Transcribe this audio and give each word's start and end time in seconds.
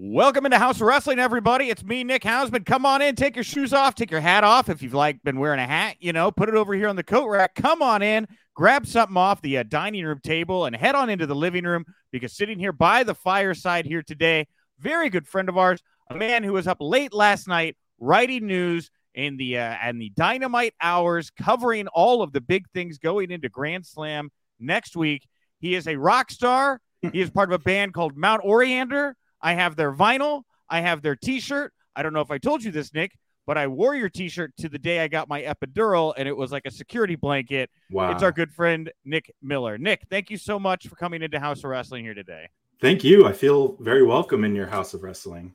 Welcome 0.00 0.44
into 0.44 0.60
Haus 0.60 0.76
of 0.76 0.82
Wrestling, 0.82 1.18
everybody. 1.18 1.70
It's 1.70 1.82
me, 1.82 2.04
Nick 2.04 2.22
Hausman. 2.22 2.64
Come 2.64 2.86
on 2.86 3.02
in, 3.02 3.16
take 3.16 3.34
your 3.34 3.42
shoes 3.42 3.72
off, 3.72 3.96
take 3.96 4.12
your 4.12 4.20
hat 4.20 4.44
off. 4.44 4.68
If 4.68 4.80
you've 4.80 4.94
like 4.94 5.20
been 5.24 5.40
wearing 5.40 5.58
a 5.58 5.66
hat, 5.66 5.96
you 5.98 6.12
know, 6.12 6.30
put 6.30 6.48
it 6.48 6.54
over 6.54 6.72
here 6.72 6.86
on 6.86 6.94
the 6.94 7.02
coat 7.02 7.26
rack. 7.26 7.56
Come 7.56 7.82
on 7.82 8.00
in, 8.00 8.28
grab 8.54 8.86
something 8.86 9.16
off 9.16 9.42
the 9.42 9.58
uh, 9.58 9.64
dining 9.64 10.04
room 10.04 10.20
table, 10.22 10.66
and 10.66 10.76
head 10.76 10.94
on 10.94 11.10
into 11.10 11.26
the 11.26 11.34
living 11.34 11.64
room 11.64 11.84
because 12.12 12.36
sitting 12.36 12.60
here 12.60 12.70
by 12.70 13.02
the 13.02 13.14
fireside 13.14 13.86
here 13.86 14.04
today, 14.04 14.46
very 14.78 15.10
good 15.10 15.26
friend 15.26 15.48
of 15.48 15.58
ours, 15.58 15.82
a 16.08 16.14
man 16.14 16.44
who 16.44 16.52
was 16.52 16.68
up 16.68 16.78
late 16.78 17.12
last 17.12 17.48
night 17.48 17.76
writing 17.98 18.46
news 18.46 18.92
in 19.14 19.36
the 19.36 19.58
uh, 19.58 19.76
and 19.82 20.00
the 20.00 20.10
dynamite 20.10 20.74
hours, 20.80 21.30
covering 21.30 21.88
all 21.88 22.22
of 22.22 22.32
the 22.32 22.40
big 22.40 22.70
things 22.70 22.98
going 22.98 23.32
into 23.32 23.48
Grand 23.48 23.84
Slam 23.84 24.30
next 24.60 24.94
week. 24.94 25.26
He 25.58 25.74
is 25.74 25.88
a 25.88 25.96
rock 25.96 26.30
star. 26.30 26.80
He 27.02 27.20
is 27.20 27.30
part 27.30 27.52
of 27.52 27.60
a 27.60 27.64
band 27.64 27.94
called 27.94 28.16
Mount 28.16 28.44
Oriander. 28.44 29.14
I 29.40 29.54
have 29.54 29.76
their 29.76 29.92
vinyl. 29.92 30.42
I 30.68 30.80
have 30.80 31.02
their 31.02 31.16
T-shirt. 31.16 31.72
I 31.96 32.02
don't 32.02 32.12
know 32.12 32.20
if 32.20 32.30
I 32.30 32.38
told 32.38 32.62
you 32.62 32.70
this, 32.70 32.92
Nick, 32.94 33.16
but 33.46 33.56
I 33.58 33.66
wore 33.66 33.94
your 33.94 34.08
T-shirt 34.08 34.52
to 34.58 34.68
the 34.68 34.78
day 34.78 35.00
I 35.00 35.08
got 35.08 35.28
my 35.28 35.42
epidural, 35.42 36.14
and 36.16 36.28
it 36.28 36.36
was 36.36 36.52
like 36.52 36.66
a 36.66 36.70
security 36.70 37.16
blanket. 37.16 37.70
Wow. 37.90 38.12
It's 38.12 38.22
our 38.22 38.32
good 38.32 38.52
friend 38.52 38.90
Nick 39.04 39.32
Miller. 39.42 39.78
Nick, 39.78 40.02
thank 40.10 40.30
you 40.30 40.36
so 40.36 40.58
much 40.58 40.86
for 40.86 40.96
coming 40.96 41.22
into 41.22 41.40
Haus 41.40 41.58
of 41.58 41.70
Wrestling 41.70 42.04
here 42.04 42.14
today. 42.14 42.48
Thank 42.80 43.02
you. 43.02 43.26
I 43.26 43.32
feel 43.32 43.76
very 43.80 44.04
welcome 44.04 44.44
in 44.44 44.54
your 44.54 44.66
house 44.66 44.94
of 44.94 45.02
wrestling. 45.02 45.54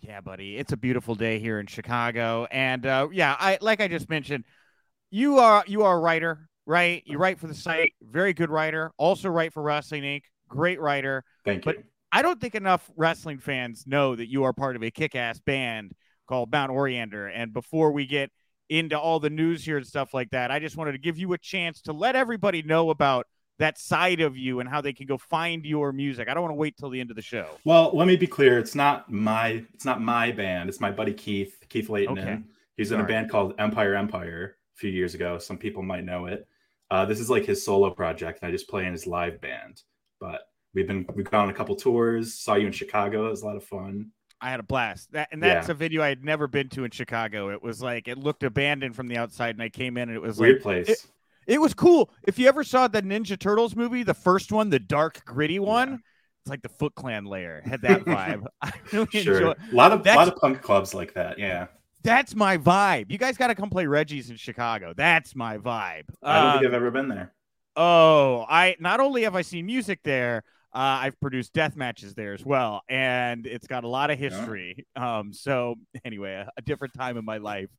Yeah, 0.00 0.20
buddy, 0.20 0.56
it's 0.56 0.72
a 0.72 0.76
beautiful 0.76 1.14
day 1.14 1.38
here 1.38 1.58
in 1.58 1.66
Chicago, 1.66 2.46
and 2.50 2.86
uh, 2.86 3.08
yeah, 3.12 3.36
I 3.38 3.58
like 3.60 3.80
I 3.80 3.88
just 3.88 4.08
mentioned, 4.08 4.44
you 5.10 5.38
are 5.38 5.64
you 5.66 5.82
are 5.82 5.96
a 5.96 6.00
writer, 6.00 6.48
right? 6.64 7.02
You 7.04 7.18
write 7.18 7.40
for 7.40 7.48
the 7.48 7.54
site, 7.54 7.92
very 8.00 8.32
good 8.32 8.48
writer. 8.48 8.92
Also 8.98 9.28
write 9.28 9.52
for 9.52 9.62
Wrestling 9.62 10.04
Inc. 10.04 10.22
Great 10.48 10.80
writer. 10.80 11.24
Thank 11.44 11.64
But 11.64 11.78
you. 11.78 11.84
I 12.16 12.22
don't 12.22 12.40
think 12.40 12.54
enough 12.54 12.90
wrestling 12.96 13.36
fans 13.36 13.86
know 13.86 14.16
that 14.16 14.30
you 14.30 14.44
are 14.44 14.54
part 14.54 14.74
of 14.74 14.82
a 14.82 14.90
kick-ass 14.90 15.38
band 15.40 15.92
called 16.26 16.50
Mount 16.50 16.72
Oriander. 16.72 17.30
And 17.30 17.52
before 17.52 17.92
we 17.92 18.06
get 18.06 18.30
into 18.70 18.98
all 18.98 19.20
the 19.20 19.28
news 19.28 19.62
here 19.62 19.76
and 19.76 19.86
stuff 19.86 20.14
like 20.14 20.30
that, 20.30 20.50
I 20.50 20.58
just 20.58 20.78
wanted 20.78 20.92
to 20.92 20.98
give 20.98 21.18
you 21.18 21.34
a 21.34 21.38
chance 21.38 21.82
to 21.82 21.92
let 21.92 22.16
everybody 22.16 22.62
know 22.62 22.88
about 22.88 23.26
that 23.58 23.78
side 23.78 24.22
of 24.22 24.34
you 24.34 24.60
and 24.60 24.68
how 24.68 24.80
they 24.80 24.94
can 24.94 25.06
go 25.06 25.18
find 25.18 25.66
your 25.66 25.92
music. 25.92 26.26
I 26.26 26.32
don't 26.32 26.42
want 26.42 26.52
to 26.52 26.58
wait 26.58 26.78
till 26.78 26.88
the 26.88 27.00
end 27.00 27.10
of 27.10 27.16
the 27.16 27.22
show. 27.22 27.50
Well, 27.66 27.90
let 27.92 28.08
me 28.08 28.16
be 28.16 28.26
clear. 28.26 28.58
It's 28.58 28.74
not 28.74 29.12
my 29.12 29.62
it's 29.74 29.84
not 29.84 30.00
my 30.00 30.32
band. 30.32 30.70
It's 30.70 30.80
my 30.80 30.90
buddy 30.90 31.12
Keith, 31.12 31.66
Keith 31.68 31.90
Layton. 31.90 32.18
Okay. 32.18 32.38
He's 32.78 32.92
in 32.92 32.98
a 32.98 33.02
Sorry. 33.02 33.12
band 33.12 33.30
called 33.30 33.56
Empire 33.58 33.94
Empire 33.94 34.56
a 34.74 34.78
few 34.78 34.90
years 34.90 35.12
ago. 35.12 35.36
Some 35.36 35.58
people 35.58 35.82
might 35.82 36.04
know 36.04 36.24
it. 36.24 36.48
Uh, 36.90 37.04
this 37.04 37.20
is 37.20 37.28
like 37.28 37.44
his 37.44 37.62
solo 37.62 37.90
project, 37.90 38.38
and 38.40 38.48
I 38.48 38.52
just 38.52 38.70
play 38.70 38.86
in 38.86 38.94
his 38.94 39.06
live 39.06 39.38
band. 39.42 39.82
But 40.18 40.40
we've 40.76 40.86
been 40.86 41.04
we've 41.14 41.28
gone 41.28 41.44
on 41.44 41.50
a 41.50 41.54
couple 41.54 41.74
tours. 41.74 42.34
Saw 42.34 42.54
you 42.54 42.66
in 42.66 42.72
Chicago. 42.72 43.26
It 43.26 43.30
was 43.30 43.42
a 43.42 43.46
lot 43.46 43.56
of 43.56 43.64
fun. 43.64 44.12
I 44.40 44.50
had 44.50 44.60
a 44.60 44.62
blast. 44.62 45.10
That 45.12 45.28
and 45.32 45.42
that's 45.42 45.66
Yeah. 45.66 45.72
a 45.72 45.74
video 45.74 46.02
I 46.02 46.08
had 46.08 46.22
never 46.24 46.46
been 46.46 46.68
to 46.70 46.84
in 46.84 46.90
Chicago. 46.92 47.48
It 47.50 47.62
was 47.62 47.82
like 47.82 48.06
it 48.06 48.18
looked 48.18 48.44
abandoned 48.44 48.94
from 48.94 49.08
the 49.08 49.16
outside, 49.16 49.56
and 49.56 49.62
I 49.62 49.70
came 49.70 49.96
in 49.96 50.08
and 50.10 50.16
it 50.16 50.22
was 50.22 50.38
Weird 50.38 50.56
like 50.56 50.62
place. 50.62 50.88
it- 50.90 51.06
it 51.48 51.60
was 51.60 51.74
cool. 51.74 52.10
If 52.24 52.40
you 52.40 52.48
ever 52.48 52.64
saw 52.64 52.88
the 52.88 53.00
Ninja 53.02 53.38
Turtles 53.38 53.76
movie, 53.76 54.02
the 54.02 54.14
first 54.14 54.50
one, 54.50 54.68
the 54.68 54.80
dark, 54.80 55.24
gritty 55.24 55.60
one, 55.60 55.88
Yeah. 55.90 55.96
it's 56.42 56.50
like 56.50 56.60
the 56.62 56.68
Foot 56.68 56.96
Clan 56.96 57.24
layer 57.24 57.62
had 57.64 57.82
that 57.82 58.04
vibe. 58.04 58.46
I 58.62 58.72
really 58.92 59.06
sure. 59.12 59.36
enjoy. 59.36 59.50
A 59.52 59.74
lot 59.74 59.92
of 59.92 60.02
That's- 60.02 60.16
lot 60.16 60.26
of 60.34 60.40
punk 60.40 60.60
clubs 60.60 60.92
like 60.92 61.14
that. 61.14 61.38
Yeah. 61.38 61.68
That's 62.02 62.34
my 62.34 62.58
vibe. 62.58 63.12
You 63.12 63.18
guys 63.18 63.36
got 63.36 63.46
to 63.46 63.54
come 63.54 63.70
play 63.70 63.86
Reggie's 63.86 64.28
in 64.28 64.36
Chicago. 64.36 64.92
That's 64.96 65.36
my 65.36 65.56
vibe. 65.58 66.06
I 66.22 66.40
don't 66.42 66.52
think 66.54 66.62
um, 66.62 66.66
I've 66.66 66.74
ever 66.74 66.90
been 66.90 67.06
there. 67.08 67.32
Oh, 67.76 68.44
I 68.48 68.74
not 68.80 68.98
only 69.00 69.22
have 69.22 69.34
I 69.36 69.42
seen 69.42 69.66
music 69.66 70.00
there, 70.02 70.42
uh, 70.76 71.00
I've 71.04 71.18
produced 71.20 71.54
death 71.54 71.74
matches 71.74 72.14
there 72.14 72.34
as 72.34 72.44
well, 72.44 72.82
and 72.86 73.46
it's 73.46 73.66
got 73.66 73.84
a 73.84 73.88
lot 73.88 74.10
of 74.10 74.18
history. 74.18 74.86
Um, 74.94 75.32
so 75.32 75.76
anyway, 76.04 76.34
a, 76.34 76.50
a 76.58 76.60
different 76.60 76.92
time 76.92 77.16
in 77.16 77.24
my 77.24 77.38
life. 77.38 77.70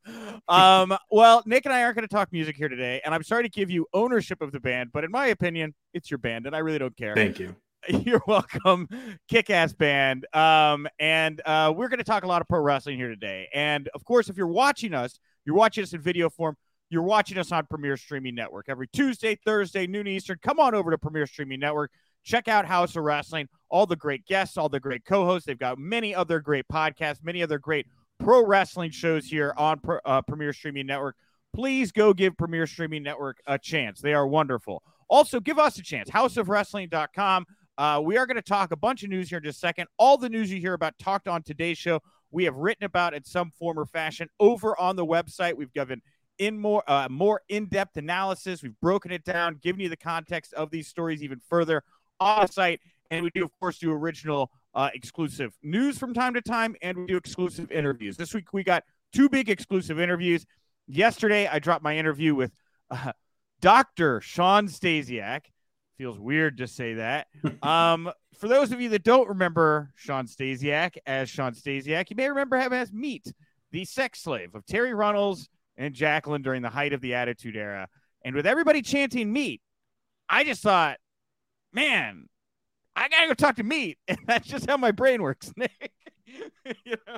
Um, 0.48 0.98
well, 1.12 1.44
Nick 1.46 1.66
and 1.66 1.74
I 1.76 1.84
aren't 1.84 1.96
going 1.96 2.08
to 2.08 2.14
talk 2.14 2.34
music 2.34 2.58
here 2.58 2.70
today, 2.70 3.00
and 3.06 3.14
I'm 3.14 3.22
sorry 3.22 3.44
to 3.44 3.50
give 3.50 3.70
you 3.70 3.86
ownership 3.94 4.42
of 4.42 4.52
the 4.52 4.60
band, 4.60 4.90
but 4.92 5.04
in 5.04 5.12
my 5.12 5.28
opinion, 5.28 5.76
it's 5.94 6.10
your 6.10 6.18
band, 6.18 6.48
and 6.48 6.56
I 6.56 6.60
really 6.60 6.80
don't 6.80 6.98
care. 6.98 7.14
Thank 7.14 7.38
you. 7.38 7.56
You're 7.88 8.24
welcome, 8.26 8.90
kick 9.30 9.52
ass 9.52 9.74
band. 9.74 10.26
Um, 10.34 10.88
and 10.98 11.40
uh, 11.46 11.72
we're 11.78 11.90
going 11.90 12.00
to 12.00 12.04
talk 12.04 12.24
a 12.24 12.28
lot 12.28 12.42
of 12.42 12.48
pro 12.48 12.60
wrestling 12.62 12.98
here 12.98 13.10
today. 13.10 13.48
And 13.54 13.90
of 13.94 14.06
course, 14.06 14.28
if 14.28 14.38
you're 14.38 14.48
watching 14.48 14.96
us, 14.96 15.20
you're 15.46 15.56
watching 15.56 15.84
us 15.84 15.94
in 15.94 16.02
video 16.02 16.32
form. 16.32 16.58
You're 16.90 17.04
watching 17.04 17.38
us 17.38 17.52
on 17.52 17.68
Premier 17.68 17.96
Streaming 17.96 18.34
Network 18.34 18.66
every 18.70 18.88
Tuesday, 18.88 19.38
Thursday, 19.46 19.86
noon 19.86 20.08
Eastern. 20.08 20.40
Come 20.42 20.60
on 20.60 20.74
over 20.74 20.90
to 20.90 20.98
Premier 20.98 21.28
Streaming 21.28 21.60
Network. 21.60 21.92
Check 22.28 22.50
out 22.50 22.66
Haus 22.66 22.94
of 22.98 23.04
Wrestling. 23.04 23.48
All 23.70 23.86
the 23.86 23.96
great 23.96 24.26
guests, 24.26 24.58
all 24.58 24.68
the 24.68 24.82
great 24.82 25.06
co-hosts. 25.06 25.48
They've 25.48 25.58
got 25.58 25.80
many 25.80 26.14
other 26.14 26.42
great 26.42 26.68
podcasts, 26.68 27.24
many 27.24 27.42
other 27.42 27.58
great 27.58 27.88
pro 28.20 28.46
wrestling 28.46 28.92
shows 28.92 29.28
here 29.28 29.54
on 29.56 29.80
uh, 30.04 30.22
Premier 30.24 30.52
Streaming 30.52 30.88
Network. 30.88 31.16
Please 31.56 31.94
go 31.94 32.14
give 32.14 32.36
Premier 32.38 32.68
Streaming 32.68 33.02
Network 33.02 33.38
a 33.48 33.58
chance. 33.58 34.02
They 34.02 34.14
are 34.14 34.28
wonderful. 34.28 34.84
Also, 35.08 35.40
give 35.40 35.58
us 35.58 35.80
a 35.80 35.82
chance. 35.82 36.10
HausOfWrestling.com. 36.10 37.46
Uh, 37.78 38.02
we 38.04 38.18
are 38.18 38.26
going 38.26 38.36
to 38.36 38.42
talk 38.42 38.74
a 38.74 38.78
bunch 38.78 39.04
of 39.04 39.10
news 39.10 39.30
here 39.30 39.38
in 39.38 39.46
just 39.46 39.60
a 39.60 39.62
second. 39.62 39.88
All 39.98 40.18
the 40.18 40.28
news 40.28 40.52
you 40.52 40.60
hear 40.60 40.74
about 40.74 41.00
talked 41.00 41.30
on 41.30 41.44
today's 41.44 41.78
show, 41.78 42.02
we 42.32 42.44
have 42.44 42.56
written 42.56 42.84
about 42.84 43.14
in 43.14 43.24
some 43.24 43.52
form 43.58 43.80
or 43.80 43.86
fashion 43.86 44.28
over 44.38 44.78
on 44.78 44.98
the 44.98 45.06
website. 45.06 45.56
We've 45.56 45.72
given 45.72 46.02
in 46.40 46.60
more 46.60 46.84
uh, 46.88 47.08
more 47.10 47.42
in-depth 47.48 47.96
analysis. 47.96 48.62
We've 48.62 48.80
broken 48.82 49.12
it 49.12 49.24
down, 49.24 49.60
given 49.64 49.80
you 49.80 49.88
the 49.88 49.96
context 49.96 50.54
of 50.54 50.72
these 50.72 50.90
stories 50.90 51.24
even 51.24 51.40
further 51.50 51.84
on 52.20 52.50
site, 52.52 52.82
and 53.12 53.24
we 53.24 53.30
do 53.32 53.44
of 53.44 53.52
course 53.60 53.78
do 53.78 53.92
original 53.92 54.52
uh, 54.74 54.90
exclusive 54.94 55.58
news 55.64 55.98
from 55.98 56.14
time 56.14 56.34
to 56.34 56.42
time, 56.42 56.76
and 56.82 56.98
we 56.98 57.06
do 57.08 57.18
exclusive 57.18 57.72
interviews. 57.72 58.18
This 58.18 58.34
week 58.34 58.54
we 58.54 58.64
got 58.64 58.84
two 59.14 59.30
big 59.30 59.50
exclusive 59.50 60.00
interviews. 60.00 60.46
Yesterday 60.88 61.48
I 61.48 61.60
dropped 61.60 61.84
my 61.84 61.98
interview 61.98 62.36
with 62.36 62.52
uh, 62.92 63.12
Dr. 63.62 64.22
Shawn 64.22 64.68
Stasiak. 64.68 65.42
Feels 65.98 66.20
weird 66.20 66.58
to 66.58 66.68
say 66.68 66.96
that. 66.96 67.28
Um, 67.64 68.12
for 68.38 68.48
those 68.48 68.72
of 68.72 68.80
you 68.80 68.90
that 68.90 69.04
don't 69.04 69.28
remember 69.28 69.92
Shawn 69.96 70.28
Stasiak 70.28 70.98
as 71.08 71.28
Shawn 71.28 71.54
Stasiak, 71.54 72.10
you 72.10 72.16
may 72.16 72.30
remember 72.30 72.58
him 72.58 72.72
as 72.72 72.94
Meat, 72.94 73.34
the 73.72 73.84
sex 73.84 74.22
slave 74.22 74.54
of 74.54 74.64
Terri 74.66 74.96
Runnels 74.96 75.50
and 75.76 75.94
Jacqueline 75.94 76.44
during 76.44 76.62
the 76.62 76.70
height 76.70 76.94
of 76.94 77.02
the 77.02 77.16
Attitude 77.16 77.56
Era. 77.56 77.88
And 78.24 78.36
with 78.36 78.46
everybody 78.46 78.82
chanting 78.84 79.34
Meat, 79.34 79.62
I 80.30 80.44
just 80.44 80.62
thought, 80.62 80.98
man, 81.74 82.28
I 82.96 83.10
gotta 83.10 83.28
go 83.28 83.34
talk 83.34 83.56
to 83.58 83.64
Meat, 83.64 83.98
and 84.08 84.18
that's 84.26 84.48
just 84.48 84.70
how 84.70 84.78
my 84.78 84.92
brain 84.92 85.22
works, 85.22 85.52
Nick. 85.58 85.92
you 86.86 86.96
know. 87.08 87.18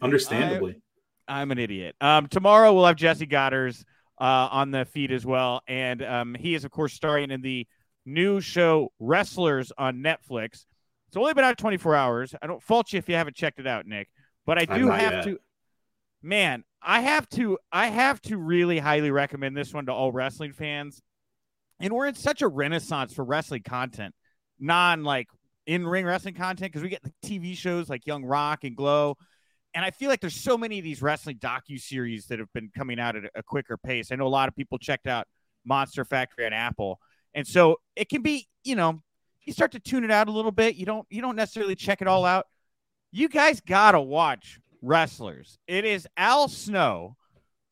Understandably. 0.00 0.80
I'm 1.28 1.50
an 1.50 1.58
idiot. 1.58 1.94
Um, 2.00 2.26
tomorrow 2.26 2.72
we'll 2.72 2.86
have 2.86 2.96
Jessie 2.96 3.26
Godderz 3.26 3.84
uh, 4.20 4.48
on 4.50 4.70
the 4.70 4.84
feed 4.84 5.12
as 5.12 5.24
well, 5.24 5.62
and 5.68 6.02
um, 6.02 6.34
he 6.34 6.54
is 6.54 6.64
of 6.64 6.70
course 6.70 6.92
starring 6.92 7.30
in 7.30 7.42
the 7.42 7.66
new 8.04 8.40
show 8.40 8.92
Wrestlers 8.98 9.72
on 9.78 9.98
Netflix. 9.98 10.66
It's 11.08 11.16
only 11.16 11.34
been 11.34 11.44
out 11.44 11.58
24 11.58 11.94
hours. 11.94 12.34
I 12.40 12.46
don't 12.46 12.62
fault 12.62 12.92
you 12.92 12.98
if 12.98 13.08
you 13.08 13.14
haven't 13.14 13.36
checked 13.36 13.60
it 13.60 13.66
out, 13.66 13.86
Nick, 13.86 14.08
but 14.46 14.58
I 14.58 14.64
do 14.64 14.88
have 14.88 15.12
yet. 15.12 15.24
to. 15.24 15.38
Man, 16.22 16.64
I 16.80 17.00
have 17.00 17.28
to. 17.30 17.58
I 17.70 17.88
have 17.88 18.20
to 18.22 18.36
really 18.36 18.78
highly 18.78 19.10
recommend 19.10 19.56
this 19.56 19.72
one 19.72 19.86
to 19.86 19.92
all 19.92 20.10
wrestling 20.10 20.52
fans. 20.52 21.02
And 21.80 21.92
we're 21.92 22.06
in 22.06 22.14
such 22.14 22.42
a 22.42 22.48
renaissance 22.48 23.12
for 23.12 23.24
wrestling 23.24 23.62
content, 23.62 24.14
non 24.58 25.02
like 25.02 25.28
in 25.66 25.86
ring 25.86 26.04
wrestling 26.04 26.34
content 26.34 26.72
because 26.72 26.82
we 26.82 26.88
get 26.88 27.02
the 27.02 27.12
TV 27.24 27.56
shows 27.56 27.88
like 27.88 28.06
Young 28.06 28.24
Rock 28.24 28.64
and 28.64 28.76
Glow. 28.76 29.16
And 29.74 29.84
I 29.84 29.90
feel 29.90 30.10
like 30.10 30.20
there's 30.20 30.36
so 30.36 30.58
many 30.58 30.78
of 30.78 30.84
these 30.84 31.00
wrestling 31.00 31.38
docu 31.38 31.80
series 31.80 32.26
that 32.26 32.38
have 32.38 32.52
been 32.52 32.70
coming 32.76 33.00
out 33.00 33.16
at 33.16 33.24
a 33.34 33.42
quicker 33.42 33.76
pace. 33.78 34.12
I 34.12 34.16
know 34.16 34.26
a 34.26 34.28
lot 34.28 34.48
of 34.48 34.54
people 34.54 34.78
checked 34.78 35.06
out 35.06 35.26
Monster 35.64 36.04
Factory 36.04 36.44
on 36.44 36.52
Apple, 36.52 37.00
and 37.34 37.46
so 37.46 37.76
it 37.96 38.08
can 38.08 38.22
be, 38.22 38.48
you 38.64 38.76
know, 38.76 39.00
you 39.44 39.52
start 39.52 39.72
to 39.72 39.80
tune 39.80 40.04
it 40.04 40.10
out 40.10 40.28
a 40.28 40.32
little 40.32 40.52
bit. 40.52 40.76
You 40.76 40.84
don't, 40.84 41.06
you 41.10 41.22
don't 41.22 41.36
necessarily 41.36 41.74
check 41.74 42.02
it 42.02 42.08
all 42.08 42.24
out. 42.24 42.46
You 43.12 43.28
guys 43.28 43.60
gotta 43.60 44.00
watch 44.00 44.60
wrestlers. 44.82 45.58
It 45.66 45.84
is 45.84 46.06
Al 46.16 46.48
Snow 46.48 47.16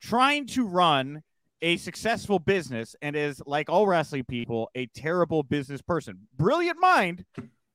trying 0.01 0.47
to 0.49 0.67
run 0.67 1.23
a 1.63 1.77
successful 1.77 2.39
business 2.39 2.97
and 3.03 3.15
is 3.15 3.43
like 3.47 3.69
all 3.69 3.87
wrestling 3.87 4.25
people 4.25 4.71
a 4.75 4.87
terrible 4.87 5.43
business 5.43 5.83
person. 5.83 6.19
Brilliant 6.37 6.79
mind 6.81 7.25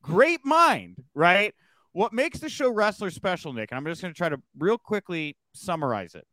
great 0.06 0.46
mind 0.46 1.04
right? 1.16 1.54
What 1.92 2.14
makes 2.14 2.40
the 2.40 2.50
show 2.50 2.70
wrestler 2.70 3.10
special 3.10 3.54
nick 3.54 3.72
and 3.72 3.78
i'm 3.78 3.86
just 3.86 4.02
going 4.02 4.14
to 4.14 4.18
try 4.18 4.30
to 4.30 4.42
real 4.58 4.78
quickly 4.78 5.36
summarize 5.54 6.14
it. 6.16 6.28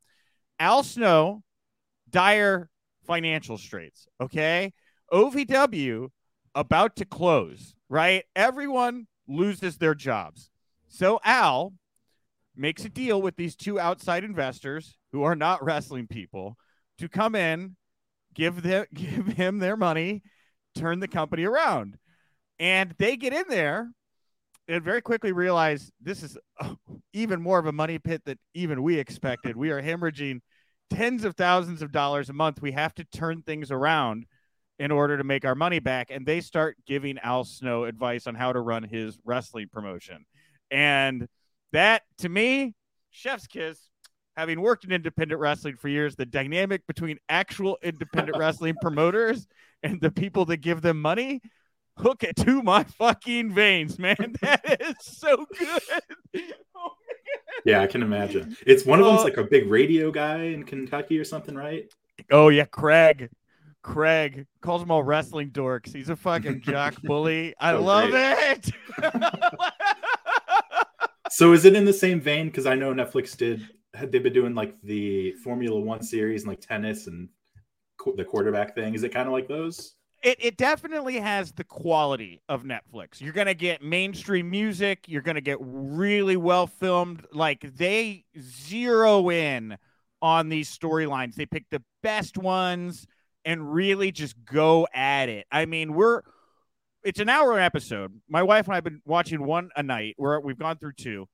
Al 0.58 0.82
snow 0.82 1.42
dire 2.10 2.68
financial 3.06 3.56
straits 3.56 4.06
okay? 4.20 4.72
Ovw 5.12 6.08
about 6.54 6.96
to 6.96 7.04
close 7.04 7.74
right? 7.88 8.24
Everyone 8.36 9.06
loses 9.28 9.78
their 9.78 9.94
jobs. 9.94 10.50
So 10.88 11.20
al 11.24 11.72
makes 12.54 12.84
a 12.84 12.88
deal 12.90 13.22
with 13.22 13.36
these 13.36 13.56
two 13.56 13.80
outside 13.80 14.24
investors 14.24 14.98
who 15.12 15.22
are 15.22 15.36
not 15.36 15.64
wrestling 15.64 16.06
people 16.06 16.56
to 16.98 17.08
come 17.08 17.34
in, 17.34 17.76
give 18.34 18.62
them 18.62 18.86
give 18.94 19.26
him 19.26 19.58
their 19.58 19.76
money, 19.76 20.22
turn 20.76 21.00
the 21.00 21.08
company 21.08 21.44
around. 21.44 21.96
And 22.58 22.94
they 22.98 23.16
get 23.16 23.32
in 23.32 23.44
there 23.48 23.90
and 24.68 24.84
very 24.84 25.02
quickly 25.02 25.32
realize 25.32 25.90
this 26.00 26.22
is 26.22 26.38
even 27.12 27.42
more 27.42 27.58
of 27.58 27.66
a 27.66 27.72
money 27.72 27.98
pit 27.98 28.22
than 28.24 28.38
even 28.54 28.82
we 28.82 28.98
expected. 28.98 29.56
We 29.56 29.70
are 29.70 29.82
hemorrhaging 29.82 30.40
tens 30.90 31.24
of 31.24 31.34
thousands 31.34 31.82
of 31.82 31.92
dollars 31.92 32.30
a 32.30 32.32
month. 32.32 32.62
We 32.62 32.72
have 32.72 32.94
to 32.94 33.04
turn 33.04 33.42
things 33.42 33.70
around 33.70 34.26
in 34.78 34.90
order 34.90 35.16
to 35.16 35.24
make 35.24 35.44
our 35.44 35.54
money 35.54 35.78
back. 35.78 36.10
And 36.10 36.26
they 36.26 36.40
start 36.40 36.76
giving 36.86 37.18
Al 37.18 37.44
Snow 37.44 37.84
advice 37.84 38.26
on 38.26 38.34
how 38.34 38.52
to 38.52 38.60
run 38.60 38.82
his 38.82 39.18
wrestling 39.24 39.68
promotion. 39.72 40.24
And 40.70 41.28
that 41.72 42.02
to 42.18 42.28
me, 42.28 42.74
chef's 43.10 43.46
kiss. 43.46 43.78
Having 44.36 44.60
worked 44.60 44.84
in 44.84 44.92
independent 44.92 45.40
wrestling 45.40 45.76
for 45.76 45.88
years, 45.88 46.16
the 46.16 46.24
dynamic 46.24 46.86
between 46.86 47.18
actual 47.28 47.78
independent 47.82 48.36
wrestling 48.38 48.76
promoters 48.80 49.46
and 49.82 50.00
the 50.00 50.10
people 50.10 50.46
that 50.46 50.58
give 50.58 50.80
them 50.80 51.00
money 51.00 51.40
hook 51.98 52.24
it 52.24 52.36
to 52.36 52.62
my 52.62 52.84
fucking 52.84 53.52
veins, 53.52 53.98
man. 53.98 54.16
That 54.40 54.80
is 54.80 54.96
so 55.00 55.46
good. 55.58 55.82
Oh, 56.76 56.90
yeah, 57.64 57.80
I 57.80 57.86
can 57.86 58.02
imagine. 58.02 58.56
It's 58.66 58.84
one 58.84 59.00
of 59.00 59.06
them's 59.06 59.20
uh, 59.20 59.24
like 59.24 59.36
a 59.36 59.44
big 59.44 59.68
radio 59.68 60.10
guy 60.10 60.44
in 60.44 60.64
Kentucky 60.64 61.18
or 61.18 61.24
something, 61.24 61.54
right? 61.54 61.92
Oh 62.30 62.48
yeah, 62.48 62.64
Craig. 62.64 63.30
Craig 63.82 64.46
calls 64.60 64.80
them 64.80 64.90
all 64.92 65.02
wrestling 65.02 65.50
dorks. 65.50 65.92
He's 65.92 66.08
a 66.08 66.16
fucking 66.16 66.60
jock 66.60 67.00
bully. 67.02 67.54
I 67.58 67.72
love 67.72 68.10
great. 68.10 68.58
it. 68.58 68.70
so 71.30 71.52
is 71.52 71.64
it 71.64 71.74
in 71.74 71.84
the 71.84 71.92
same 71.92 72.20
vein? 72.20 72.46
Because 72.46 72.64
I 72.64 72.76
know 72.76 72.94
Netflix 72.94 73.36
did 73.36 73.68
had 73.94 74.12
they 74.12 74.18
been 74.18 74.32
doing 74.32 74.54
like 74.54 74.74
the 74.82 75.32
Formula 75.32 75.78
One 75.78 76.02
series 76.02 76.42
and 76.42 76.50
like 76.50 76.60
tennis 76.60 77.06
and 77.06 77.28
co- 77.98 78.14
the 78.16 78.24
quarterback 78.24 78.74
thing? 78.74 78.94
Is 78.94 79.02
it 79.02 79.10
kind 79.10 79.26
of 79.26 79.32
like 79.32 79.48
those? 79.48 79.94
It, 80.22 80.38
it 80.40 80.56
definitely 80.56 81.18
has 81.18 81.50
the 81.52 81.64
quality 81.64 82.40
of 82.48 82.62
Netflix. 82.62 83.20
You're 83.20 83.32
to 83.48 83.54
get 83.54 83.82
mainstream 83.82 84.48
music. 84.50 85.00
You're 85.08 85.22
to 85.34 85.40
get 85.40 85.58
really 85.60 86.36
well 86.36 86.68
filmed. 86.68 87.26
Like 87.32 87.60
they 87.76 88.24
zero 88.40 89.30
in 89.30 89.76
on 90.20 90.48
these 90.48 90.76
storylines. 90.76 91.34
They 91.34 91.46
pick 91.46 91.64
the 91.70 91.82
best 92.02 92.38
ones 92.38 93.06
and 93.44 93.72
really 93.74 94.12
just 94.12 94.36
go 94.44 94.86
at 94.94 95.28
it. 95.28 95.46
I 95.50 95.66
mean, 95.66 95.92
we're 95.92 96.22
it's 97.02 97.18
an 97.18 97.28
hour 97.28 97.58
episode. 97.58 98.12
My 98.28 98.44
wife 98.44 98.66
and 98.66 98.74
I 98.74 98.76
have 98.76 98.84
been 98.84 99.02
watching 99.04 99.44
one 99.44 99.70
a 99.76 99.82
night. 99.82 100.14
Where 100.18 100.38
we've 100.40 100.58
gone 100.58 100.78
through 100.78 100.92
two. 100.92 101.28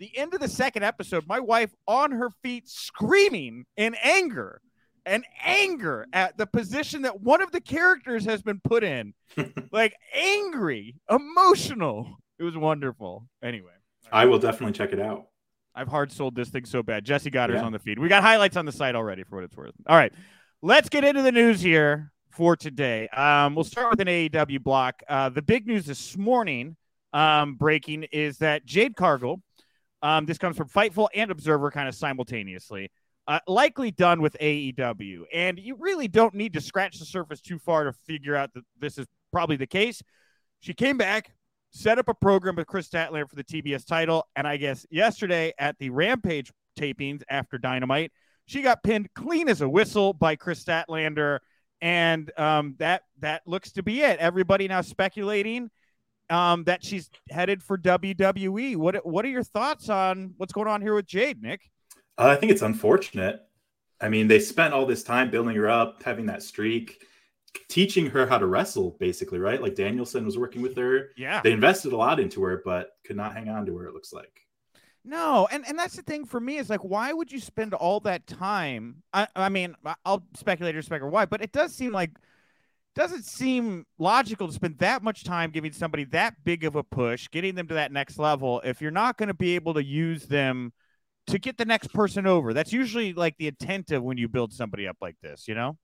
The 0.00 0.16
end 0.16 0.32
of 0.32 0.40
the 0.40 0.48
second 0.48 0.82
episode, 0.82 1.26
my 1.28 1.40
wife 1.40 1.74
on 1.86 2.12
her 2.12 2.30
feet 2.42 2.66
screaming 2.70 3.66
in 3.76 3.94
anger 4.02 4.62
and 5.04 5.26
anger 5.44 6.06
at 6.14 6.38
the 6.38 6.46
position 6.46 7.02
that 7.02 7.20
one 7.20 7.42
of 7.42 7.52
the 7.52 7.60
characters 7.60 8.24
has 8.24 8.40
been 8.40 8.60
put 8.64 8.82
in. 8.82 9.12
like 9.72 9.94
angry, 10.14 10.96
emotional. 11.10 12.16
It 12.38 12.44
was 12.44 12.56
wonderful. 12.56 13.28
Anyway, 13.42 13.72
I 14.10 14.24
will 14.24 14.38
definitely 14.38 14.72
check 14.72 14.94
it 14.94 15.00
out. 15.00 15.26
I've 15.74 15.88
hard 15.88 16.10
sold 16.10 16.34
this 16.34 16.48
thing 16.48 16.64
so 16.64 16.82
bad. 16.82 17.04
Jessie 17.04 17.30
Godderz 17.30 17.56
yeah. 17.56 17.64
on 17.64 17.72
the 17.72 17.78
feed. 17.78 17.98
We 17.98 18.08
got 18.08 18.22
highlights 18.22 18.56
on 18.56 18.64
the 18.64 18.72
site 18.72 18.94
already 18.94 19.22
for 19.22 19.36
what 19.36 19.44
it's 19.44 19.56
worth. 19.56 19.74
All 19.86 19.96
right, 19.96 20.14
let's 20.62 20.88
get 20.88 21.04
into 21.04 21.20
the 21.20 21.30
news 21.30 21.60
here 21.60 22.10
for 22.30 22.56
today. 22.56 23.06
Um, 23.08 23.54
we'll 23.54 23.64
start 23.64 23.90
with 23.90 24.00
an 24.00 24.08
AEW 24.08 24.62
block. 24.62 25.02
Uh, 25.06 25.28
the 25.28 25.42
big 25.42 25.66
news 25.66 25.84
this 25.84 26.16
morning, 26.16 26.74
um, 27.12 27.56
breaking, 27.56 28.04
is 28.04 28.38
that 28.38 28.64
Jade 28.64 28.96
Cargill. 28.96 29.42
Um, 30.02 30.26
this 30.26 30.38
comes 30.38 30.56
from 30.56 30.68
Fightful 30.68 31.08
and 31.14 31.30
Observer, 31.30 31.70
kind 31.70 31.88
of 31.88 31.94
simultaneously. 31.94 32.90
Uh, 33.28 33.38
likely 33.46 33.90
done 33.90 34.22
with 34.22 34.36
AEW, 34.40 35.22
and 35.32 35.58
you 35.58 35.76
really 35.78 36.08
don't 36.08 36.34
need 36.34 36.54
to 36.54 36.60
scratch 36.60 36.98
the 36.98 37.04
surface 37.04 37.40
too 37.40 37.58
far 37.58 37.84
to 37.84 37.92
figure 37.92 38.34
out 38.34 38.52
that 38.54 38.64
this 38.78 38.98
is 38.98 39.06
probably 39.32 39.56
the 39.56 39.66
case. 39.66 40.02
She 40.60 40.74
came 40.74 40.96
back, 40.96 41.32
set 41.70 41.98
up 41.98 42.08
a 42.08 42.14
program 42.14 42.56
with 42.56 42.66
Kris 42.66 42.88
Statlander 42.88 43.28
for 43.28 43.36
the 43.36 43.44
TBS 43.44 43.86
title, 43.86 44.26
and 44.34 44.48
I 44.48 44.56
guess 44.56 44.84
yesterday 44.90 45.52
at 45.58 45.78
the 45.78 45.90
Rampage 45.90 46.50
tapings 46.78 47.22
after 47.28 47.56
Dynamite, 47.58 48.10
she 48.46 48.62
got 48.62 48.82
pinned 48.82 49.08
clean 49.14 49.48
as 49.48 49.60
a 49.60 49.68
whistle 49.68 50.12
by 50.12 50.34
Kris 50.34 50.64
Statlander 50.64 51.38
and 51.80 52.30
um, 52.38 52.74
that 52.78 53.02
that 53.20 53.42
looks 53.46 53.72
to 53.72 53.82
be 53.82 54.02
it. 54.02 54.18
Everybody 54.18 54.68
now 54.68 54.80
speculating 54.80 55.70
um, 56.30 56.64
that 56.64 56.84
she's 56.84 57.10
headed 57.28 57.62
for 57.62 57.76
WWE. 57.76 58.76
What 58.76 59.04
what 59.04 59.24
are 59.24 59.28
your 59.28 59.42
thoughts 59.42 59.88
on 59.88 60.34
what's 60.36 60.52
going 60.52 60.68
on 60.68 60.80
here 60.80 60.94
with 60.94 61.06
Jade, 61.06 61.42
Nick? 61.42 61.70
Uh, 62.16 62.28
I 62.28 62.36
think 62.36 62.52
it's 62.52 62.62
unfortunate. 62.62 63.40
I 64.00 64.08
mean, 64.08 64.28
they 64.28 64.38
spent 64.38 64.72
all 64.72 64.86
this 64.86 65.02
time 65.02 65.30
building 65.30 65.56
her 65.56 65.68
up, 65.68 66.02
having 66.02 66.26
that 66.26 66.42
streak, 66.42 67.04
teaching 67.68 68.06
her 68.06 68.26
how 68.26 68.38
to 68.38 68.46
wrestle, 68.46 68.96
basically, 68.98 69.38
right? 69.38 69.60
Like 69.60 69.74
Danielson 69.74 70.24
was 70.24 70.38
working 70.38 70.62
with 70.62 70.76
her. 70.76 71.10
Yeah, 71.16 71.40
they 71.42 71.52
invested 71.52 71.92
a 71.92 71.96
lot 71.96 72.20
into 72.20 72.42
her, 72.44 72.62
but 72.64 72.92
could 73.04 73.16
not 73.16 73.34
hang 73.34 73.48
on 73.48 73.66
to 73.66 73.76
her. 73.76 73.86
It 73.86 73.94
looks 73.94 74.12
like. 74.12 74.40
No, 75.02 75.48
and 75.50 75.66
and 75.66 75.78
that's 75.78 75.96
the 75.96 76.02
thing 76.02 76.24
for 76.24 76.40
me 76.40 76.58
is 76.58 76.68
like, 76.68 76.84
why 76.84 77.12
would 77.12 77.32
you 77.32 77.40
spend 77.40 77.72
all 77.74 78.00
that 78.00 78.26
time? 78.26 79.02
I, 79.12 79.26
I 79.34 79.48
mean, 79.48 79.74
I'll 80.04 80.22
speculate 80.34 80.76
or 80.76 80.82
speculate 80.82 81.12
why, 81.12 81.24
but 81.24 81.42
it 81.42 81.52
does 81.52 81.74
seem 81.74 81.92
like 81.92 82.10
doesn't 83.00 83.24
seem 83.24 83.86
logical 83.98 84.46
to 84.46 84.52
spend 84.52 84.78
that 84.78 85.02
much 85.02 85.24
time 85.24 85.50
giving 85.50 85.72
somebody 85.72 86.04
that 86.04 86.34
big 86.44 86.64
of 86.64 86.76
a 86.76 86.82
push, 86.82 87.28
getting 87.30 87.54
them 87.54 87.66
to 87.68 87.74
that 87.74 87.92
next 87.92 88.18
level, 88.18 88.60
if 88.64 88.82
you're 88.82 88.90
not 88.90 89.16
going 89.16 89.28
to 89.28 89.34
be 89.34 89.54
able 89.54 89.74
to 89.74 89.82
use 89.82 90.26
them 90.26 90.72
to 91.26 91.38
get 91.38 91.56
the 91.56 91.64
next 91.64 91.92
person 91.94 92.26
over. 92.26 92.52
That's 92.52 92.72
usually 92.72 93.14
like 93.14 93.36
the 93.38 93.46
intent 93.46 93.90
of 93.90 94.02
when 94.02 94.18
you 94.18 94.28
build 94.28 94.52
somebody 94.52 94.86
up 94.86 94.98
like 95.00 95.16
this, 95.22 95.48
you 95.48 95.54
know? 95.54 95.78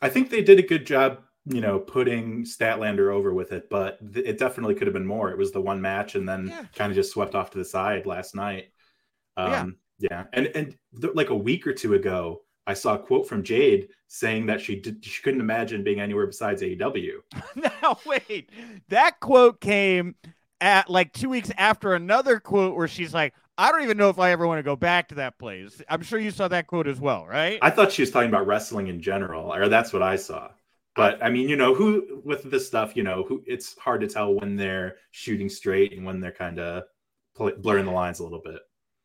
I 0.00 0.08
think 0.08 0.30
they 0.30 0.42
did 0.42 0.58
a 0.58 0.62
good 0.62 0.86
job, 0.86 1.18
you 1.44 1.60
know, 1.60 1.78
putting 1.78 2.44
Statlander 2.44 3.12
over 3.12 3.34
with 3.34 3.52
it, 3.52 3.68
but 3.68 3.98
th- 4.14 4.26
it 4.26 4.38
definitely 4.38 4.74
could 4.74 4.86
have 4.86 4.94
been 4.94 5.06
more. 5.06 5.30
It 5.30 5.36
was 5.36 5.52
the 5.52 5.60
one 5.60 5.80
match 5.80 6.14
and 6.14 6.26
then 6.26 6.48
yeah. 6.48 6.64
kind 6.74 6.90
of 6.90 6.96
just 6.96 7.12
swept 7.12 7.34
off 7.34 7.50
to 7.50 7.58
the 7.58 7.64
side 7.64 8.06
last 8.06 8.34
night. 8.34 8.72
Um, 9.36 9.76
yeah. 9.98 10.10
yeah. 10.10 10.24
And, 10.32 10.46
and 10.54 10.76
th- 11.00 11.14
like 11.14 11.30
a 11.30 11.36
week 11.36 11.66
or 11.66 11.74
two 11.74 11.94
ago, 11.94 12.42
I 12.66 12.74
saw 12.74 12.94
a 12.94 12.98
quote 12.98 13.28
from 13.28 13.42
Jade 13.42 13.88
saying 14.08 14.46
that 14.46 14.60
she 14.60 14.76
did, 14.76 15.04
she 15.04 15.22
couldn't 15.22 15.40
imagine 15.40 15.82
being 15.82 16.00
anywhere 16.00 16.26
besides 16.26 16.62
AEW. 16.62 17.14
now 17.56 17.98
wait, 18.06 18.50
that 18.88 19.20
quote 19.20 19.60
came 19.60 20.14
at 20.60 20.88
like 20.88 21.12
two 21.12 21.28
weeks 21.28 21.50
after 21.58 21.94
another 21.94 22.38
quote 22.38 22.76
where 22.76 22.88
she's 22.88 23.12
like, 23.12 23.34
"I 23.58 23.72
don't 23.72 23.82
even 23.82 23.96
know 23.96 24.10
if 24.10 24.18
I 24.18 24.30
ever 24.30 24.46
want 24.46 24.58
to 24.58 24.62
go 24.62 24.76
back 24.76 25.08
to 25.08 25.16
that 25.16 25.38
place." 25.38 25.82
I'm 25.88 26.02
sure 26.02 26.18
you 26.18 26.30
saw 26.30 26.48
that 26.48 26.66
quote 26.66 26.86
as 26.86 27.00
well, 27.00 27.26
right? 27.26 27.58
I 27.62 27.70
thought 27.70 27.92
she 27.92 28.02
was 28.02 28.10
talking 28.10 28.28
about 28.28 28.46
wrestling 28.46 28.86
in 28.86 29.00
general, 29.00 29.52
or 29.52 29.68
that's 29.68 29.92
what 29.92 30.02
I 30.02 30.16
saw. 30.16 30.50
But 30.94 31.22
I 31.22 31.30
mean, 31.30 31.48
you 31.48 31.56
know, 31.56 31.74
who 31.74 32.20
with 32.24 32.44
this 32.44 32.66
stuff, 32.66 32.96
you 32.96 33.02
know, 33.02 33.24
who 33.26 33.42
it's 33.46 33.76
hard 33.78 34.02
to 34.02 34.06
tell 34.06 34.34
when 34.34 34.56
they're 34.56 34.96
shooting 35.10 35.48
straight 35.48 35.92
and 35.92 36.04
when 36.04 36.20
they're 36.20 36.32
kind 36.32 36.58
of 36.60 36.84
blurring 37.34 37.86
the 37.86 37.92
lines 37.92 38.20
a 38.20 38.24
little 38.24 38.42
bit. 38.44 38.60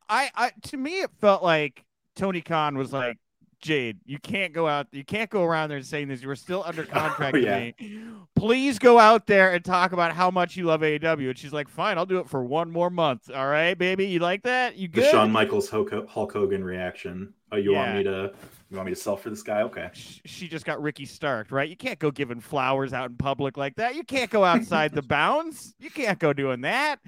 I, 0.09 0.29
I 0.35 0.51
to 0.63 0.77
me, 0.77 1.01
it 1.01 1.11
felt 1.19 1.43
like 1.43 1.83
Tony 2.15 2.41
Khan 2.41 2.77
was 2.77 2.91
like, 2.91 3.17
Jade, 3.61 3.99
you 4.05 4.19
can't 4.19 4.53
go 4.53 4.67
out. 4.67 4.87
You 4.91 5.03
can't 5.03 5.29
go 5.29 5.43
around 5.43 5.69
there 5.69 5.81
saying 5.81 6.07
this. 6.07 6.21
You 6.21 6.29
are 6.29 6.35
still 6.35 6.63
under 6.65 6.83
oh, 6.89 6.99
contract 6.99 7.35
oh, 7.35 7.39
yeah. 7.39 7.59
me. 7.79 8.03
Please 8.35 8.77
go 8.79 8.99
out 8.99 9.25
there 9.27 9.53
and 9.53 9.63
talk 9.65 9.91
about 9.93 10.13
how 10.13 10.29
much 10.29 10.55
you 10.55 10.65
love 10.65 10.81
AEW. 10.81 11.29
And 11.29 11.37
she's 11.37 11.53
like, 11.53 11.67
"Fine, 11.67 11.97
I'll 11.97 12.05
do 12.05 12.19
it 12.19 12.29
for 12.29 12.43
one 12.43 12.69
more 12.71 12.89
month. 12.89 13.31
All 13.33 13.47
right, 13.47 13.77
baby. 13.77 14.05
You 14.07 14.19
like 14.19 14.43
that? 14.43 14.75
You 14.75 14.87
good?" 14.87 15.05
The 15.05 15.09
Shawn 15.11 15.31
Michaels 15.31 15.69
Hulk 15.69 15.89
Hogan 16.11 16.63
reaction. 16.63 17.33
Oh, 17.51 17.57
you 17.57 17.71
Yeah. 17.71 17.77
want 17.83 17.97
me 17.97 18.03
to? 18.03 18.31
You 18.69 18.75
want 18.75 18.87
me 18.87 18.93
to 18.93 18.99
sell 18.99 19.15
for 19.15 19.29
this 19.29 19.43
guy? 19.43 19.61
Okay. 19.61 19.89
she 19.93 20.47
just 20.49 20.65
got 20.65 20.81
Ricky 20.81 21.05
Stark, 21.05 21.51
right? 21.51 21.69
You 21.69 21.77
can't 21.77 21.99
go 21.99 22.11
giving 22.11 22.41
flowers 22.41 22.91
out 22.91 23.09
in 23.09 23.15
public 23.15 23.55
like 23.55 23.75
that. 23.77 23.95
You 23.95 24.03
can't 24.03 24.29
go 24.29 24.43
outside 24.43 24.93
the 24.93 25.01
bounds. 25.03 25.73
You 25.79 25.89
can't 25.89 26.19
go 26.19 26.33
doing 26.33 26.61
that. 26.61 26.99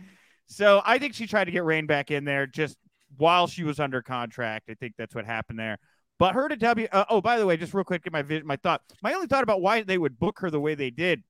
So 0.47 0.81
I 0.85 0.97
think 0.99 1.13
she 1.13 1.27
tried 1.27 1.45
to 1.45 1.51
get 1.51 1.63
Rain 1.65 1.85
back 1.85 2.11
in 2.11 2.23
there 2.23 2.47
just 2.47 2.77
while 3.17 3.45
she 3.45 3.63
was 3.63 3.79
under 3.79 4.01
contract. 4.01 4.69
I 4.69 4.73
think 4.75 4.93
that's 4.97 5.13
what 5.13 5.25
happened 5.25 5.59
there. 5.59 5.77
But 6.19 6.35
her 6.35 6.49
to 6.49 6.55
W. 6.55 6.87
Uh, 6.91 7.05
oh, 7.09 7.21
by 7.21 7.39
the 7.39 7.45
way, 7.45 7.57
just 7.57 7.73
real 7.73 7.83
quick, 7.83 8.03
get 8.03 8.13
my 8.13 8.23
my 8.43 8.57
thought. 8.57 8.81
My 9.01 9.13
only 9.13 9.27
thought 9.27 9.43
about 9.43 9.61
why 9.61 9.81
they 9.81 9.97
would 9.97 10.19
book 10.19 10.39
her 10.39 10.51
the 10.51 10.59
way 10.59 10.75
they 10.75 10.89
did 10.91 11.23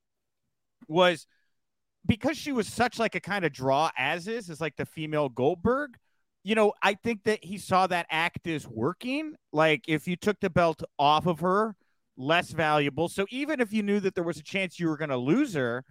was 0.87 1.27
because 2.05 2.37
she 2.37 2.51
was 2.51 2.67
such 2.67 2.97
like 2.97 3.15
a 3.15 3.19
kind 3.19 3.45
of 3.45 3.53
draw 3.53 3.91
as 3.97 4.27
is, 4.27 4.49
is 4.49 4.59
like 4.59 4.75
the 4.75 4.85
female 4.85 5.29
Goldberg 5.29 5.97
you 6.43 6.55
know, 6.55 6.73
I 6.81 6.93
think 6.93 7.23
that 7.25 7.43
he 7.43 7.57
saw 7.57 7.87
that 7.87 8.07
act 8.09 8.47
as 8.47 8.67
working. 8.67 9.35
Like 9.51 9.83
if 9.87 10.07
you 10.07 10.15
took 10.15 10.39
the 10.39 10.49
belt 10.49 10.83
off 10.97 11.25
of 11.27 11.41
her, 11.41 11.75
less 12.17 12.51
valuable. 12.51 13.09
So 13.09 13.25
even 13.29 13.59
if 13.59 13.73
you 13.73 13.83
knew 13.83 13.99
that 13.99 14.15
there 14.15 14.23
was 14.23 14.37
a 14.37 14.43
chance 14.43 14.79
you 14.79 14.87
were 14.87 14.97
going 14.97 15.09
to 15.09 15.17
lose 15.17 15.53
her, 15.53 15.83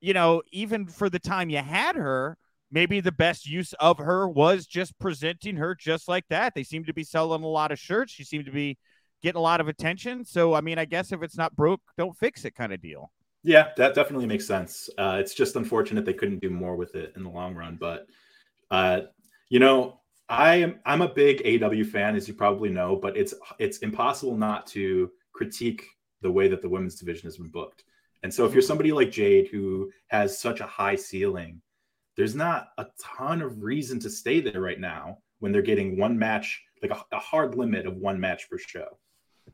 you 0.00 0.12
know, 0.12 0.42
even 0.52 0.86
for 0.86 1.10
the 1.10 1.18
time 1.18 1.50
you 1.50 1.58
had 1.58 1.96
her, 1.96 2.36
maybe 2.70 3.00
the 3.00 3.12
best 3.12 3.46
use 3.46 3.72
of 3.74 3.98
her 3.98 4.28
was 4.28 4.66
just 4.66 4.98
presenting 4.98 5.56
her 5.56 5.74
just 5.74 6.08
like 6.08 6.24
that. 6.30 6.54
They 6.54 6.64
seem 6.64 6.84
to 6.84 6.94
be 6.94 7.04
selling 7.04 7.42
a 7.42 7.48
lot 7.48 7.72
of 7.72 7.78
shirts. 7.78 8.12
She 8.12 8.24
seemed 8.24 8.46
to 8.46 8.52
be 8.52 8.78
getting 9.22 9.38
a 9.38 9.42
lot 9.42 9.60
of 9.60 9.68
attention. 9.68 10.24
So, 10.24 10.54
I 10.54 10.60
mean, 10.60 10.78
I 10.78 10.84
guess 10.84 11.12
if 11.12 11.22
it's 11.22 11.36
not 11.36 11.56
broke, 11.56 11.80
don't 11.96 12.16
fix 12.16 12.44
it 12.44 12.54
kind 12.54 12.72
of 12.72 12.80
deal. 12.80 13.10
Yeah, 13.42 13.68
that 13.76 13.94
definitely 13.94 14.26
makes 14.26 14.46
sense. 14.46 14.90
Uh, 14.98 15.16
it's 15.20 15.34
just 15.34 15.56
unfortunate 15.56 16.04
they 16.04 16.12
couldn't 16.12 16.40
do 16.40 16.50
more 16.50 16.76
with 16.76 16.94
it 16.94 17.12
in 17.16 17.22
the 17.22 17.30
long 17.30 17.54
run. 17.54 17.76
But 17.80 18.06
uh, 18.70 19.02
you 19.48 19.60
know, 19.60 20.00
I 20.28 20.56
am 20.56 20.80
I'm 20.84 21.02
a 21.02 21.08
big 21.08 21.62
AW 21.62 21.84
fan, 21.84 22.16
as 22.16 22.28
you 22.28 22.34
probably 22.34 22.68
know, 22.68 22.96
but 22.96 23.16
it's 23.16 23.34
it's 23.58 23.78
impossible 23.78 24.36
not 24.36 24.66
to 24.68 25.10
critique 25.32 25.86
the 26.20 26.30
way 26.30 26.48
that 26.48 26.62
the 26.62 26.68
women's 26.68 26.96
division 26.96 27.26
has 27.26 27.36
been 27.36 27.48
booked. 27.48 27.84
And 28.22 28.34
so 28.34 28.44
if 28.44 28.52
you're 28.52 28.60
somebody 28.60 28.92
like 28.92 29.12
Jade 29.12 29.48
who 29.48 29.90
has 30.08 30.38
such 30.38 30.60
a 30.60 30.66
high 30.66 30.96
ceiling, 30.96 31.62
there's 32.18 32.34
not 32.34 32.70
a 32.78 32.86
ton 33.00 33.40
of 33.40 33.62
reason 33.62 34.00
to 34.00 34.10
stay 34.10 34.40
there 34.40 34.60
right 34.60 34.80
now 34.80 35.18
when 35.38 35.52
they're 35.52 35.62
getting 35.62 35.96
one 35.96 36.18
match, 36.18 36.60
like 36.82 36.90
a, 36.90 37.16
a 37.16 37.18
hard 37.20 37.54
limit 37.54 37.86
of 37.86 37.96
one 37.96 38.18
match 38.18 38.50
per 38.50 38.58
show. 38.58 38.98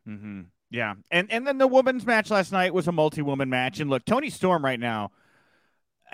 Mm-hmm. 0.08 0.40
Yeah, 0.70 0.94
and 1.10 1.30
and 1.30 1.46
then 1.46 1.58
the 1.58 1.68
women's 1.68 2.06
match 2.06 2.30
last 2.30 2.52
night 2.52 2.72
was 2.72 2.88
a 2.88 2.92
multi-woman 2.92 3.50
match, 3.50 3.80
and 3.80 3.90
look, 3.90 4.04
Toni 4.06 4.30
Storm 4.30 4.64
right 4.64 4.80
now. 4.80 5.12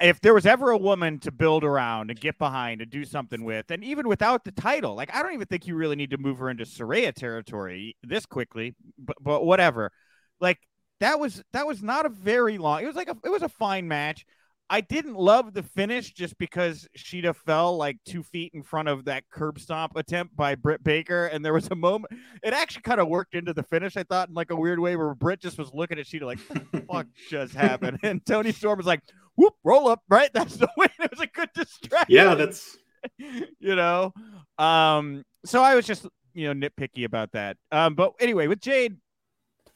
If 0.03 0.21
there 0.21 0.35
was 0.35 0.47
ever 0.47 0.71
a 0.71 0.79
woman 0.79 1.19
to 1.21 1.31
build 1.31 1.63
around 1.63 2.11
and 2.11 2.19
get 2.19 2.39
behind 2.39 2.81
and 2.81 2.91
do 2.91 3.05
something 3.05 3.45
with, 3.45 3.71
and 3.71 3.85
even 3.85 4.09
without 4.09 4.45
the 4.45 4.53
title, 4.53 4.95
like 4.95 5.15
I 5.15 5.23
don't 5.23 5.35
even 5.35 5.47
think 5.47 5.67
you 5.67 5.77
really 5.77 5.97
need 5.97 6.11
to 6.11 6.19
move 6.19 6.39
her 6.39 6.51
into 6.51 6.65
Saraya 6.65 7.15
territory 7.15 7.97
this 8.03 8.27
quickly. 8.27 8.75
But 8.99 9.19
but 9.21 9.45
whatever, 9.45 9.93
like 10.41 10.59
that 10.99 11.21
was 11.21 11.45
that 11.53 11.67
was 11.67 11.81
not 11.81 12.07
a 12.07 12.09
very 12.09 12.59
long. 12.59 12.83
It 12.83 12.87
was 12.87 12.97
like 12.97 13.09
a 13.09 13.17
it 13.25 13.31
was 13.31 13.43
a 13.43 13.49
fine 13.49 13.87
match. 13.87 14.27
I 14.73 14.81
didn't 14.81 15.17
love 15.17 15.53
the 15.53 15.65
finish 15.65 16.13
just 16.13 16.39
because 16.39 16.87
Shida 16.97 17.35
fell 17.35 17.77
like 17.77 17.99
two 18.07 18.23
feet 18.23 18.53
in 18.55 18.63
front 18.63 18.89
of 18.89 19.05
that 19.07 19.25
curb 19.29 19.59
stomp 19.59 19.97
attempt 19.97 20.37
by 20.37 20.55
Britt 20.55 20.85
Baker, 20.85 21.27
and 21.27 21.45
there 21.45 21.53
was 21.53 21.67
a 21.73 21.75
moment. 21.75 22.15
It 22.45 22.53
actually 22.53 22.83
kind 22.83 23.01
of 23.01 23.09
worked 23.09 23.35
into 23.35 23.53
the 23.53 23.65
finish, 23.65 23.97
I 23.97 24.05
thought, 24.05 24.29
in 24.29 24.35
like 24.37 24.53
a 24.53 24.57
weird 24.57 24.79
way, 24.79 24.95
where 24.95 25.13
Britt 25.15 25.41
just 25.41 25.59
was 25.59 25.75
looking 25.75 25.99
at 25.99 26.07
Shida 26.07 26.23
like, 26.23 26.39
"What 26.39 26.71
the 26.71 26.81
fuck 26.93 27.07
just 27.29 27.53
happened?" 27.53 27.99
And 28.05 28.25
Toni 28.25 28.53
Storm 28.53 28.77
was 28.77 28.87
like, 28.87 29.01
"Whoop, 29.35 29.55
roll 29.65 29.89
up, 29.89 30.03
right? 30.09 30.31
That's 30.35 30.57
the 30.57 30.71
win." 30.77 30.89
It 31.01 31.11
was 31.11 31.21
a 31.21 31.27
good 31.27 31.51
distraction. 31.53 32.15
Yeah, 32.15 32.37
that's 32.37 32.79
you 33.19 33.75
know. 33.75 34.13
Um, 34.57 35.25
so 35.45 35.65
I 35.65 35.75
was 35.75 35.85
just 35.85 36.07
you 36.33 36.55
know 36.55 36.69
nitpicky 36.69 37.05
about 37.05 37.33
that. 37.33 37.57
Um, 37.73 37.97
but 37.97 38.13
anyway, 38.21 38.47
with 38.47 38.61
Jade 38.61 38.99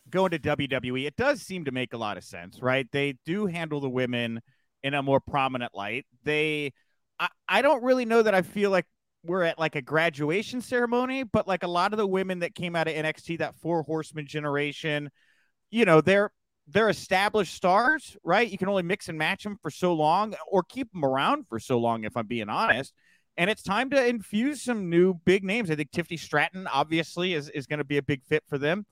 going 0.09 0.31
to 0.31 0.39
WWE, 0.39 1.07
it 1.07 1.17
does 1.17 1.43
seem 1.43 1.65
to 1.65 1.73
make 1.73 1.95
a 1.95 1.97
lot 1.97 2.17
of 2.17 2.23
sense, 2.23 2.63
right? 2.63 2.87
They 2.93 3.17
do 3.27 3.47
handle 3.47 3.81
the 3.81 3.91
women 3.91 4.41
in 4.85 4.95
a 4.95 5.03
more 5.03 5.19
prominent 5.19 5.75
light. 5.75 6.07
They, 6.23 6.75
I, 7.19 7.29
I 7.49 7.63
don't 7.63 7.83
really 7.83 8.05
know 8.05 8.23
that 8.23 8.35
I 8.35 8.43
feel 8.43 8.71
like 8.71 8.87
we're 9.25 9.43
at 9.43 9.59
like 9.59 9.75
a 9.75 9.83
graduation 9.83 10.61
ceremony, 10.61 11.25
but 11.25 11.49
like 11.49 11.63
a 11.63 11.69
lot 11.69 11.93
of 11.93 11.97
the 11.97 12.07
women 12.07 12.41
that 12.41 12.55
came 12.55 12.77
out 12.77 12.87
of 12.87 12.95
NXT, 12.95 13.39
that 13.39 13.57
four 13.57 13.83
horseman 13.83 14.27
generation, 14.27 15.11
you 15.71 15.87
know, 15.87 16.01
they're 16.01 16.31
they're 16.69 16.89
established 16.89 17.55
stars, 17.55 18.17
right? 18.25 18.49
You 18.49 18.57
can 18.57 18.69
only 18.69 18.83
mix 18.83 19.09
and 19.09 19.19
match 19.19 19.43
them 19.43 19.57
for 19.61 19.71
so 19.71 19.93
long 19.95 20.35
or 20.47 20.63
keep 20.63 20.91
them 20.93 21.05
around 21.05 21.47
for 21.49 21.59
so 21.59 21.79
long, 21.79 22.05
if 22.05 22.17
I'm 22.17 22.27
being 22.27 22.49
honest. 22.49 22.95
And 23.37 23.51
it's 23.51 23.63
time 23.63 23.91
to 23.91 24.07
infuse 24.07 24.63
some 24.63 24.89
new 24.89 25.15
big 25.25 25.45
names. 25.45 25.71
I 25.71 25.75
think 25.75 25.91
Tiffany 25.91 26.17
Stratton 26.17 26.67
obviously 26.67 27.35
is, 27.35 27.51
is 27.51 27.67
going 27.67 27.79
to 27.79 27.85
be 27.85 27.99
a 27.99 28.03
big 28.03 28.23
fit 28.25 28.45
for 28.49 28.57
them. 28.57 28.87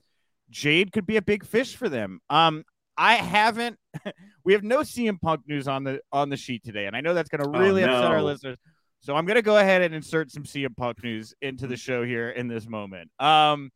Jade 0.51 0.91
could 0.91 1.07
be 1.07 1.17
a 1.17 1.21
big 1.21 1.45
fish 1.45 1.75
for 1.75 1.89
them. 1.89 2.19
Um, 2.29 2.63
I 2.97 3.15
haven't. 3.15 3.77
we 4.43 4.53
have 4.53 4.63
no 4.63 4.79
CM 4.79 5.19
Punk 5.19 5.41
news 5.47 5.67
on 5.67 5.83
the 5.83 6.01
on 6.11 6.29
the 6.29 6.37
sheet 6.37 6.63
today, 6.63 6.85
and 6.85 6.95
I 6.95 7.01
know 7.01 7.13
that's 7.13 7.29
going 7.29 7.43
to 7.43 7.57
Oh, 7.57 7.61
really 7.61 7.83
upset 7.83 8.11
our 8.11 8.21
listeners. 8.21 8.57
So 8.99 9.15
I'm 9.15 9.25
going 9.25 9.35
to 9.35 9.41
go 9.41 9.57
ahead 9.57 9.81
and 9.81 9.93
insert 9.93 10.31
some 10.31 10.43
CM 10.43 10.75
Punk 10.75 11.03
news 11.03 11.33
into 11.41 11.67
the 11.67 11.75
show 11.75 12.03
here 12.05 12.29
in 12.29 12.47
this 12.47 12.67
moment. 12.67 13.11
Um, 13.19 13.69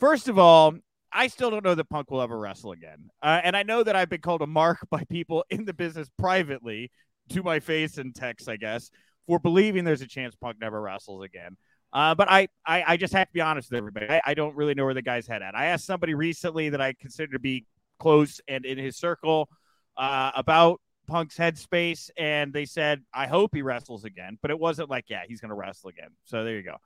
first 0.00 0.28
of 0.28 0.38
all, 0.38 0.74
I 1.12 1.28
still 1.28 1.50
don't 1.50 1.64
know 1.64 1.74
that 1.74 1.88
Punk 1.88 2.10
will 2.10 2.20
ever 2.20 2.38
wrestle 2.38 2.72
again, 2.72 3.10
uh, 3.22 3.40
and 3.44 3.56
I 3.56 3.62
know 3.62 3.82
that 3.82 3.94
I've 3.94 4.08
been 4.08 4.20
called 4.20 4.42
a 4.42 4.46
mark 4.46 4.78
by 4.90 5.04
people 5.04 5.44
in 5.50 5.64
the 5.64 5.74
business 5.74 6.08
privately 6.18 6.90
to 7.30 7.42
my 7.42 7.60
face 7.60 7.98
and 7.98 8.14
text, 8.14 8.48
I 8.48 8.56
guess, 8.56 8.90
for 9.26 9.38
believing 9.38 9.84
there's 9.84 10.02
a 10.02 10.06
chance 10.06 10.34
Punk 10.34 10.58
never 10.60 10.80
wrestles 10.80 11.24
again. 11.24 11.56
Uh, 11.92 12.14
but 12.14 12.30
I, 12.30 12.48
I, 12.66 12.84
I 12.88 12.96
just 12.96 13.14
have 13.14 13.28
to 13.28 13.32
be 13.32 13.40
honest 13.40 13.70
with 13.70 13.78
everybody. 13.78 14.06
I, 14.10 14.20
I 14.26 14.34
don't 14.34 14.54
really 14.54 14.74
know 14.74 14.84
where 14.84 14.94
the 14.94 15.02
guy's 15.02 15.26
head 15.26 15.42
at. 15.42 15.54
I 15.54 15.66
asked 15.66 15.86
somebody 15.86 16.14
recently 16.14 16.68
that 16.70 16.80
I 16.80 16.92
consider 17.00 17.32
to 17.32 17.38
be 17.38 17.64
close 17.98 18.40
and 18.48 18.64
in 18.64 18.78
his 18.78 18.96
circle 18.96 19.48
uh, 19.96 20.32
about 20.34 20.80
Punk's 21.06 21.36
headspace, 21.36 22.10
and 22.16 22.52
they 22.52 22.64
said, 22.64 23.02
"I 23.12 23.26
hope 23.26 23.54
he 23.54 23.62
wrestles 23.62 24.04
again." 24.04 24.38
But 24.42 24.50
it 24.50 24.58
wasn't 24.58 24.90
like, 24.90 25.04
"Yeah, 25.08 25.22
he's 25.26 25.40
going 25.40 25.50
to 25.50 25.54
wrestle 25.54 25.90
again." 25.90 26.10
So 26.24 26.44
there 26.44 26.56
you 26.56 26.62
go. 26.62 26.76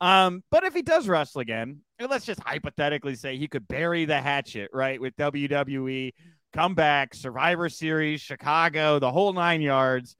Um, 0.00 0.42
but 0.50 0.64
if 0.64 0.74
he 0.74 0.82
does 0.82 1.08
wrestle 1.08 1.40
again, 1.40 1.80
let's 2.00 2.24
just 2.24 2.40
hypothetically 2.40 3.14
say 3.14 3.36
he 3.36 3.48
could 3.48 3.68
bury 3.68 4.06
the 4.06 4.20
hatchet, 4.20 4.70
right, 4.72 5.00
with 5.00 5.14
WWE, 5.16 6.12
come 6.52 6.74
back, 6.74 7.14
Survivor 7.14 7.68
Series, 7.68 8.20
Chicago, 8.20 8.98
the 8.98 9.10
whole 9.10 9.32
nine 9.32 9.60
yards. 9.60 10.16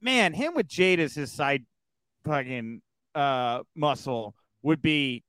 Man, 0.00 0.32
him 0.32 0.54
with 0.54 0.66
Jade 0.66 1.00
as 1.00 1.14
his 1.14 1.32
side 1.32 1.64
fucking 2.24 2.80
uh 3.14 3.62
muscle 3.76 4.34
would 4.62 4.82
be 4.82 5.22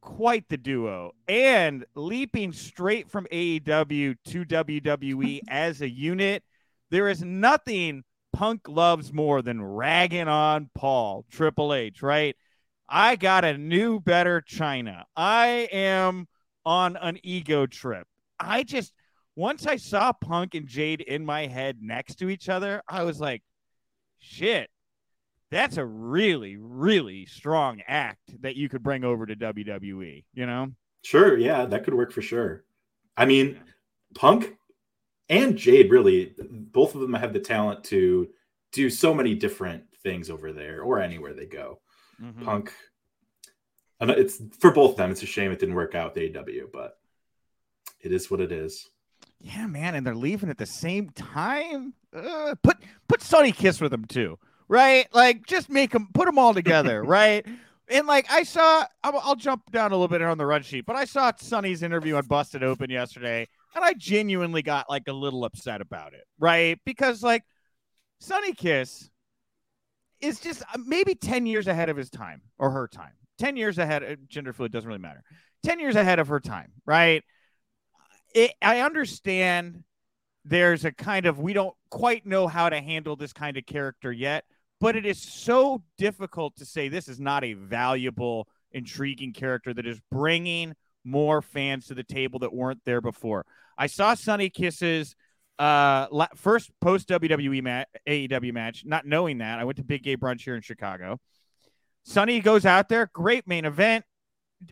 quite 0.00 0.48
the 0.48 0.56
duo. 0.56 1.12
And 1.28 1.84
leaping 1.94 2.52
straight 2.52 3.10
from 3.10 3.26
AEW 3.32 4.16
to 4.26 4.44
WWE 4.44 5.40
as 5.48 5.80
a 5.80 5.88
unit, 5.88 6.42
there 6.90 7.08
is 7.08 7.22
nothing 7.22 8.04
Punk 8.32 8.68
loves 8.68 9.12
more 9.12 9.42
than 9.42 9.62
ragging 9.62 10.28
on 10.28 10.70
Paul, 10.74 11.24
Triple 11.30 11.74
H, 11.74 12.02
right? 12.02 12.36
I 12.88 13.16
got 13.16 13.44
a 13.44 13.58
new, 13.58 14.00
better 14.00 14.40
Chyna. 14.40 15.04
I 15.16 15.68
am 15.72 16.26
on 16.64 16.96
an 16.96 17.18
ego 17.22 17.66
trip. 17.66 18.06
I 18.38 18.62
just, 18.62 18.92
once 19.36 19.66
I 19.66 19.76
saw 19.76 20.12
Punk 20.12 20.54
and 20.54 20.66
Jade 20.66 21.00
in 21.00 21.24
my 21.24 21.46
head 21.46 21.78
next 21.80 22.16
to 22.16 22.28
each 22.28 22.48
other, 22.48 22.82
I 22.88 23.02
was 23.04 23.20
like, 23.20 23.42
shit, 24.18 24.70
that's 25.50 25.76
a 25.76 25.84
really, 25.84 26.56
really 26.56 27.26
strong 27.26 27.82
act 27.86 28.40
that 28.42 28.56
you 28.56 28.68
could 28.68 28.82
bring 28.82 29.04
over 29.04 29.26
to 29.26 29.34
WWE, 29.36 30.24
you 30.34 30.46
know? 30.46 30.70
Sure, 31.02 31.36
yeah, 31.36 31.64
that 31.66 31.84
could 31.84 31.94
work 31.94 32.12
for 32.12 32.22
sure. 32.22 32.64
I 33.16 33.24
mean, 33.26 33.60
Punk 34.14 34.56
and 35.28 35.56
Jade 35.56 35.90
really, 35.90 36.34
both 36.50 36.94
of 36.94 37.00
them 37.00 37.14
have 37.14 37.32
the 37.32 37.40
talent 37.40 37.84
to 37.84 38.28
do 38.72 38.90
so 38.90 39.12
many 39.14 39.34
different 39.34 39.84
things 40.02 40.30
over 40.30 40.52
there 40.52 40.82
or 40.82 41.00
anywhere 41.00 41.34
they 41.34 41.46
go. 41.46 41.80
Mhm. 42.22 42.44
Punk, 42.44 42.72
and 44.00 44.10
it's 44.10 44.40
for 44.58 44.70
both 44.70 44.92
of 44.92 44.96
them. 44.98 45.10
It's 45.10 45.22
a 45.22 45.26
shame 45.26 45.50
it 45.52 45.58
didn't 45.58 45.74
work 45.74 45.94
out 45.94 46.14
with 46.14 46.22
AEW, 46.22 46.68
but 46.72 46.98
it 48.00 48.12
is 48.12 48.30
what 48.30 48.40
it 48.40 48.52
is. 48.52 48.88
Yeah, 49.40 49.66
man, 49.66 49.94
and 49.94 50.06
they're 50.06 50.14
leaving 50.14 50.50
at 50.50 50.58
the 50.58 50.66
same 50.66 51.10
time. 51.10 51.94
Uh, 52.12 52.54
put 52.62 52.76
put 53.08 53.22
Sonny 53.22 53.52
Kiss 53.52 53.80
with 53.80 53.90
them 53.90 54.04
too, 54.04 54.38
right? 54.70 55.06
Like, 55.12 55.46
just 55.46 55.68
make 55.68 55.90
them 55.90 56.08
put 56.14 56.24
them 56.24 56.38
all 56.38 56.54
together, 56.54 57.02
right? 57.04 57.44
And 57.88 58.06
like, 58.06 58.30
I 58.30 58.44
saw, 58.44 58.86
I'll, 59.02 59.20
I'll 59.22 59.36
jump 59.36 59.70
down 59.70 59.90
a 59.90 59.94
little 59.94 60.08
bit 60.08 60.22
on 60.22 60.38
the 60.38 60.46
run 60.46 60.62
sheet, 60.62 60.86
but 60.86 60.96
I 60.96 61.04
saw 61.04 61.32
Sonny's 61.36 61.82
interview 61.82 62.16
on 62.16 62.26
Busted 62.26 62.62
Open 62.62 62.88
yesterday, 62.88 63.46
and 63.74 63.84
I 63.84 63.92
genuinely 63.94 64.62
got 64.62 64.88
like 64.88 65.08
a 65.08 65.12
little 65.12 65.44
upset 65.44 65.82
about 65.82 66.14
it, 66.14 66.24
right? 66.38 66.78
Because 66.86 67.22
like, 67.22 67.42
Sonny 68.20 68.52
Kiss 68.52 69.10
is 70.20 70.40
just 70.40 70.62
uh, 70.62 70.78
maybe 70.86 71.14
ten 71.14 71.46
years 71.46 71.66
ahead 71.66 71.88
of 71.88 71.96
his 71.96 72.10
time 72.10 72.42
or 72.58 72.70
her 72.70 72.86
time. 72.86 73.12
Ten 73.38 73.56
years 73.56 73.78
ahead. 73.78 74.04
uh, 74.04 74.16
Gender 74.28 74.52
fluid 74.52 74.72
doesn't 74.72 74.86
really 74.86 75.00
matter. 75.00 75.22
Ten 75.62 75.80
years 75.80 75.96
ahead 75.96 76.18
of 76.18 76.28
her 76.28 76.40
time, 76.40 76.72
right? 76.86 77.22
it, 78.34 78.52
I 78.62 78.80
understand 78.80 79.84
there's 80.44 80.84
a 80.84 80.92
kind 80.92 81.26
of 81.26 81.38
we 81.38 81.52
don't 81.52 81.74
quite 81.90 82.26
know 82.26 82.46
how 82.46 82.68
to 82.68 82.80
handle 82.80 83.16
this 83.16 83.32
kind 83.32 83.56
of 83.56 83.66
character 83.66 84.12
yet, 84.12 84.44
but 84.80 84.96
it 84.96 85.04
is 85.04 85.20
so 85.20 85.82
difficult 85.98 86.56
to 86.56 86.64
say 86.64 86.88
this 86.88 87.08
is 87.08 87.20
not 87.20 87.44
a 87.44 87.52
valuable 87.52 88.48
intriguing 88.72 89.32
character 89.32 89.74
that 89.74 89.86
is 89.86 90.00
bringing 90.10 90.74
more 91.04 91.42
fans 91.42 91.86
to 91.86 91.94
the 91.94 92.02
table 92.02 92.38
that 92.40 92.52
weren't 92.52 92.80
there 92.84 93.00
before. 93.00 93.44
I 93.76 93.86
saw 93.86 94.14
Sonny 94.14 94.50
Kiss's 94.50 95.14
uh, 95.58 96.26
first 96.36 96.70
post 96.80 97.08
WWE 97.08 97.62
match, 97.62 97.88
AEW 98.08 98.52
match, 98.52 98.84
not 98.84 99.06
knowing 99.06 99.38
that. 99.38 99.58
I 99.58 99.64
went 99.64 99.76
to 99.76 99.84
Big 99.84 100.02
Gay 100.02 100.16
Brunch 100.16 100.42
here 100.42 100.54
in 100.54 100.62
Chicago. 100.62 101.18
Sonny 102.04 102.40
goes 102.40 102.64
out 102.64 102.88
there, 102.88 103.10
great 103.12 103.46
main 103.46 103.66
event, 103.66 104.04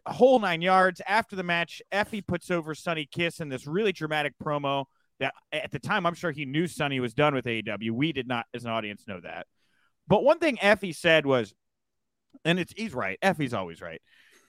whole 0.07 0.39
nine 0.39 0.63
yards. 0.63 1.03
After 1.07 1.37
the 1.37 1.43
match, 1.43 1.83
Effy 1.93 2.27
puts 2.27 2.51
over 2.51 2.75
Sonny 2.75 3.07
Kiss 3.07 3.41
in 3.41 3.49
this 3.49 3.67
really 3.67 3.93
dramatic 3.93 4.33
promo 4.43 4.87
that 5.21 5.35
at 5.53 5.71
the 5.71 5.79
time 5.79 6.07
I'm 6.07 6.15
sure 6.15 6.31
he 6.31 6.47
knew 6.47 6.67
Sonny 6.67 7.01
was 7.01 7.13
done 7.13 7.35
with 7.35 7.45
AEW. 7.45 7.91
We 7.91 8.13
did 8.13 8.27
not, 8.27 8.47
as 8.55 8.65
an 8.65 8.71
audience, 8.71 9.05
know 9.07 9.21
that. 9.21 9.47
But 10.09 10.25
one 10.25 10.39
thing 10.39 10.57
Effy 10.57 10.95
said 10.95 11.27
was, 11.27 11.55
and 12.45 12.59
it's 12.59 12.73
he's 12.77 12.95
right. 12.95 13.19
Effy's 13.23 13.55
always 13.55 13.81
right. 13.81 14.01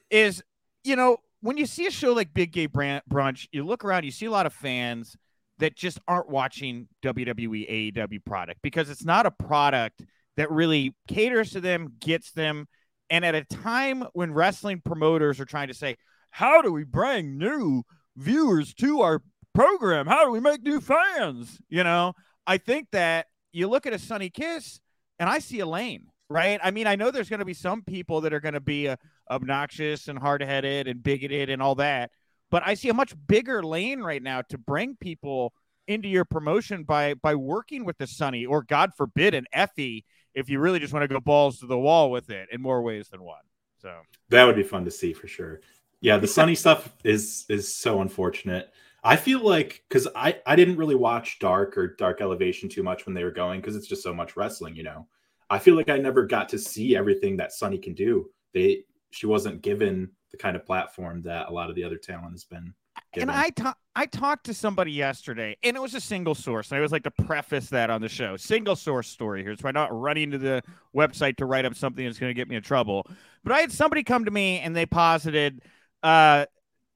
Is 0.09 0.41
you 0.83 0.95
know 0.95 1.17
when 1.41 1.57
you 1.57 1.65
see 1.65 1.85
a 1.85 1.91
show 1.91 2.13
like 2.13 2.33
Big 2.33 2.51
Gay 2.51 2.67
Brunch, 2.67 3.47
you 3.51 3.65
look 3.65 3.85
around, 3.85 4.03
you 4.03 4.11
see 4.11 4.25
a 4.25 4.31
lot 4.31 4.45
of 4.45 4.53
fans 4.53 5.15
that 5.59 5.75
just 5.75 5.99
aren't 6.07 6.29
watching 6.29 6.87
WWE 7.03 7.93
AEW 7.93 8.25
product 8.25 8.61
because 8.61 8.89
it's 8.89 9.05
not 9.05 9.25
a 9.25 9.31
product 9.31 10.01
that 10.37 10.51
really 10.51 10.95
caters 11.07 11.51
to 11.51 11.61
them, 11.61 11.93
gets 11.99 12.31
them. 12.31 12.67
And 13.09 13.25
at 13.25 13.35
a 13.35 13.43
time 13.43 14.05
when 14.13 14.33
wrestling 14.33 14.81
promoters 14.83 15.39
are 15.39 15.45
trying 15.45 15.67
to 15.67 15.73
say, 15.73 15.97
how 16.31 16.61
do 16.61 16.71
we 16.71 16.83
bring 16.83 17.37
new 17.37 17.83
viewers 18.15 18.73
to 18.75 19.01
our 19.01 19.21
program? 19.53 20.07
How 20.07 20.25
do 20.25 20.31
we 20.31 20.39
make 20.39 20.63
new 20.63 20.79
fans? 20.79 21.59
You 21.69 21.83
know, 21.83 22.13
I 22.47 22.57
think 22.57 22.87
that 22.91 23.27
you 23.51 23.67
look 23.67 23.85
at 23.85 23.93
a 23.93 23.99
Sonny 23.99 24.29
Kiss 24.29 24.79
and 25.19 25.29
I 25.29 25.39
see 25.39 25.59
a 25.59 25.65
lane, 25.65 26.07
right? 26.29 26.59
I 26.63 26.71
mean, 26.71 26.87
I 26.87 26.95
know 26.95 27.11
there's 27.11 27.29
going 27.29 27.39
to 27.39 27.45
be 27.45 27.53
some 27.53 27.83
people 27.83 28.21
that 28.21 28.33
are 28.33 28.39
going 28.39 28.53
to 28.53 28.59
be 28.61 28.87
uh, 28.87 28.95
obnoxious 29.29 30.07
and 30.07 30.17
hard 30.17 30.41
headed 30.41 30.87
and 30.87 31.03
bigoted 31.03 31.49
and 31.49 31.61
all 31.61 31.75
that. 31.75 32.11
But 32.49 32.63
I 32.65 32.73
see 32.73 32.89
a 32.89 32.93
much 32.93 33.13
bigger 33.27 33.61
lane 33.61 33.99
right 33.99 34.23
now 34.23 34.41
to 34.49 34.57
bring 34.57 34.95
people 34.95 35.53
into 35.87 36.07
your 36.07 36.25
promotion 36.25 36.83
by 36.83 37.15
by 37.15 37.35
working 37.35 37.83
with 37.83 37.97
the 37.97 38.07
Sonny 38.07 38.45
or 38.45 38.63
God 38.63 38.91
forbid 38.95 39.33
an 39.33 39.45
Effy 39.55 40.03
if 40.35 40.49
you 40.49 40.59
really 40.59 40.79
just 40.79 40.93
want 40.93 41.03
to 41.03 41.07
go 41.07 41.19
balls 41.19 41.59
to 41.59 41.67
the 41.67 41.77
wall 41.77 42.11
with 42.11 42.29
it 42.29 42.47
in 42.51 42.61
more 42.61 42.81
ways 42.81 43.09
than 43.09 43.23
one. 43.23 43.41
So 43.81 43.93
that 44.29 44.45
would 44.45 44.55
be 44.55 44.63
fun 44.63 44.85
to 44.85 44.91
see 44.91 45.13
for 45.13 45.27
sure. 45.27 45.61
Yeah, 46.01 46.17
the 46.17 46.27
Sonny 46.27 46.55
stuff 46.55 46.95
is 47.03 47.45
is 47.49 47.73
so 47.73 48.01
unfortunate. 48.01 48.71
I 49.03 49.15
feel 49.15 49.39
like 49.39 49.83
because 49.87 50.07
I 50.15 50.39
I 50.45 50.55
didn't 50.55 50.77
really 50.77 50.95
watch 50.95 51.39
Dark 51.39 51.77
or 51.77 51.95
Dark 51.95 52.21
Elevation 52.21 52.69
too 52.69 52.83
much 52.83 53.05
when 53.05 53.13
they 53.13 53.23
were 53.23 53.31
going 53.31 53.61
because 53.61 53.75
it's 53.75 53.87
just 53.87 54.03
so 54.03 54.13
much 54.13 54.35
wrestling, 54.35 54.75
you 54.75 54.83
know. 54.83 55.07
I 55.49 55.57
feel 55.59 55.75
like 55.75 55.89
I 55.89 55.97
never 55.97 56.25
got 56.25 56.49
to 56.49 56.59
see 56.59 56.95
everything 56.95 57.37
that 57.37 57.53
Sonny 57.53 57.77
can 57.77 57.93
do. 57.93 58.29
They 58.53 58.83
she 59.11 59.25
wasn't 59.25 59.61
given 59.61 60.09
the 60.31 60.37
kind 60.37 60.55
of 60.55 60.65
platform 60.65 61.21
that 61.23 61.49
a 61.49 61.51
lot 61.51 61.69
of 61.69 61.75
the 61.75 61.83
other 61.83 61.97
talent 61.97 62.31
has 62.31 62.43
been. 62.43 62.73
Given. 63.13 63.29
And 63.29 63.37
I 63.37 63.49
talked 63.49 63.79
I 63.95 64.05
talked 64.05 64.45
to 64.45 64.53
somebody 64.53 64.91
yesterday, 64.91 65.57
and 65.63 65.75
it 65.75 65.81
was 65.81 65.95
a 65.95 66.01
single 66.01 66.35
source. 66.35 66.69
And 66.69 66.77
I 66.77 66.79
always 66.79 66.91
like 66.91 67.03
to 67.03 67.11
preface 67.11 67.69
that 67.69 67.89
on 67.89 68.01
the 68.01 68.09
show. 68.09 68.37
Single 68.37 68.75
source 68.75 69.07
story 69.07 69.43
here, 69.43 69.55
so 69.55 69.67
I'm 69.67 69.73
not 69.73 69.97
running 69.97 70.31
to 70.31 70.37
the 70.37 70.61
website 70.95 71.37
to 71.37 71.45
write 71.45 71.65
up 71.65 71.75
something 71.75 72.05
that's 72.05 72.19
going 72.19 72.29
to 72.29 72.33
get 72.33 72.47
me 72.47 72.55
in 72.55 72.61
trouble. 72.61 73.07
But 73.43 73.53
I 73.53 73.59
had 73.59 73.71
somebody 73.71 74.03
come 74.03 74.25
to 74.25 74.31
me 74.31 74.59
and 74.59 74.75
they 74.75 74.85
posited, 74.85 75.63
uh, 76.03 76.45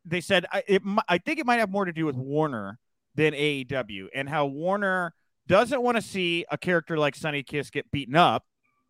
they 0.05 0.21
said 0.21 0.45
I, 0.51 0.63
it, 0.67 0.81
I 1.07 1.17
think 1.17 1.39
it 1.39 1.45
might 1.45 1.59
have 1.59 1.69
more 1.69 1.85
to 1.85 1.93
do 1.93 2.05
with 2.05 2.15
Warner 2.15 2.79
than 3.15 3.33
AEW, 3.33 4.07
and 4.13 4.27
how 4.27 4.45
Warner 4.45 5.13
doesn't 5.47 5.81
want 5.81 5.97
to 5.97 6.01
see 6.01 6.45
a 6.49 6.57
character 6.57 6.97
like 6.97 7.15
Sonny 7.15 7.43
Kiss 7.43 7.69
get 7.69 7.91
beaten 7.91 8.15
up. 8.15 8.45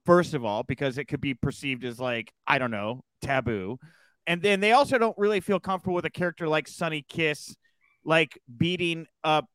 First 0.05 0.34
of 0.34 0.43
all, 0.43 0.63
because 0.63 0.98
it 0.98 1.05
could 1.05 1.22
be 1.22 1.34
perceived 1.34 1.84
as 1.86 2.00
like 2.00 2.32
I 2.46 2.58
don't 2.58 2.72
know 2.72 3.03
taboo. 3.22 3.79
And 4.25 4.41
then 4.41 4.60
they 4.60 4.72
also 4.72 4.98
don't 4.98 5.17
really 5.17 5.39
feel 5.41 5.60
comfortable 5.60 5.96
with 5.96 6.05
a 6.05 6.10
character 6.10 6.48
like 6.48 6.67
Sonny 6.67 7.05
Kiss, 7.08 7.55
like 8.05 8.39
beating 8.58 9.05
up 9.24 9.48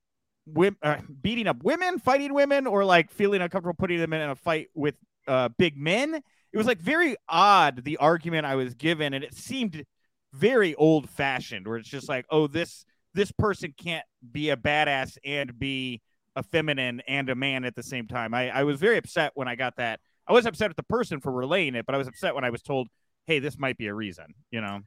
women, 0.46 0.78
uh, 0.82 0.98
beating 1.22 1.46
up 1.46 1.62
women, 1.62 1.98
fighting 1.98 2.34
women, 2.34 2.66
or 2.66 2.84
like 2.84 3.10
feeling 3.10 3.40
uncomfortable 3.40 3.76
putting 3.78 3.98
them 3.98 4.12
in 4.12 4.28
a 4.28 4.34
fight 4.34 4.68
with 4.74 4.94
uh, 5.26 5.48
big 5.58 5.76
men. 5.76 6.14
It 6.52 6.56
was 6.56 6.66
like 6.66 6.78
very 6.78 7.16
odd 7.28 7.84
the 7.84 7.98
argument 7.98 8.46
I 8.46 8.56
was 8.56 8.74
given, 8.74 9.14
and 9.14 9.24
it 9.24 9.34
seemed 9.34 9.84
very 10.32 10.74
old 10.74 11.08
fashioned, 11.08 11.66
where 11.66 11.78
it's 11.78 11.88
just 11.88 12.08
like, 12.08 12.26
oh, 12.30 12.46
this 12.46 12.84
this 13.14 13.32
person 13.32 13.74
can't 13.76 14.04
be 14.32 14.50
a 14.50 14.56
badass 14.56 15.16
and 15.24 15.58
be 15.58 16.00
a 16.36 16.42
feminine 16.42 17.02
and 17.08 17.28
a 17.30 17.34
man 17.34 17.64
at 17.64 17.74
the 17.74 17.82
same 17.82 18.06
time. 18.06 18.32
I, 18.34 18.50
I 18.50 18.64
was 18.64 18.78
very 18.78 18.96
upset 18.96 19.32
when 19.34 19.48
I 19.48 19.56
got 19.56 19.76
that. 19.76 20.00
I 20.26 20.32
was 20.32 20.46
upset 20.46 20.70
at 20.70 20.76
the 20.76 20.82
person 20.84 21.20
for 21.20 21.32
relaying 21.32 21.74
it, 21.74 21.86
but 21.86 21.94
I 21.94 21.98
was 21.98 22.06
upset 22.06 22.34
when 22.34 22.44
I 22.44 22.50
was 22.50 22.62
told 22.62 22.88
hey, 23.28 23.38
this 23.38 23.58
might 23.58 23.76
be 23.76 23.86
a 23.86 23.94
reason, 23.94 24.24
you 24.50 24.60
know? 24.60 24.80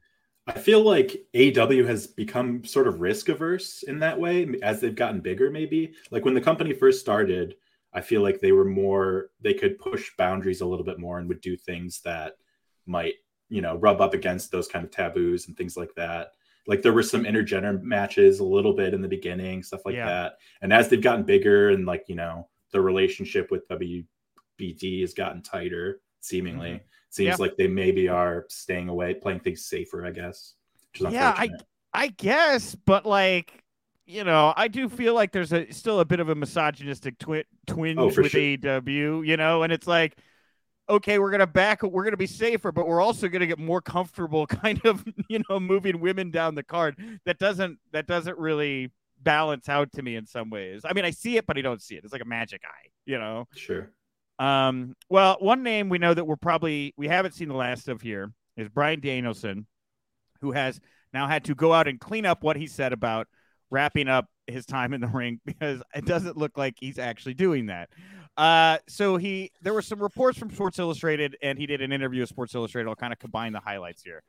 I 0.48 0.52
feel 0.58 0.82
like 0.82 1.24
AW 1.34 1.86
has 1.86 2.08
become 2.08 2.64
sort 2.64 2.88
of 2.88 3.00
risk 3.00 3.28
averse 3.28 3.84
in 3.84 4.00
that 4.00 4.18
way 4.18 4.56
as 4.62 4.80
they've 4.80 4.94
gotten 4.94 5.20
bigger, 5.20 5.48
maybe. 5.48 5.94
Like 6.10 6.24
when 6.24 6.34
the 6.34 6.40
company 6.40 6.72
first 6.72 6.98
started, 6.98 7.54
I 7.94 8.00
feel 8.00 8.20
like 8.20 8.40
they 8.40 8.50
were 8.50 8.64
more, 8.64 9.30
they 9.40 9.54
could 9.54 9.78
push 9.78 10.10
boundaries 10.18 10.60
a 10.60 10.66
little 10.66 10.84
bit 10.84 10.98
more 10.98 11.20
and 11.20 11.28
would 11.28 11.40
do 11.40 11.56
things 11.56 12.00
that 12.04 12.32
might, 12.84 13.14
you 13.52 13.62
know, 13.62 13.76
rub 13.76 14.00
up 14.00 14.14
against 14.14 14.50
those 14.50 14.68
kind 14.68 14.84
of 14.84 14.90
taboos 14.90 15.48
and 15.48 15.56
things 15.56 15.76
like 15.76 15.94
that. 15.96 16.32
Like 16.66 16.82
there 16.82 16.92
were 16.92 17.02
some 17.02 17.24
intergender 17.24 17.80
matches 17.82 18.38
a 18.38 18.44
little 18.44 18.72
bit 18.72 18.94
in 18.94 19.02
the 19.02 19.08
beginning, 19.08 19.62
stuff 19.62 19.84
like 19.84 19.96
yeah. 19.96 20.06
that. 20.06 20.32
And 20.60 20.72
as 20.72 20.88
they've 20.88 21.02
gotten 21.02 21.24
bigger 21.24 21.70
and 21.70 21.86
like, 21.86 22.04
you 22.08 22.14
know, 22.14 22.48
the 22.70 22.80
relationship 22.80 23.50
with 23.50 23.68
WBD 23.68 25.00
has 25.00 25.14
gotten 25.14 25.42
tighter, 25.42 26.00
seemingly. 26.20 26.70
Mm-hmm 26.70 26.86
seems 27.12 27.28
yeah. 27.28 27.36
like 27.36 27.56
they 27.56 27.66
maybe 27.68 28.08
are 28.08 28.46
staying 28.48 28.88
away, 28.88 29.12
playing 29.12 29.40
things 29.40 29.66
safer, 29.66 30.06
I 30.06 30.10
guess. 30.10 30.54
yeah, 30.98 31.34
I 31.36 31.50
I 31.92 32.08
guess, 32.08 32.74
but 32.74 33.04
like 33.04 33.62
you 34.06 34.24
know, 34.24 34.52
I 34.56 34.68
do 34.68 34.88
feel 34.88 35.14
like 35.14 35.30
there's 35.30 35.52
a 35.52 35.70
still 35.70 36.00
a 36.00 36.04
bit 36.04 36.20
of 36.20 36.28
a 36.28 36.34
misogynistic 36.34 37.18
twi- 37.18 37.44
twinge 37.66 37.98
oh, 37.98 38.06
with 38.06 38.14
sure. 38.14 38.40
AEW, 38.40 39.26
you 39.26 39.36
know, 39.36 39.62
and 39.62 39.72
it's 39.72 39.86
like, 39.86 40.18
okay, 40.88 41.18
we're 41.18 41.30
gonna 41.30 41.46
back, 41.46 41.82
we're 41.82 42.04
gonna 42.04 42.16
be 42.16 42.26
safer, 42.26 42.72
but 42.72 42.86
we're 42.86 43.00
also 43.00 43.28
gonna 43.28 43.46
get 43.46 43.58
more 43.58 43.80
comfortable, 43.80 44.46
kind 44.62 44.80
of, 44.84 45.04
you 45.28 45.42
know, 45.48 45.58
moving 45.60 46.00
women 46.00 46.30
down 46.30 46.54
the 46.54 46.62
card. 46.62 46.96
That 47.24 47.38
doesn't 47.38 47.78
that 47.92 48.06
doesn't 48.06 48.38
really 48.38 48.90
balance 49.22 49.68
out 49.68 49.92
to 49.92 50.02
me 50.02 50.16
in 50.16 50.26
some 50.26 50.50
ways. 50.50 50.82
I 50.84 50.92
mean, 50.92 51.04
I 51.04 51.10
see 51.10 51.36
it, 51.36 51.46
but 51.46 51.56
I 51.56 51.62
don't 51.62 51.80
see 51.80 51.94
it. 51.96 52.04
It's 52.04 52.12
like 52.12 52.22
a 52.22 52.26
magic 52.26 52.62
eye, 52.64 52.88
you 53.06 53.18
know. 53.18 53.46
Sure. 53.54 53.90
Um, 54.38 54.94
well, 55.08 55.36
one 55.40 55.62
name 55.62 55.88
we 55.88 55.98
know 55.98 56.14
that 56.14 56.24
we're 56.24 56.36
probably 56.36 56.94
we 56.96 57.08
haven't 57.08 57.32
seen 57.32 57.48
the 57.48 57.54
last 57.54 57.88
of 57.88 58.00
here 58.00 58.32
is 58.56 58.68
Bryan 58.68 59.00
Danielson, 59.00 59.66
who 60.40 60.52
has 60.52 60.80
now 61.12 61.28
had 61.28 61.44
to 61.44 61.54
go 61.54 61.72
out 61.72 61.88
and 61.88 62.00
clean 62.00 62.26
up 62.26 62.42
what 62.42 62.56
he 62.56 62.66
said 62.66 62.92
about 62.92 63.28
wrapping 63.70 64.08
up 64.08 64.26
his 64.46 64.66
time 64.66 64.92
in 64.92 65.00
the 65.00 65.06
ring 65.06 65.40
because 65.46 65.82
it 65.94 66.04
doesn't 66.04 66.36
look 66.36 66.56
like 66.58 66.74
he's 66.78 66.98
actually 66.98 67.34
doing 67.34 67.66
that. 67.66 67.90
Uh, 68.36 68.78
so 68.88 69.16
he 69.16 69.50
there 69.60 69.74
were 69.74 69.82
some 69.82 70.00
reports 70.00 70.38
from 70.38 70.50
Sports 70.50 70.78
Illustrated, 70.78 71.36
and 71.42 71.58
he 71.58 71.66
did 71.66 71.82
an 71.82 71.92
interview 71.92 72.20
with 72.20 72.30
Sports 72.30 72.54
Illustrated. 72.54 72.88
I'll 72.88 72.96
kind 72.96 73.12
of 73.12 73.18
combine 73.18 73.52
the 73.52 73.60
highlights 73.60 74.02
here. 74.02 74.22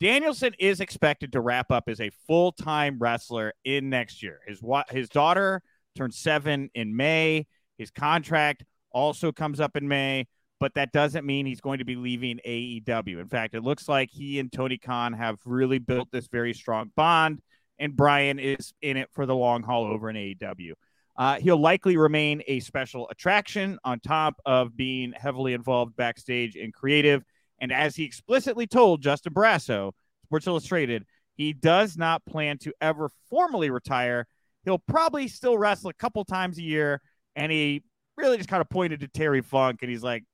Danielson 0.00 0.52
is 0.58 0.80
expected 0.80 1.32
to 1.32 1.40
wrap 1.40 1.70
up 1.70 1.84
as 1.88 2.00
a 2.00 2.10
full 2.26 2.52
time 2.52 2.98
wrestler 2.98 3.52
in 3.64 3.90
next 3.90 4.22
year. 4.22 4.40
His 4.46 4.60
his 4.90 5.08
daughter 5.08 5.62
turned 5.94 6.14
seven 6.14 6.70
in 6.74 6.96
May. 6.96 7.46
His 7.78 7.90
contract 7.90 8.64
also 8.90 9.32
comes 9.32 9.60
up 9.60 9.76
in 9.76 9.86
May, 9.86 10.26
but 10.58 10.74
that 10.74 10.92
doesn't 10.92 11.26
mean 11.26 11.46
he's 11.46 11.60
going 11.60 11.78
to 11.78 11.84
be 11.84 11.96
leaving 11.96 12.40
AEW. 12.46 13.20
In 13.20 13.28
fact, 13.28 13.54
it 13.54 13.62
looks 13.62 13.88
like 13.88 14.10
he 14.10 14.38
and 14.38 14.50
Tony 14.50 14.78
Khan 14.78 15.12
have 15.12 15.38
really 15.44 15.78
built 15.78 16.08
this 16.10 16.26
very 16.26 16.54
strong 16.54 16.90
bond, 16.96 17.40
and 17.78 17.94
Bryan 17.94 18.38
is 18.38 18.72
in 18.80 18.96
it 18.96 19.08
for 19.12 19.26
the 19.26 19.34
long 19.34 19.62
haul 19.62 19.84
over 19.84 20.08
in 20.08 20.16
AEW. 20.16 20.72
Uh, 21.16 21.38
he'll 21.38 21.60
likely 21.60 21.96
remain 21.96 22.42
a 22.46 22.60
special 22.60 23.08
attraction 23.10 23.78
on 23.84 24.00
top 24.00 24.34
of 24.46 24.76
being 24.76 25.12
heavily 25.12 25.52
involved 25.52 25.94
backstage 25.96 26.56
and 26.56 26.72
creative. 26.72 27.22
And 27.60 27.70
as 27.70 27.94
he 27.94 28.04
explicitly 28.04 28.66
told 28.66 29.02
Justin 29.02 29.34
Barrasso, 29.34 29.92
Sports 30.24 30.46
Illustrated, 30.46 31.04
he 31.34 31.52
does 31.52 31.96
not 31.96 32.24
plan 32.24 32.58
to 32.58 32.72
ever 32.80 33.10
formally 33.28 33.70
retire. 33.70 34.26
He'll 34.64 34.78
probably 34.78 35.28
still 35.28 35.58
wrestle 35.58 35.90
a 35.90 35.94
couple 35.94 36.24
times 36.24 36.58
a 36.58 36.62
year, 36.62 37.02
and 37.36 37.52
he 37.52 37.82
really 38.16 38.36
just 38.36 38.48
kind 38.48 38.60
of 38.60 38.68
pointed 38.68 39.00
to 39.00 39.08
Terry 39.08 39.42
Funk 39.42 39.80
and 39.82 39.90
he's 39.90 40.02
like, 40.02 40.24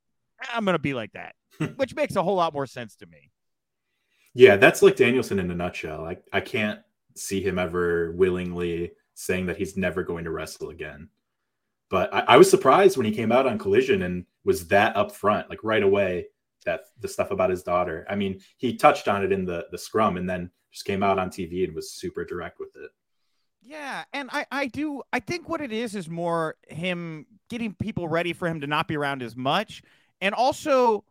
I'm 0.53 0.64
going 0.64 0.75
to 0.75 0.81
be 0.81 0.95
like 0.95 1.12
that, 1.12 1.35
which 1.77 1.95
makes 1.95 2.17
a 2.17 2.23
whole 2.23 2.37
lot 2.37 2.53
more 2.53 2.67
sense 2.67 2.97
to 2.97 3.07
me. 3.07 3.31
Yeah, 4.35 4.57
that's 4.57 4.83
like 4.83 4.97
Danielson 4.97 5.38
in 5.38 5.51
a 5.51 5.55
nutshell. 5.55 6.05
I, 6.05 6.19
I 6.33 6.41
can't 6.41 6.81
see 7.17 7.43
him 7.43 7.59
ever 7.59 8.12
willingly 8.12 8.93
saying 9.18 9.46
that 9.46 9.57
he's 9.57 9.76
never 9.76 10.04
going 10.04 10.22
to 10.22 10.31
wrestle 10.31 10.70
again. 10.70 11.09
But 11.90 12.14
I, 12.14 12.20
I 12.20 12.37
was 12.37 12.48
surprised 12.48 12.96
when 12.96 13.04
he 13.04 13.12
came 13.12 13.33
out 13.33 13.46
on 13.46 13.59
Collision 13.59 14.02
and 14.02 14.24
was 14.44 14.68
that 14.68 14.94
upfront, 14.94 15.48
like 15.48 15.64
right 15.64 15.83
away, 15.83 16.26
that 16.64 16.83
the 17.00 17.09
stuff 17.09 17.33
about 17.33 17.50
his 17.50 17.64
daughter. 17.64 18.07
I 18.09 18.14
mean, 18.14 18.40
he 18.59 18.76
touched 18.76 19.09
on 19.09 19.24
it 19.24 19.33
in 19.33 19.44
the 19.44 19.66
the 19.72 19.78
scrum 19.78 20.16
and 20.16 20.31
then 20.31 20.50
just 20.70 20.85
came 20.85 21.02
out 21.02 21.18
on 21.18 21.31
TV 21.31 21.64
and 21.64 21.74
was 21.74 21.90
super 21.90 22.24
direct 22.24 22.61
with 22.61 22.76
it. 22.76 22.90
Yeah, 23.61 24.04
and 24.12 24.31
I 24.33 24.46
I 24.52 24.66
do 24.68 25.02
I 25.12 25.18
think 25.18 25.48
what 25.48 25.61
it 25.61 25.72
is 25.72 25.96
is 25.96 26.09
more 26.09 26.54
him 26.68 27.26
getting 27.50 27.74
people 27.74 28.07
ready 28.07 28.33
for 28.33 28.46
him 28.46 28.61
to 28.61 28.68
not 28.68 28.87
be 28.87 28.96
around 28.96 29.22
as 29.22 29.35
much, 29.35 29.83
and 30.20 30.33
also 30.33 31.04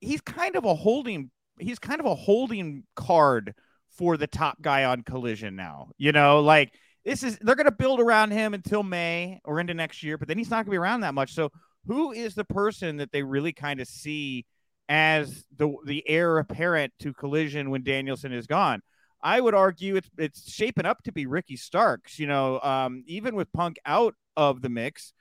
he's 0.00 0.22
kind 0.22 0.56
of 0.56 0.64
a 0.64 0.74
holding 0.74 1.30
he's 1.58 1.78
kind 1.78 2.00
of 2.00 2.06
a 2.06 2.14
holding 2.14 2.84
card 2.96 3.54
for 3.90 4.16
the 4.16 4.26
top 4.26 4.62
guy 4.62 4.84
on 4.84 5.02
Collision 5.02 5.56
now. 5.56 5.90
You 5.98 6.12
know, 6.12 6.40
like 6.40 6.72
this 7.04 7.22
is 7.22 7.38
they're 7.40 7.54
going 7.54 7.66
to 7.66 7.72
build 7.72 8.00
around 8.00 8.30
him 8.30 8.54
until 8.54 8.82
May 8.82 9.40
or 9.44 9.60
into 9.60 9.74
next 9.74 10.02
year, 10.02 10.18
but 10.18 10.28
then 10.28 10.38
he's 10.38 10.50
not 10.50 10.56
going 10.56 10.66
to 10.66 10.70
be 10.72 10.76
around 10.76 11.00
that 11.00 11.14
much. 11.14 11.32
So 11.32 11.50
who 11.86 12.12
is 12.12 12.34
the 12.34 12.44
person 12.44 12.98
that 12.98 13.12
they 13.12 13.22
really 13.22 13.52
kind 13.52 13.80
of 13.80 13.88
see 13.88 14.46
as 14.88 15.44
the 15.56 15.74
the 15.86 16.02
heir 16.08 16.38
apparent 16.38 16.92
to 17.00 17.14
Collision 17.14 17.70
when 17.70 17.82
Danielson 17.82 18.32
is 18.32 18.46
gone? 18.46 18.82
I 19.22 19.40
would 19.40 19.54
argue 19.54 19.96
it's 19.96 20.10
it's 20.18 20.50
shaping 20.50 20.86
up 20.86 21.02
to 21.04 21.12
be 21.12 21.26
Ricky 21.26 21.56
Starks. 21.56 22.18
You 22.18 22.26
know, 22.26 22.60
um, 22.60 23.04
even 23.06 23.34
with 23.34 23.52
Punk 23.52 23.78
out 23.86 24.14
of 24.36 24.62
the 24.62 24.68
mix, 24.68 25.12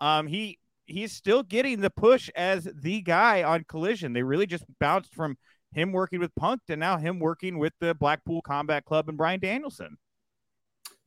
um, 0.00 0.26
he 0.26 0.58
he's 0.86 1.12
still 1.12 1.42
getting 1.42 1.80
the 1.80 1.90
push 1.90 2.30
as 2.34 2.68
the 2.74 3.00
guy 3.02 3.42
on 3.42 3.64
Collision. 3.68 4.12
They 4.12 4.22
really 4.22 4.46
just 4.46 4.64
bounced 4.80 5.14
from 5.14 5.36
him 5.72 5.92
working 5.92 6.18
with 6.18 6.34
Punk 6.34 6.62
to 6.66 6.76
now 6.76 6.96
him 6.96 7.18
working 7.18 7.58
with 7.58 7.74
the 7.80 7.94
Blackpool 7.94 8.42
Combat 8.42 8.84
Club 8.84 9.08
and 9.08 9.18
Bryan 9.18 9.40
Danielson. 9.40 9.98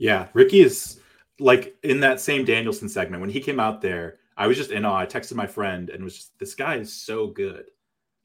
Yeah, 0.02 0.30
Ricky 0.34 0.62
is 0.62 1.00
like 1.40 1.78
in 1.84 2.00
that 2.00 2.20
same 2.20 2.44
Danielson 2.44 2.90
segment 2.90 3.22
when 3.22 3.30
he 3.30 3.40
came 3.40 3.60
out 3.60 3.82
there. 3.82 4.18
I 4.36 4.48
was 4.48 4.58
just 4.58 4.72
in 4.72 4.84
awe. 4.84 4.98
I 4.98 5.06
texted 5.06 5.36
my 5.36 5.46
friend 5.46 5.92
and 5.92 6.04
was 6.04 6.16
just, 6.16 6.40
this 6.40 6.56
guy 6.56 6.78
is 6.78 6.92
so 6.92 7.28
good. 7.28 7.66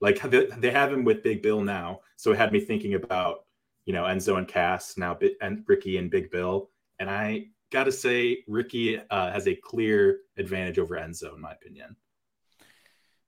Like 0.00 0.18
they 0.22 0.70
have 0.70 0.90
him 0.90 1.04
with 1.04 1.22
Big 1.22 1.42
Bill 1.42 1.60
now, 1.60 2.00
so 2.16 2.32
it 2.32 2.38
had 2.38 2.50
me 2.50 2.60
thinking 2.60 2.94
about 2.94 3.44
you 3.84 3.92
know 3.92 4.04
Enzo 4.04 4.38
and 4.38 4.48
Cass 4.48 4.96
now, 4.96 5.18
and 5.42 5.64
Ricky 5.66 5.98
and 5.98 6.10
Big 6.10 6.30
Bill. 6.30 6.70
And 6.98 7.10
I 7.10 7.48
got 7.70 7.84
to 7.84 7.92
say, 7.92 8.38
Ricky 8.48 8.98
uh, 8.98 9.30
has 9.30 9.46
a 9.46 9.54
clear 9.54 10.20
advantage 10.38 10.78
over 10.78 10.96
Enzo, 10.96 11.34
in 11.34 11.42
my 11.42 11.52
opinion. 11.52 11.94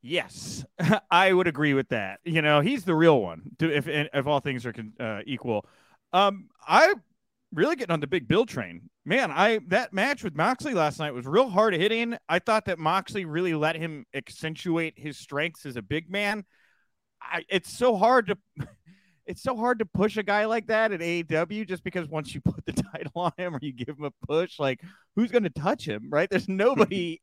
Yes, 0.00 0.64
I 1.10 1.34
would 1.34 1.48
agree 1.48 1.74
with 1.74 1.90
that. 1.90 2.20
You 2.24 2.40
know, 2.40 2.62
he's 2.62 2.84
the 2.84 2.94
real 2.94 3.20
one. 3.20 3.42
If 3.60 3.88
if 3.88 4.26
all 4.26 4.40
things 4.40 4.64
are 4.64 4.74
uh, 4.98 5.20
equal, 5.26 5.66
um, 6.14 6.48
I 6.66 6.94
really 7.52 7.76
getting 7.76 7.92
on 7.92 8.00
the 8.00 8.06
big 8.06 8.28
Bill 8.28 8.46
train. 8.46 8.90
Man, 9.04 9.30
I 9.30 9.60
that 9.68 9.92
match 9.92 10.22
with 10.22 10.36
Moxley 10.36 10.74
last 10.74 10.98
night 10.98 11.14
was 11.14 11.26
real 11.26 11.48
hard 11.48 11.74
hitting. 11.74 12.16
I 12.28 12.38
thought 12.38 12.66
that 12.66 12.78
Moxley 12.78 13.24
really 13.24 13.54
let 13.54 13.76
him 13.76 14.04
accentuate 14.14 14.98
his 14.98 15.18
strengths 15.18 15.64
as 15.66 15.76
a 15.76 15.82
big 15.82 16.10
man. 16.10 16.44
I, 17.20 17.44
it's 17.48 17.72
so 17.72 17.96
hard 17.96 18.28
to 18.28 18.38
it's 19.26 19.42
so 19.42 19.56
hard 19.56 19.78
to 19.78 19.86
push 19.86 20.16
a 20.16 20.22
guy 20.22 20.44
like 20.44 20.66
that 20.66 20.92
at 20.92 21.00
AEW 21.00 21.66
just 21.66 21.84
because 21.84 22.08
once 22.08 22.34
you 22.34 22.40
put 22.44 22.64
the 22.66 22.72
title 22.72 23.12
on 23.16 23.32
him 23.36 23.54
or 23.54 23.58
you 23.62 23.72
give 23.72 23.96
him 23.98 24.04
a 24.04 24.26
push, 24.26 24.58
like 24.58 24.80
who's 25.16 25.30
going 25.30 25.44
to 25.44 25.50
touch 25.50 25.86
him, 25.86 26.08
right? 26.10 26.28
There's 26.28 26.48
nobody. 26.48 27.20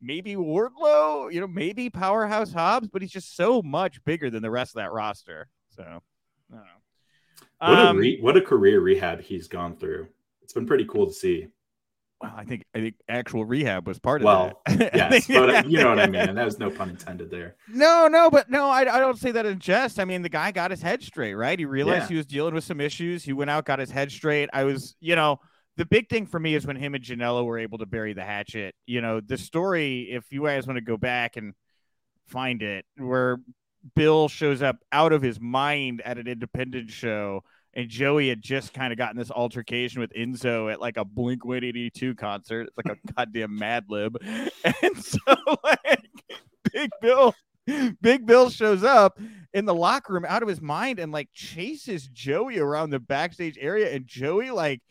maybe 0.00 0.34
Wardlow, 0.34 1.30
you 1.30 1.38
know, 1.40 1.46
maybe 1.46 1.90
Powerhouse 1.90 2.52
Hobbs, 2.52 2.88
but 2.88 3.02
he's 3.02 3.12
just 3.12 3.36
so 3.36 3.60
much 3.60 4.02
bigger 4.02 4.30
than 4.30 4.42
the 4.42 4.50
rest 4.50 4.74
of 4.74 4.80
that 4.80 4.92
roster. 4.92 5.46
So, 5.76 5.82
I 5.82 6.54
don't 6.54 6.64
know. 6.64 6.81
What 7.62 7.78
a 7.78 7.88
um, 7.90 7.96
re- 7.96 8.18
what 8.20 8.36
a 8.36 8.40
career 8.40 8.80
rehab 8.80 9.20
he's 9.20 9.46
gone 9.46 9.76
through. 9.76 10.08
It's 10.42 10.52
been 10.52 10.66
pretty 10.66 10.84
cool 10.84 11.06
to 11.06 11.12
see. 11.12 11.46
Well, 12.20 12.34
I 12.36 12.44
think 12.44 12.64
I 12.74 12.80
think 12.80 12.94
actual 13.08 13.44
rehab 13.44 13.86
was 13.86 14.00
part 14.00 14.20
of 14.20 14.26
well, 14.26 14.60
that. 14.66 14.94
yes, 14.94 15.28
but 15.28 15.50
uh, 15.50 15.62
you 15.66 15.78
know 15.78 15.90
what 15.90 16.00
I 16.00 16.06
mean. 16.08 16.34
That 16.34 16.44
was 16.44 16.58
no 16.58 16.70
pun 16.70 16.90
intended 16.90 17.30
there. 17.30 17.54
No, 17.68 18.08
no, 18.08 18.30
but 18.30 18.50
no, 18.50 18.68
I, 18.68 18.80
I 18.80 18.98
don't 18.98 19.16
say 19.16 19.30
that 19.30 19.46
in 19.46 19.60
jest. 19.60 20.00
I 20.00 20.04
mean, 20.04 20.22
the 20.22 20.28
guy 20.28 20.50
got 20.50 20.72
his 20.72 20.82
head 20.82 21.02
straight, 21.02 21.34
right? 21.34 21.56
He 21.56 21.64
realized 21.64 22.04
yeah. 22.04 22.08
he 22.08 22.16
was 22.16 22.26
dealing 22.26 22.54
with 22.54 22.64
some 22.64 22.80
issues. 22.80 23.22
He 23.22 23.32
went 23.32 23.50
out, 23.50 23.64
got 23.64 23.78
his 23.78 23.90
head 23.92 24.10
straight. 24.10 24.50
I 24.52 24.64
was, 24.64 24.96
you 25.00 25.14
know, 25.14 25.38
the 25.76 25.86
big 25.86 26.08
thing 26.08 26.26
for 26.26 26.40
me 26.40 26.54
is 26.56 26.66
when 26.66 26.76
him 26.76 26.94
and 26.94 27.02
Janela 27.02 27.44
were 27.44 27.58
able 27.58 27.78
to 27.78 27.86
bury 27.86 28.12
the 28.12 28.24
hatchet. 28.24 28.74
You 28.86 29.00
know, 29.00 29.20
the 29.20 29.38
story. 29.38 30.08
If 30.10 30.32
you 30.32 30.44
guys 30.44 30.66
want 30.66 30.78
to 30.78 30.84
go 30.84 30.96
back 30.96 31.36
and 31.36 31.54
find 32.26 32.62
it, 32.62 32.84
where 32.96 33.38
Bill 33.94 34.28
shows 34.28 34.62
up 34.62 34.78
out 34.92 35.12
of 35.12 35.22
his 35.22 35.40
mind 35.40 36.00
at 36.02 36.18
an 36.18 36.26
independent 36.26 36.90
show 36.90 37.42
and 37.74 37.88
Joey 37.88 38.28
had 38.28 38.42
just 38.42 38.74
kind 38.74 38.92
of 38.92 38.98
gotten 38.98 39.16
this 39.16 39.30
altercation 39.30 40.00
with 40.00 40.12
Enzo 40.12 40.70
at 40.70 40.80
like 40.80 40.96
a 40.96 41.04
Blink 41.04 41.44
182 41.44 42.14
concert. 42.14 42.68
It's 42.68 42.76
like 42.76 42.96
a 42.96 43.12
goddamn 43.14 43.56
Mad 43.56 43.84
Lib. 43.88 44.16
And 44.82 44.96
so 44.96 45.18
like 45.64 46.10
Big 46.72 46.90
Bill 47.00 47.34
Big 48.00 48.26
Bill 48.26 48.50
shows 48.50 48.82
up 48.82 49.18
in 49.54 49.64
the 49.64 49.74
locker 49.74 50.12
room 50.12 50.26
out 50.28 50.42
of 50.42 50.48
his 50.48 50.60
mind 50.60 50.98
and 50.98 51.12
like 51.12 51.28
chases 51.32 52.06
Joey 52.08 52.58
around 52.58 52.90
the 52.90 52.98
backstage 52.98 53.56
area 53.60 53.94
and 53.94 54.06
Joey 54.06 54.50
like 54.50 54.82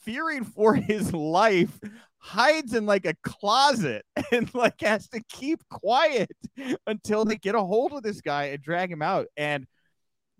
fearing 0.00 0.44
for 0.44 0.74
his 0.74 1.12
life 1.12 1.78
hides 2.24 2.72
in 2.72 2.86
like 2.86 3.04
a 3.04 3.14
closet 3.22 4.04
and 4.32 4.52
like 4.54 4.80
has 4.80 5.08
to 5.08 5.20
keep 5.28 5.60
quiet 5.68 6.30
until 6.86 7.24
they 7.24 7.36
get 7.36 7.54
a 7.54 7.60
hold 7.60 7.92
of 7.92 8.02
this 8.02 8.20
guy 8.20 8.44
and 8.44 8.62
drag 8.62 8.90
him 8.90 9.02
out 9.02 9.26
and 9.36 9.66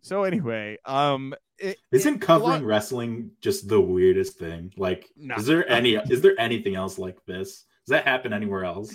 so 0.02 0.24
anyway, 0.24 0.78
um, 0.84 1.32
it, 1.58 1.78
isn't 1.92 2.18
covering 2.18 2.64
wrestling 2.64 3.30
just 3.40 3.68
the 3.68 3.80
weirdest 3.80 4.36
thing? 4.36 4.72
Like, 4.76 5.08
no. 5.16 5.36
is 5.36 5.46
there 5.46 5.68
any 5.70 5.94
is 5.94 6.20
there 6.20 6.34
anything 6.38 6.74
else 6.74 6.98
like 6.98 7.24
this? 7.24 7.64
Does 7.86 7.90
that 7.90 8.04
happen 8.04 8.32
anywhere 8.32 8.64
else? 8.64 8.92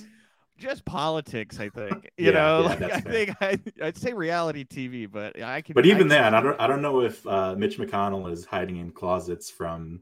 Just 0.57 0.83
politics, 0.85 1.59
I 1.59 1.69
think. 1.69 2.09
You 2.17 2.27
yeah, 2.27 2.31
know, 2.31 2.61
yeah, 2.63 2.67
like, 2.67 2.81
I 2.81 3.01
fair. 3.01 3.11
think 3.13 3.35
I, 3.41 3.59
would 3.85 3.97
say 3.97 4.11
reality 4.11 4.65
TV, 4.65 5.09
but 5.09 5.41
I 5.41 5.61
can. 5.61 5.73
But 5.75 5.85
even 5.85 6.11
I 6.11 6.15
then, 6.15 6.33
I 6.33 6.41
don't 6.41 6.59
I 6.59 6.67
don't 6.67 6.81
know 6.81 7.01
if 7.01 7.25
uh, 7.25 7.55
Mitch 7.55 7.77
McConnell 7.77 8.29
is 8.31 8.43
hiding 8.43 8.77
in 8.77 8.91
closets 8.91 9.49
from 9.49 10.01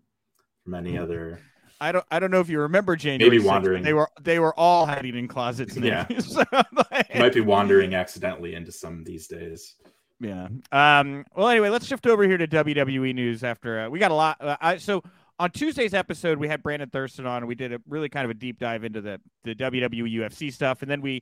from 0.63 0.73
any 0.73 0.97
other. 0.97 1.39
I 1.81 1.91
don't. 1.91 2.05
I 2.09 2.19
don't 2.19 2.31
know 2.31 2.39
if 2.39 2.49
you 2.49 2.59
remember 2.59 2.95
January. 2.95 3.29
Maybe 3.29 3.43
6th, 3.43 3.47
wandering. 3.47 3.83
They 3.83 3.93
were. 3.93 4.09
They 4.21 4.39
were 4.39 4.57
all 4.57 4.85
hiding 4.85 5.17
in 5.17 5.27
closets. 5.27 5.75
Yeah. 5.85 6.07
so, 6.19 6.43
like... 6.91 7.15
Might 7.15 7.33
be 7.33 7.41
wandering 7.41 7.93
accidentally 7.93 8.55
into 8.55 8.71
some 8.71 9.03
these 9.03 9.27
days. 9.27 9.75
Yeah. 10.19 10.47
Um, 10.71 11.25
well, 11.35 11.49
anyway, 11.49 11.69
let's 11.69 11.85
shift 11.85 12.07
over 12.07 12.23
here 12.23 12.37
to 12.37 12.47
WWE 12.47 13.13
news. 13.13 13.43
After 13.43 13.81
uh, 13.81 13.89
we 13.89 13.99
got 13.99 14.11
a 14.11 14.15
lot. 14.15 14.37
Uh, 14.39 14.57
I, 14.61 14.77
so 14.77 15.03
on 15.37 15.51
Tuesday's 15.51 15.93
episode, 15.93 16.37
we 16.37 16.47
had 16.47 16.63
Brandon 16.63 16.89
Thurston 16.89 17.25
on. 17.25 17.37
And 17.37 17.47
we 17.47 17.55
did 17.55 17.73
a 17.73 17.81
really 17.87 18.09
kind 18.09 18.25
of 18.25 18.31
a 18.31 18.35
deep 18.35 18.59
dive 18.59 18.83
into 18.83 19.01
the 19.01 19.19
the 19.43 19.53
WWE 19.55 20.11
UFC 20.13 20.51
stuff, 20.51 20.81
and 20.81 20.89
then 20.89 21.01
we 21.01 21.21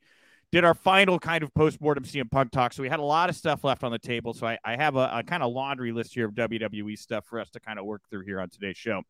did 0.53 0.63
our 0.63 0.73
final 0.73 1.17
kind 1.17 1.43
of 1.43 1.53
post 1.53 1.81
mortem 1.81 2.03
CM 2.03 2.29
Punk 2.29 2.51
talk. 2.51 2.73
So 2.73 2.83
we 2.83 2.89
had 2.89 2.99
a 2.99 3.03
lot 3.03 3.29
of 3.29 3.35
stuff 3.35 3.63
left 3.63 3.83
on 3.83 3.91
the 3.91 3.99
table. 3.99 4.33
So 4.33 4.45
I, 4.45 4.57
I 4.63 4.75
have 4.75 4.95
a, 4.95 5.09
a 5.11 5.23
kind 5.23 5.41
of 5.41 5.51
laundry 5.51 5.91
list 5.91 6.13
here 6.13 6.27
of 6.27 6.33
WWE 6.33 6.97
stuff 6.97 7.25
for 7.25 7.39
us 7.39 7.49
to 7.51 7.59
kind 7.59 7.79
of 7.79 7.85
work 7.85 8.03
through 8.09 8.23
here 8.25 8.39
on 8.39 8.49
today's 8.49 8.77
show. 8.77 9.01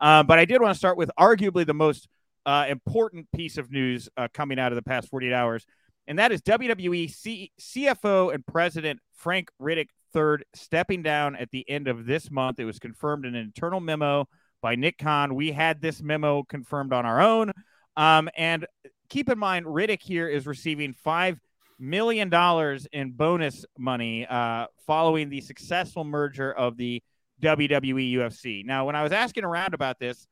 Um, 0.00 0.26
but 0.26 0.38
I 0.38 0.44
did 0.44 0.60
want 0.60 0.74
to 0.74 0.78
start 0.78 0.96
with 0.96 1.10
arguably 1.18 1.66
the 1.66 1.74
most 1.74 2.08
uh, 2.46 2.66
important 2.68 3.30
piece 3.32 3.58
of 3.58 3.70
news 3.70 4.08
uh, 4.16 4.28
coming 4.32 4.58
out 4.58 4.72
of 4.72 4.76
the 4.76 4.82
past 4.82 5.08
48 5.08 5.32
hours 5.32 5.66
and 6.06 6.18
that 6.18 6.32
is 6.32 6.40
WWE 6.42 7.10
C- 7.12 7.50
CFO 7.60 8.32
and 8.32 8.46
President 8.46 9.00
Frank 9.12 9.50
Riddick 9.60 9.88
III 10.14 10.44
stepping 10.54 11.02
down 11.02 11.36
at 11.36 11.50
the 11.50 11.68
end 11.68 11.88
of 11.88 12.06
this 12.06 12.30
month. 12.30 12.60
It 12.60 12.64
was 12.64 12.78
confirmed 12.78 13.26
in 13.26 13.34
an 13.34 13.42
internal 13.42 13.80
memo 13.80 14.28
by 14.62 14.76
Nick 14.76 14.98
Khan. 14.98 15.34
We 15.34 15.52
had 15.52 15.80
this 15.80 16.00
memo 16.00 16.44
confirmed 16.44 16.92
on 16.92 17.04
our 17.04 17.20
own. 17.20 17.52
Um, 17.96 18.28
and 18.36 18.66
keep 19.08 19.28
in 19.28 19.38
mind, 19.38 19.66
Riddick 19.66 20.02
here 20.02 20.28
is 20.28 20.46
receiving 20.46 20.92
five 20.92 21.40
million 21.78 22.30
dollars 22.30 22.86
in 22.92 23.12
bonus 23.12 23.64
money 23.78 24.26
uh, 24.26 24.66
following 24.86 25.28
the 25.28 25.40
successful 25.40 26.04
merger 26.04 26.52
of 26.52 26.76
the 26.76 27.02
WWE 27.42 28.12
UFC. 28.14 28.64
Now, 28.64 28.86
when 28.86 28.96
I 28.96 29.02
was 29.02 29.12
asking 29.12 29.44
around 29.44 29.74
about 29.74 29.98
this, 29.98 30.26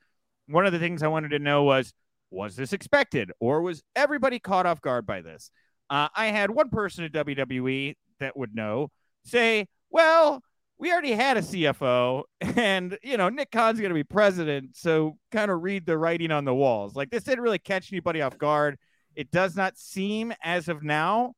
one 0.46 0.66
of 0.66 0.72
the 0.72 0.78
things 0.78 1.02
I 1.02 1.08
wanted 1.08 1.30
to 1.30 1.38
know 1.38 1.64
was 1.64 1.92
was 2.30 2.56
this 2.56 2.72
expected 2.72 3.30
or 3.38 3.62
was 3.62 3.82
everybody 3.94 4.38
caught 4.38 4.66
off 4.66 4.80
guard 4.80 5.06
by 5.06 5.20
this? 5.20 5.50
Uh, 5.88 6.08
I 6.16 6.26
had 6.26 6.50
one 6.50 6.70
person 6.70 7.04
at 7.04 7.12
WWE 7.12 7.94
that 8.18 8.36
would 8.36 8.54
know 8.54 8.90
say, 9.24 9.66
well, 9.90 10.42
we 10.78 10.92
already 10.92 11.12
had 11.12 11.36
a 11.36 11.42
CFO, 11.42 12.24
and 12.56 12.98
you 13.02 13.16
know 13.16 13.28
Nick 13.28 13.50
Khan's 13.50 13.80
going 13.80 13.90
to 13.90 13.94
be 13.94 14.04
president, 14.04 14.76
so 14.76 15.16
kind 15.30 15.50
of 15.50 15.62
read 15.62 15.86
the 15.86 15.96
writing 15.96 16.30
on 16.30 16.44
the 16.44 16.54
walls. 16.54 16.94
Like 16.94 17.10
this 17.10 17.24
didn't 17.24 17.42
really 17.42 17.58
catch 17.58 17.92
anybody 17.92 18.22
off 18.22 18.38
guard. 18.38 18.78
It 19.14 19.30
does 19.30 19.56
not 19.56 19.78
seem 19.78 20.32
as 20.42 20.68
of 20.68 20.82
now 20.82 21.34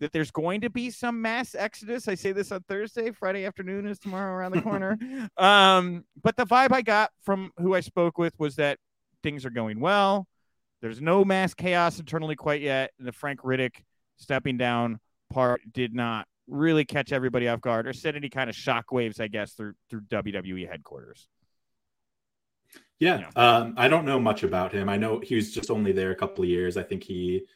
that 0.00 0.12
there's 0.12 0.30
going 0.30 0.62
to 0.62 0.70
be 0.70 0.90
some 0.90 1.20
mass 1.20 1.54
exodus. 1.54 2.08
I 2.08 2.14
say 2.14 2.32
this 2.32 2.50
on 2.50 2.62
Thursday, 2.62 3.10
Friday 3.12 3.44
afternoon 3.44 3.86
is 3.86 3.98
tomorrow 3.98 4.34
around 4.34 4.52
the 4.52 4.62
corner. 4.62 4.98
um, 5.36 6.04
but 6.22 6.36
the 6.36 6.46
vibe 6.46 6.72
I 6.72 6.82
got 6.82 7.10
from 7.22 7.52
who 7.58 7.74
I 7.74 7.80
spoke 7.80 8.18
with 8.18 8.32
was 8.38 8.56
that 8.56 8.78
things 9.22 9.44
are 9.44 9.50
going 9.50 9.78
well. 9.78 10.26
There's 10.80 11.00
no 11.00 11.24
mass 11.24 11.52
chaos 11.52 12.00
internally 12.00 12.34
quite 12.34 12.62
yet. 12.62 12.92
And 12.98 13.06
the 13.06 13.12
Frank 13.12 13.40
Riddick 13.42 13.84
stepping 14.16 14.56
down 14.56 14.98
part 15.30 15.60
did 15.70 15.94
not 15.94 16.26
really 16.50 16.84
catch 16.84 17.12
everybody 17.12 17.48
off 17.48 17.60
guard 17.60 17.86
or 17.86 17.92
send 17.92 18.16
any 18.16 18.28
kind 18.28 18.50
of 18.50 18.56
shockwaves, 18.56 19.20
I 19.20 19.28
guess, 19.28 19.52
through 19.52 19.74
through 19.88 20.02
WWE 20.02 20.68
headquarters. 20.68 21.28
Yeah, 22.98 23.30
um, 23.34 23.74
I 23.78 23.88
don't 23.88 24.04
know 24.04 24.20
much 24.20 24.42
about 24.42 24.72
him. 24.72 24.88
I 24.88 24.98
know 24.98 25.20
he 25.20 25.34
was 25.34 25.54
just 25.54 25.70
only 25.70 25.92
there 25.92 26.10
a 26.10 26.16
couple 26.16 26.44
of 26.44 26.50
years. 26.50 26.76
I 26.76 26.82
think 26.82 27.02
he 27.02 27.46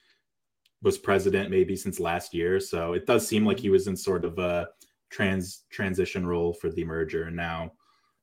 was 0.82 0.96
president 0.96 1.50
maybe 1.50 1.76
since 1.76 2.00
last 2.00 2.32
year, 2.32 2.58
so 2.60 2.94
it 2.94 3.06
does 3.06 3.26
seem 3.26 3.44
like 3.44 3.58
he 3.58 3.70
was 3.70 3.86
in 3.86 3.96
sort 3.96 4.24
of 4.24 4.38
a 4.38 4.68
trans 5.10 5.64
transition 5.70 6.26
role 6.26 6.54
for 6.54 6.70
the 6.70 6.84
merger, 6.84 7.24
and 7.24 7.36
now 7.36 7.72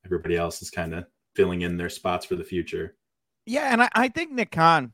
everybody 0.05 0.35
else 0.35 0.61
is 0.61 0.71
kind 0.71 0.95
of 0.95 1.05
filling 1.35 1.61
in 1.61 1.77
their 1.77 1.89
spots 1.89 2.25
for 2.25 2.35
the 2.35 2.43
future. 2.43 2.95
Yeah, 3.45 3.71
and 3.71 3.83
I, 3.83 3.89
I 3.93 4.07
think 4.07 4.31
Nick 4.31 4.51
Khan 4.51 4.93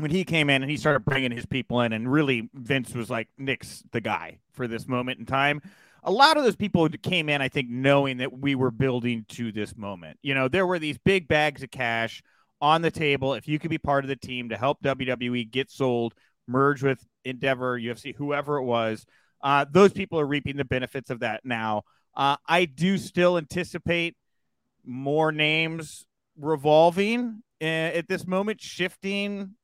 when 0.00 0.10
he 0.10 0.24
came 0.24 0.50
in 0.50 0.62
and 0.62 0.70
he 0.70 0.76
started 0.76 1.04
bringing 1.04 1.30
his 1.30 1.46
people 1.46 1.80
in, 1.80 1.92
and 1.92 2.10
really 2.10 2.48
Vince 2.54 2.94
was 2.94 3.10
like, 3.10 3.28
Nick's 3.38 3.82
the 3.92 4.00
guy 4.00 4.38
for 4.52 4.66
this 4.66 4.86
moment 4.88 5.18
in 5.18 5.26
time. 5.26 5.62
a 6.02 6.10
lot 6.10 6.36
of 6.36 6.44
those 6.44 6.56
people 6.56 6.88
came 6.88 7.28
in, 7.28 7.42
I 7.42 7.48
think, 7.48 7.68
knowing 7.68 8.18
that 8.18 8.38
we 8.38 8.54
were 8.54 8.70
building 8.70 9.26
to 9.30 9.52
this 9.52 9.76
moment. 9.76 10.18
You 10.22 10.34
know, 10.34 10.48
there 10.48 10.66
were 10.66 10.78
these 10.78 10.98
big 10.98 11.28
bags 11.28 11.62
of 11.62 11.70
cash 11.70 12.22
on 12.60 12.82
the 12.82 12.90
table. 12.90 13.34
If 13.34 13.48
you 13.48 13.58
could 13.58 13.70
be 13.70 13.78
part 13.78 14.04
of 14.04 14.08
the 14.08 14.16
team 14.16 14.48
to 14.48 14.56
help 14.56 14.82
WWE 14.82 15.50
get 15.50 15.70
sold, 15.70 16.14
merge 16.46 16.82
with 16.82 17.04
Endeavor, 17.24 17.78
UFC, 17.78 18.14
whoever 18.14 18.56
it 18.56 18.64
was, 18.64 19.04
uh, 19.42 19.64
those 19.70 19.92
people 19.92 20.18
are 20.20 20.26
reaping 20.26 20.56
the 20.56 20.64
benefits 20.64 21.10
of 21.10 21.20
that 21.20 21.44
now. 21.44 21.82
Uh, 22.14 22.36
I 22.46 22.64
do 22.64 22.98
still 22.98 23.38
anticipate 23.38 24.16
more 24.84 25.32
names 25.32 26.06
revolving 26.36 27.42
uh, 27.60 27.64
at 27.64 28.08
this 28.08 28.26
moment, 28.26 28.60
shifting, 28.60 29.54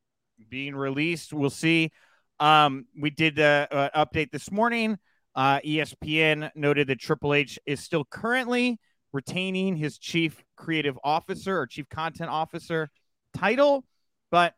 being 0.49 0.75
released. 0.75 1.33
We'll 1.33 1.49
see. 1.49 1.91
Um, 2.39 2.85
we 2.99 3.09
did 3.09 3.39
an 3.39 3.67
update 3.95 4.31
this 4.31 4.51
morning. 4.51 4.97
Uh, 5.35 5.59
ESPN 5.59 6.49
noted 6.55 6.87
that 6.87 6.99
Triple 6.99 7.33
H 7.33 7.59
is 7.65 7.79
still 7.79 8.05
currently 8.05 8.79
retaining 9.13 9.75
his 9.75 9.97
chief 9.97 10.43
creative 10.55 10.97
officer 11.03 11.59
or 11.59 11.67
chief 11.67 11.87
content 11.89 12.29
officer 12.29 12.89
title, 13.35 13.85
but 14.31 14.53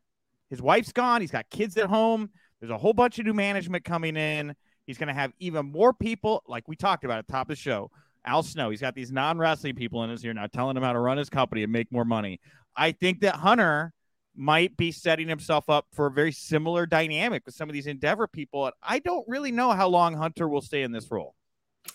his 0.49 0.61
wife's 0.61 0.91
gone. 0.91 1.21
He's 1.21 1.31
got 1.31 1.49
kids 1.49 1.77
at 1.77 1.87
home. 1.87 2.29
There's 2.59 2.71
a 2.71 2.77
whole 2.77 2.93
bunch 2.93 3.19
of 3.19 3.25
new 3.25 3.33
management 3.33 3.83
coming 3.83 4.17
in. 4.17 4.55
He's 4.85 4.97
going 4.97 5.07
to 5.07 5.13
have 5.13 5.31
even 5.39 5.71
more 5.71 5.93
people, 5.93 6.43
like 6.47 6.67
we 6.67 6.75
talked 6.75 7.03
about 7.03 7.19
at 7.19 7.27
the 7.27 7.33
top 7.33 7.49
of 7.49 7.55
the 7.55 7.61
show. 7.61 7.91
Al 8.25 8.43
Snow, 8.43 8.69
he's 8.69 8.81
got 8.81 8.95
these 8.95 9.11
non 9.11 9.37
wrestling 9.37 9.75
people 9.75 10.03
in 10.03 10.09
his 10.09 10.23
ear 10.25 10.33
now 10.33 10.47
telling 10.47 10.75
him 10.75 10.83
how 10.83 10.93
to 10.93 10.99
run 10.99 11.17
his 11.17 11.29
company 11.29 11.63
and 11.63 11.71
make 11.71 11.91
more 11.91 12.05
money. 12.05 12.39
I 12.75 12.91
think 12.91 13.21
that 13.21 13.35
Hunter 13.35 13.93
might 14.39 14.75
be 14.77 14.91
setting 14.91 15.27
himself 15.27 15.69
up 15.69 15.87
for 15.93 16.07
a 16.07 16.11
very 16.11 16.31
similar 16.31 16.85
dynamic 16.85 17.45
with 17.45 17.55
some 17.55 17.69
of 17.69 17.73
these 17.73 17.87
Endeavor 17.87 18.27
people. 18.27 18.65
And 18.65 18.73
I 18.81 18.99
don't 18.99 19.27
really 19.27 19.51
know 19.51 19.71
how 19.71 19.87
long 19.89 20.15
Hunter 20.15 20.47
will 20.47 20.61
stay 20.61 20.83
in 20.83 20.91
this 20.91 21.11
role. 21.11 21.35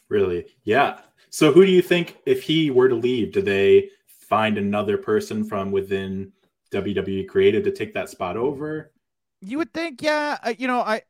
Really? 0.08 0.46
Yeah. 0.64 1.00
So 1.30 1.52
who 1.52 1.64
do 1.64 1.72
you 1.72 1.82
think 1.82 2.18
if 2.26 2.42
he 2.42 2.70
were 2.70 2.88
to 2.88 2.94
leave, 2.94 3.32
do 3.32 3.42
they 3.42 3.88
find 4.06 4.58
another 4.58 4.98
person 4.98 5.44
from 5.44 5.72
within 5.72 6.32
WWE 6.70 7.26
creative 7.28 7.64
to 7.64 7.70
take 7.70 7.94
that 7.94 8.10
spot 8.10 8.36
over? 8.36 8.92
You 9.40 9.58
would 9.58 9.72
think, 9.72 10.02
yeah. 10.02 10.38
Uh, 10.42 10.54
you 10.56 10.66
know, 10.66 10.80
I 10.80 11.02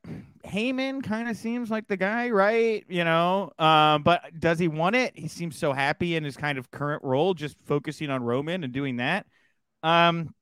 Heyman 0.45 1.03
kind 1.03 1.29
of 1.29 1.37
seems 1.37 1.69
like 1.69 1.87
the 1.87 1.97
guy, 1.97 2.29
right? 2.29 2.83
You 2.87 3.03
know, 3.03 3.51
um, 3.59 4.03
but 4.03 4.21
does 4.39 4.59
he 4.59 4.67
want 4.67 4.95
it? 4.95 5.17
He 5.17 5.27
seems 5.27 5.57
so 5.57 5.73
happy 5.73 6.15
in 6.15 6.23
his 6.23 6.37
kind 6.37 6.57
of 6.57 6.71
current 6.71 7.03
role, 7.03 7.33
just 7.33 7.59
focusing 7.65 8.09
on 8.09 8.23
Roman 8.23 8.63
and 8.63 8.73
doing 8.73 8.97
that. 8.97 9.25
Um, 9.83 10.33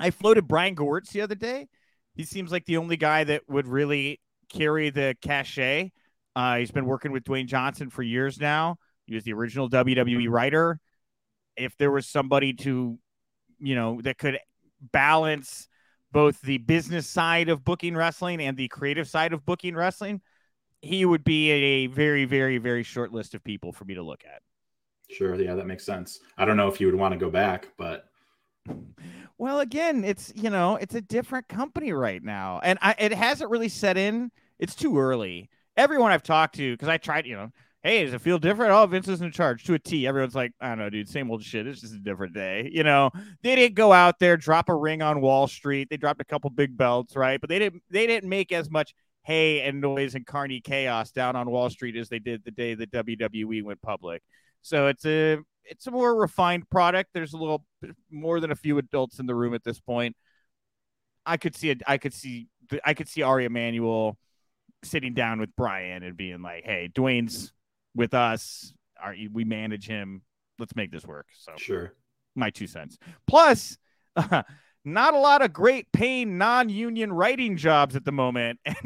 I 0.00 0.10
floated 0.10 0.48
Brian 0.48 0.74
Gewirtz 0.74 1.10
the 1.10 1.20
other 1.20 1.34
day. 1.34 1.68
He 2.14 2.24
seems 2.24 2.50
like 2.50 2.64
the 2.64 2.78
only 2.78 2.96
guy 2.96 3.24
that 3.24 3.42
would 3.48 3.68
really 3.68 4.20
carry 4.50 4.90
the 4.90 5.16
cachet. 5.22 5.92
Uh, 6.34 6.56
he's 6.56 6.70
been 6.70 6.86
working 6.86 7.12
with 7.12 7.24
Dwayne 7.24 7.46
Johnson 7.46 7.90
for 7.90 8.02
years 8.02 8.40
now. 8.40 8.76
He 9.06 9.14
was 9.14 9.24
the 9.24 9.32
original 9.32 9.68
WWE 9.68 10.28
writer. 10.28 10.80
If 11.56 11.76
there 11.76 11.90
was 11.90 12.06
somebody 12.06 12.54
to, 12.54 12.98
you 13.58 13.74
know, 13.74 14.00
that 14.02 14.18
could 14.18 14.38
balance 14.92 15.68
both 16.12 16.40
the 16.40 16.58
business 16.58 17.06
side 17.06 17.48
of 17.48 17.64
booking 17.64 17.94
wrestling 17.94 18.40
and 18.40 18.56
the 18.56 18.68
creative 18.68 19.08
side 19.08 19.32
of 19.32 19.44
booking 19.44 19.74
wrestling, 19.74 20.20
he 20.82 21.04
would 21.04 21.24
be 21.24 21.50
a 21.50 21.86
very, 21.88 22.24
very, 22.24 22.58
very 22.58 22.82
short 22.82 23.12
list 23.12 23.34
of 23.34 23.44
people 23.44 23.72
for 23.72 23.84
me 23.84 23.94
to 23.94 24.02
look 24.02 24.24
at. 24.24 24.42
Sure. 25.10 25.34
Yeah, 25.34 25.54
that 25.54 25.66
makes 25.66 25.84
sense. 25.84 26.20
I 26.38 26.44
don't 26.44 26.56
know 26.56 26.68
if 26.68 26.80
you 26.80 26.86
would 26.86 26.96
want 26.96 27.12
to 27.12 27.18
go 27.18 27.30
back, 27.30 27.68
but 27.76 28.09
well, 29.38 29.60
again, 29.60 30.04
it's 30.04 30.32
you 30.36 30.50
know, 30.50 30.76
it's 30.76 30.94
a 30.94 31.00
different 31.00 31.48
company 31.48 31.92
right 31.92 32.22
now, 32.22 32.60
and 32.62 32.78
I, 32.82 32.94
it 32.98 33.12
hasn't 33.12 33.50
really 33.50 33.68
set 33.68 33.96
in. 33.96 34.30
It's 34.58 34.74
too 34.74 34.98
early. 34.98 35.48
Everyone 35.76 36.12
I've 36.12 36.22
talked 36.22 36.56
to, 36.56 36.72
because 36.72 36.88
I 36.88 36.98
tried, 36.98 37.26
you 37.26 37.36
know, 37.36 37.50
hey, 37.82 38.04
does 38.04 38.12
it 38.12 38.20
feel 38.20 38.38
different? 38.38 38.72
Oh, 38.72 38.84
Vince 38.86 39.08
is 39.08 39.22
in 39.22 39.32
charge 39.32 39.64
to 39.64 39.74
a 39.74 39.78
T. 39.78 40.06
Everyone's 40.06 40.34
like, 40.34 40.52
I 40.60 40.68
don't 40.68 40.78
know, 40.78 40.90
dude, 40.90 41.08
same 41.08 41.30
old 41.30 41.42
shit. 41.42 41.66
It's 41.66 41.80
just 41.80 41.94
a 41.94 41.98
different 41.98 42.34
day. 42.34 42.68
You 42.70 42.82
know, 42.82 43.10
they 43.42 43.56
didn't 43.56 43.76
go 43.76 43.92
out 43.92 44.18
there 44.18 44.36
drop 44.36 44.68
a 44.68 44.74
ring 44.74 45.00
on 45.00 45.20
Wall 45.20 45.48
Street. 45.48 45.88
They 45.88 45.96
dropped 45.96 46.20
a 46.20 46.24
couple 46.24 46.50
big 46.50 46.76
belts, 46.76 47.16
right? 47.16 47.40
But 47.40 47.48
they 47.48 47.58
didn't. 47.58 47.82
They 47.90 48.06
didn't 48.06 48.28
make 48.28 48.52
as 48.52 48.70
much 48.70 48.94
hay 49.22 49.62
and 49.62 49.80
noise 49.80 50.14
and 50.14 50.26
carny 50.26 50.60
chaos 50.60 51.10
down 51.12 51.36
on 51.36 51.50
Wall 51.50 51.70
Street 51.70 51.96
as 51.96 52.08
they 52.08 52.18
did 52.18 52.44
the 52.44 52.50
day 52.50 52.74
that 52.74 52.90
WWE 52.90 53.62
went 53.62 53.80
public. 53.82 54.22
So 54.62 54.88
it's 54.88 55.06
a 55.06 55.38
it's 55.64 55.86
a 55.86 55.90
more 55.90 56.14
refined 56.14 56.68
product. 56.70 57.10
There's 57.14 57.32
a 57.32 57.36
little 57.36 57.64
more 58.10 58.40
than 58.40 58.50
a 58.50 58.56
few 58.56 58.78
adults 58.78 59.18
in 59.18 59.26
the 59.26 59.34
room 59.34 59.54
at 59.54 59.64
this 59.64 59.80
point. 59.80 60.16
I 61.26 61.36
could 61.36 61.54
see 61.54 61.70
it. 61.70 61.82
I 61.86 61.98
could 61.98 62.14
see. 62.14 62.48
I 62.84 62.94
could 62.94 63.08
see 63.08 63.22
Ari 63.22 63.44
Emanuel 63.44 64.16
sitting 64.82 65.14
down 65.14 65.40
with 65.40 65.54
Brian 65.56 66.02
and 66.02 66.16
being 66.16 66.42
like, 66.42 66.64
"Hey, 66.64 66.90
Dwayne's 66.92 67.52
with 67.94 68.14
us. 68.14 68.72
Are 69.00 69.14
we 69.32 69.44
manage 69.44 69.86
him? 69.86 70.22
Let's 70.58 70.74
make 70.74 70.90
this 70.90 71.04
work." 71.04 71.26
So 71.36 71.52
sure, 71.56 71.94
my 72.34 72.50
two 72.50 72.66
cents. 72.66 72.98
Plus, 73.26 73.78
uh, 74.16 74.42
not 74.84 75.14
a 75.14 75.18
lot 75.18 75.42
of 75.42 75.52
great 75.52 75.92
paying 75.92 76.38
non-union 76.38 77.12
writing 77.12 77.56
jobs 77.56 77.96
at 77.96 78.04
the 78.04 78.12
moment, 78.12 78.58
and 78.64 78.76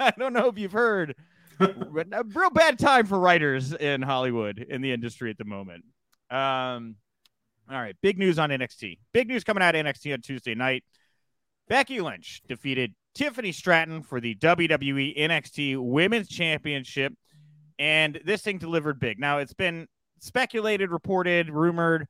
I 0.00 0.12
don't 0.18 0.32
know 0.32 0.48
if 0.48 0.58
you've 0.58 0.72
heard. 0.72 1.14
a 1.60 2.24
real 2.34 2.50
bad 2.50 2.80
time 2.80 3.06
for 3.06 3.16
writers 3.16 3.72
in 3.72 4.02
Hollywood 4.02 4.58
in 4.58 4.82
the 4.82 4.90
industry 4.90 5.30
at 5.30 5.38
the 5.38 5.44
moment. 5.44 5.84
Um, 6.30 6.96
all 7.70 7.80
right, 7.80 7.96
big 8.02 8.18
news 8.18 8.38
on 8.38 8.50
NXT. 8.50 8.98
Big 9.12 9.28
news 9.28 9.44
coming 9.44 9.62
out 9.62 9.74
of 9.74 9.84
NXT 9.84 10.12
on 10.12 10.20
Tuesday 10.20 10.54
night. 10.54 10.84
Becky 11.68 12.00
Lynch 12.00 12.42
defeated 12.46 12.94
Tiffany 13.14 13.52
Stratton 13.52 14.02
for 14.02 14.20
the 14.20 14.34
WWE 14.36 15.18
NXT 15.18 15.78
Women's 15.78 16.28
Championship, 16.28 17.14
and 17.78 18.20
this 18.24 18.42
thing 18.42 18.58
delivered 18.58 19.00
big. 19.00 19.18
Now 19.18 19.38
it's 19.38 19.54
been 19.54 19.86
speculated, 20.18 20.90
reported, 20.90 21.50
rumored. 21.50 22.06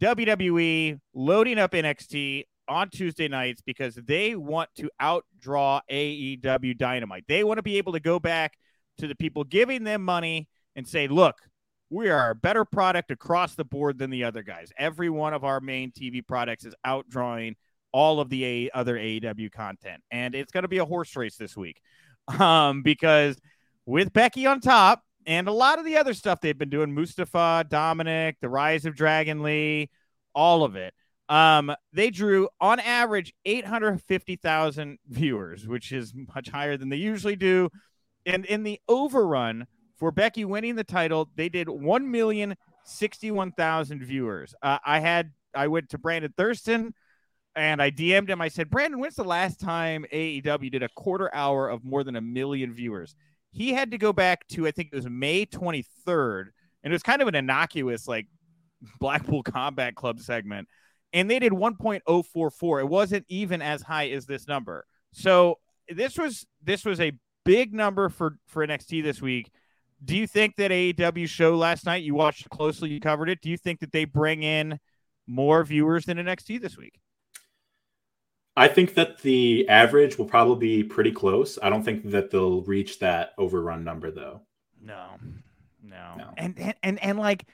WWE 0.00 0.98
loading 1.14 1.58
up 1.58 1.72
NXT 1.72 2.44
on 2.68 2.88
Tuesday 2.88 3.28
nights 3.28 3.60
because 3.60 3.96
they 3.96 4.34
want 4.34 4.70
to 4.76 4.90
outdraw 5.00 5.80
AEW 5.90 6.78
Dynamite. 6.78 7.24
They 7.28 7.44
want 7.44 7.58
to 7.58 7.62
be 7.62 7.76
able 7.76 7.92
to 7.92 8.00
go 8.00 8.18
back 8.18 8.56
to 8.98 9.06
the 9.06 9.14
people 9.14 9.44
giving 9.44 9.84
them 9.84 10.02
money 10.02 10.48
and 10.74 10.86
say, 10.86 11.06
look, 11.08 11.36
we 11.90 12.08
are 12.08 12.30
a 12.30 12.34
better 12.34 12.64
product 12.64 13.10
across 13.10 13.56
the 13.56 13.64
board 13.64 13.98
than 13.98 14.10
the 14.10 14.24
other 14.24 14.42
guys. 14.42 14.72
Every 14.78 15.10
one 15.10 15.34
of 15.34 15.44
our 15.44 15.60
main 15.60 15.90
TV 15.90 16.24
products 16.26 16.64
is 16.64 16.74
outdrawing 16.86 17.56
all 17.92 18.20
of 18.20 18.28
the 18.28 18.44
a- 18.44 18.70
other 18.72 18.96
AEW 18.96 19.50
content. 19.50 20.02
And 20.10 20.36
it's 20.36 20.52
going 20.52 20.62
to 20.62 20.68
be 20.68 20.78
a 20.78 20.84
horse 20.84 21.14
race 21.16 21.36
this 21.36 21.56
week 21.56 21.80
um, 22.38 22.82
because 22.82 23.36
with 23.86 24.12
Becky 24.12 24.46
on 24.46 24.60
top 24.60 25.02
and 25.26 25.48
a 25.48 25.52
lot 25.52 25.80
of 25.80 25.84
the 25.84 25.96
other 25.96 26.14
stuff 26.14 26.40
they've 26.40 26.56
been 26.56 26.70
doing 26.70 26.94
Mustafa, 26.94 27.66
Dominic, 27.68 28.36
the 28.40 28.48
rise 28.48 28.86
of 28.86 28.94
Dragon 28.94 29.42
Lee, 29.42 29.90
all 30.32 30.62
of 30.62 30.76
it. 30.76 30.94
Um, 31.28 31.72
they 31.92 32.10
drew 32.10 32.48
on 32.60 32.80
average 32.80 33.32
850,000 33.44 34.98
viewers, 35.08 35.66
which 35.66 35.92
is 35.92 36.12
much 36.34 36.48
higher 36.48 36.76
than 36.76 36.88
they 36.88 36.96
usually 36.96 37.36
do. 37.36 37.68
And 38.26 38.44
in 38.44 38.64
the 38.64 38.80
overrun, 38.88 39.66
for 40.00 40.10
Becky 40.10 40.44
winning 40.46 40.74
the 40.74 40.82
title, 40.82 41.28
they 41.36 41.50
did 41.50 41.68
1,061,000 41.68 44.02
viewers. 44.02 44.54
Uh, 44.62 44.78
I 44.84 44.98
had, 44.98 45.30
I 45.54 45.68
went 45.68 45.90
to 45.90 45.98
Brandon 45.98 46.32
Thurston 46.34 46.94
and 47.54 47.82
I 47.82 47.90
DM'd 47.90 48.30
him. 48.30 48.40
I 48.40 48.48
said, 48.48 48.70
Brandon, 48.70 48.98
when's 48.98 49.16
the 49.16 49.24
last 49.24 49.60
time 49.60 50.06
AEW 50.10 50.72
did 50.72 50.82
a 50.82 50.88
quarter 50.88 51.28
hour 51.34 51.68
of 51.68 51.84
more 51.84 52.02
than 52.02 52.16
a 52.16 52.22
million 52.22 52.72
viewers? 52.72 53.14
He 53.52 53.74
had 53.74 53.90
to 53.90 53.98
go 53.98 54.14
back 54.14 54.48
to, 54.48 54.66
I 54.66 54.70
think 54.70 54.88
it 54.90 54.96
was 54.96 55.06
May 55.06 55.44
23rd. 55.44 56.46
And 56.82 56.90
it 56.90 56.94
was 56.94 57.02
kind 57.02 57.20
of 57.20 57.28
an 57.28 57.34
innocuous, 57.34 58.08
like 58.08 58.26
Blackpool 59.00 59.42
Combat 59.42 59.94
Club 59.94 60.18
segment. 60.20 60.66
And 61.12 61.30
they 61.30 61.40
did 61.40 61.52
1.044. 61.52 62.80
It 62.80 62.88
wasn't 62.88 63.26
even 63.28 63.60
as 63.60 63.82
high 63.82 64.08
as 64.08 64.24
this 64.24 64.48
number. 64.48 64.86
So 65.12 65.58
this 65.90 66.16
was 66.16 66.46
this 66.62 66.86
was 66.86 67.00
a 67.00 67.12
big 67.44 67.74
number 67.74 68.08
for 68.08 68.38
for 68.46 68.64
NXT 68.64 69.02
this 69.02 69.20
week 69.20 69.50
do 70.04 70.16
you 70.16 70.26
think 70.26 70.56
that 70.56 70.70
AEW 70.70 71.28
show 71.28 71.56
last 71.56 71.84
night, 71.84 72.02
you 72.02 72.14
watched 72.14 72.48
closely, 72.50 72.90
you 72.90 73.00
covered 73.00 73.28
it. 73.28 73.40
Do 73.42 73.50
you 73.50 73.56
think 73.56 73.80
that 73.80 73.92
they 73.92 74.04
bring 74.04 74.42
in 74.42 74.78
more 75.26 75.62
viewers 75.64 76.06
than 76.06 76.16
NXT 76.16 76.60
this 76.60 76.76
week? 76.76 76.98
I 78.56 78.68
think 78.68 78.94
that 78.94 79.22
the 79.22 79.68
average 79.68 80.18
will 80.18 80.26
probably 80.26 80.82
be 80.82 80.84
pretty 80.84 81.12
close. 81.12 81.58
I 81.62 81.70
don't 81.70 81.82
think 81.82 82.10
that 82.10 82.30
they'll 82.30 82.62
reach 82.62 82.98
that 82.98 83.32
overrun 83.38 83.84
number 83.84 84.10
though. 84.10 84.42
No. 84.82 85.16
No. 85.82 86.14
no. 86.16 86.30
And, 86.36 86.58
and 86.58 86.74
and 86.82 87.02
and 87.02 87.18
like 87.18 87.46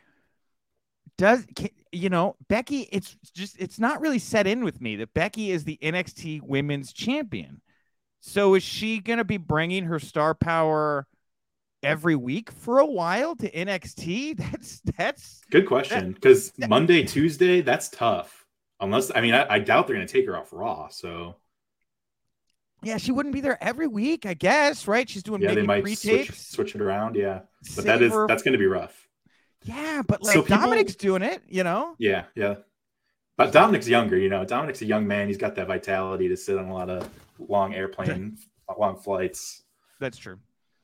does 1.18 1.46
you 1.92 2.08
know 2.08 2.36
Becky 2.48 2.88
it's 2.92 3.16
just 3.34 3.56
it's 3.58 3.78
not 3.78 4.00
really 4.00 4.18
set 4.18 4.46
in 4.46 4.64
with 4.64 4.80
me 4.80 4.96
that 4.96 5.14
Becky 5.14 5.50
is 5.50 5.64
the 5.64 5.78
NXT 5.82 6.42
women's 6.42 6.92
champion. 6.92 7.60
So 8.20 8.54
is 8.54 8.62
she 8.62 8.98
going 8.98 9.18
to 9.18 9.24
be 9.24 9.36
bringing 9.36 9.84
her 9.84 10.00
star 10.00 10.34
power 10.34 11.06
every 11.82 12.16
week 12.16 12.50
for 12.50 12.78
a 12.78 12.86
while 12.86 13.36
to 13.36 13.50
NXT? 13.50 14.36
That's 14.50 14.80
that's 14.96 15.40
good 15.50 15.66
question 15.66 16.12
because 16.12 16.52
Monday, 16.68 17.02
Tuesday, 17.04 17.60
that's 17.60 17.88
tough. 17.88 18.46
Unless 18.80 19.10
I 19.14 19.20
mean, 19.20 19.34
I, 19.34 19.46
I 19.54 19.58
doubt 19.58 19.86
they're 19.86 19.96
going 19.96 20.06
to 20.06 20.12
take 20.12 20.26
her 20.26 20.36
off 20.36 20.52
Raw. 20.52 20.88
So 20.88 21.36
Yeah, 22.82 22.96
she 22.98 23.12
wouldn't 23.12 23.34
be 23.34 23.40
there 23.40 23.62
every 23.62 23.86
week, 23.86 24.26
I 24.26 24.34
guess, 24.34 24.86
right? 24.88 25.08
She's 25.08 25.22
doing 25.22 25.40
Yeah, 25.42 25.54
they 25.54 25.62
might 25.62 25.86
switch, 25.98 26.32
switch 26.38 26.74
it 26.74 26.80
around. 26.80 27.16
Yeah, 27.16 27.40
but 27.60 27.68
save 27.70 27.84
that 27.86 28.02
is 28.02 28.12
her- 28.12 28.26
that's 28.26 28.42
going 28.42 28.52
to 28.52 28.58
be 28.58 28.66
rough. 28.66 29.08
yeah, 29.64 30.02
but 30.06 30.22
like 30.22 30.34
So 30.34 30.42
people- 30.42 30.58
Dominic's 30.58 30.94
doing 30.96 31.22
it, 31.22 31.42
you 31.48 31.64
know. 31.64 31.94
Yeah, 31.98 32.24
yeah. 32.34 32.56
But 33.38 33.52
Dominic's 33.52 33.86
younger, 33.88 34.16
you 34.16 34.30
know. 34.30 34.44
Dominic's 34.46 34.80
a 34.80 34.86
young 34.86 35.06
man. 35.06 35.28
He's 35.28 35.36
got 35.36 35.54
that 35.56 35.66
vitality 35.66 36.28
to 36.28 36.36
sit 36.38 36.56
on 36.58 36.66
a 36.66 36.72
lot 36.72 36.88
of 36.88 37.08
long 37.38 37.74
airplane, 37.74 38.38
long 38.78 38.96
flights. 38.96 39.62
That's 40.00 40.16
true. 40.16 40.38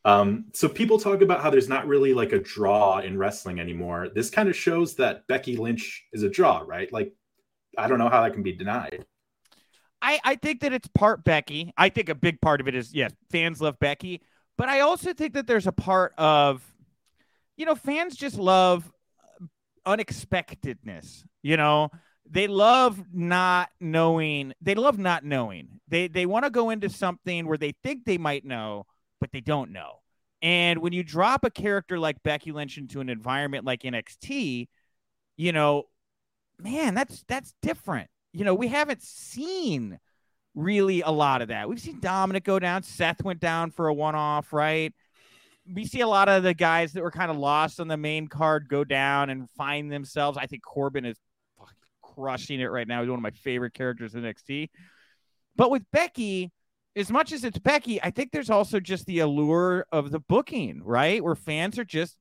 Um, 0.05 0.47
so 0.53 0.69
people 0.69 0.99
talk 0.99 1.23
about 1.23 1.43
how 1.43 1.51
there's 1.51 1.69
not 1.69 1.87
really 1.87 2.13
like 2.13 2.33
a 2.33 2.41
draw 2.41 2.99
in 2.99 3.17
wrestling 3.17 3.61
anymore. 3.61 4.09
This 4.13 4.31
kind 4.31 4.49
of 4.49 4.57
shows 4.57 4.97
that 4.97 5.27
Becky 5.29 5.57
Lynch 5.57 6.05
is 6.13 6.23
a 6.25 6.29
draw, 6.29 6.65
right? 6.67 6.93
Like, 6.93 7.13
I 7.79 7.87
don't 7.87 7.99
know 7.99 8.09
how 8.09 8.23
that 8.23 8.35
can 8.35 8.43
be 8.43 8.53
denied. 8.53 9.05
I, 10.03 10.19
I 10.25 10.35
think 10.35 10.61
that 10.63 10.73
it's 10.73 10.89
part 10.89 11.25
Becky. 11.25 11.73
I 11.77 11.89
think 11.89 12.09
a 12.09 12.15
big 12.15 12.41
part 12.41 12.61
of 12.61 12.67
it 12.67 12.75
is 12.75 12.93
yes, 12.93 13.13
fans 13.31 13.61
love 13.61 13.79
Becky, 13.79 14.21
but 14.59 14.69
I 14.69 14.81
also 14.81 15.15
think 15.15 15.35
that 15.35 15.47
there's 15.47 15.69
a 15.69 15.73
part 15.73 16.13
of, 16.19 16.63
you 17.57 17.65
know, 17.65 17.77
fans 17.77 18.17
just 18.17 18.37
love 18.37 18.91
unexpectedness. 19.87 21.25
You 21.43 21.57
know, 21.57 21.91
they 22.29 22.49
love 22.49 23.03
not 23.13 23.71
knowing. 23.81 24.53
They 24.61 24.75
love 24.75 24.99
not 24.99 25.25
knowing. 25.25 25.81
They 25.87 26.09
they 26.09 26.27
want 26.27 26.45
to 26.45 26.51
go 26.51 26.71
into 26.71 26.89
something 26.89 27.47
where 27.47 27.59
they 27.59 27.75
think 27.85 28.05
they 28.05 28.19
might 28.19 28.45
know, 28.45 28.87
but 29.23 29.31
they 29.31 29.41
don't 29.41 29.71
know. 29.71 30.01
And 30.43 30.81
when 30.81 30.93
you 30.93 31.05
drop 31.05 31.45
a 31.45 31.51
character 31.51 31.97
like 31.97 32.21
Becky 32.25 32.51
Lynch 32.51 32.77
into 32.77 33.01
an 33.01 33.09
environment 33.09 33.65
like 33.65 33.83
NXT, 33.83 34.67
you 35.37 35.53
know, 35.53 35.85
man, 36.59 36.95
that's 36.95 37.25
that's 37.29 37.55
different. 37.63 38.11
You 38.33 38.45
know, 38.45 38.53
we 38.53 38.67
haven't 38.67 39.01
seen 39.01 40.01
really 40.57 41.03
a 41.03 41.11
lot 41.13 41.41
of 41.41 41.49
that. 41.49 41.69
We've 41.69 41.79
seen 41.79 42.01
Dominic 42.01 42.43
go 42.43 42.59
down, 42.59 42.83
Seth 42.83 43.23
went 43.23 43.39
down 43.39 43.71
for 43.71 43.87
a 43.87 43.95
one-off, 43.95 44.53
right? 44.53 44.93
We 45.73 45.87
see 45.87 46.01
a 46.01 46.09
lot 46.09 46.29
of 46.29 46.43
the 46.43 46.53
guys 46.53 46.93
that 46.95 47.05
were 47.05 47.13
kind 47.13 47.31
of 47.31 47.37
lost 47.37 47.79
on 47.79 47.87
the 47.87 47.97
main 47.97 48.27
card 48.27 48.67
go 48.69 48.83
down 48.83 49.31
and 49.31 49.49
find 49.51 49.93
themselves. 49.93 50.37
I 50.37 50.47
think 50.47 50.65
Corbin 50.65 51.05
is 51.05 51.17
crushing 52.03 52.59
it 52.59 52.73
right 52.73 52.89
now. 52.89 53.03
He's 53.03 53.09
one 53.09 53.21
of 53.21 53.23
my 53.23 53.31
favorite 53.31 53.73
characters 53.73 54.17
in 54.17 54.23
NXT. 54.23 54.71
But 55.55 55.71
with 55.71 55.85
Becky, 55.93 56.51
as 56.95 57.11
much 57.11 57.33
as 57.33 57.45
it's 57.45 57.59
Becky, 57.59 58.03
I 58.03 58.11
think 58.11 58.33
there's 58.33 58.51
also 58.51 58.81
just 58.81 59.07
the 59.07 59.21
allure 59.21 59.87
of 59.93 60.11
the 60.11 60.21
booking, 60.21 60.83
right? 60.85 61.23
Where 61.23 61.35
fans 61.35 61.79
are 61.79 61.85
just 61.85 62.17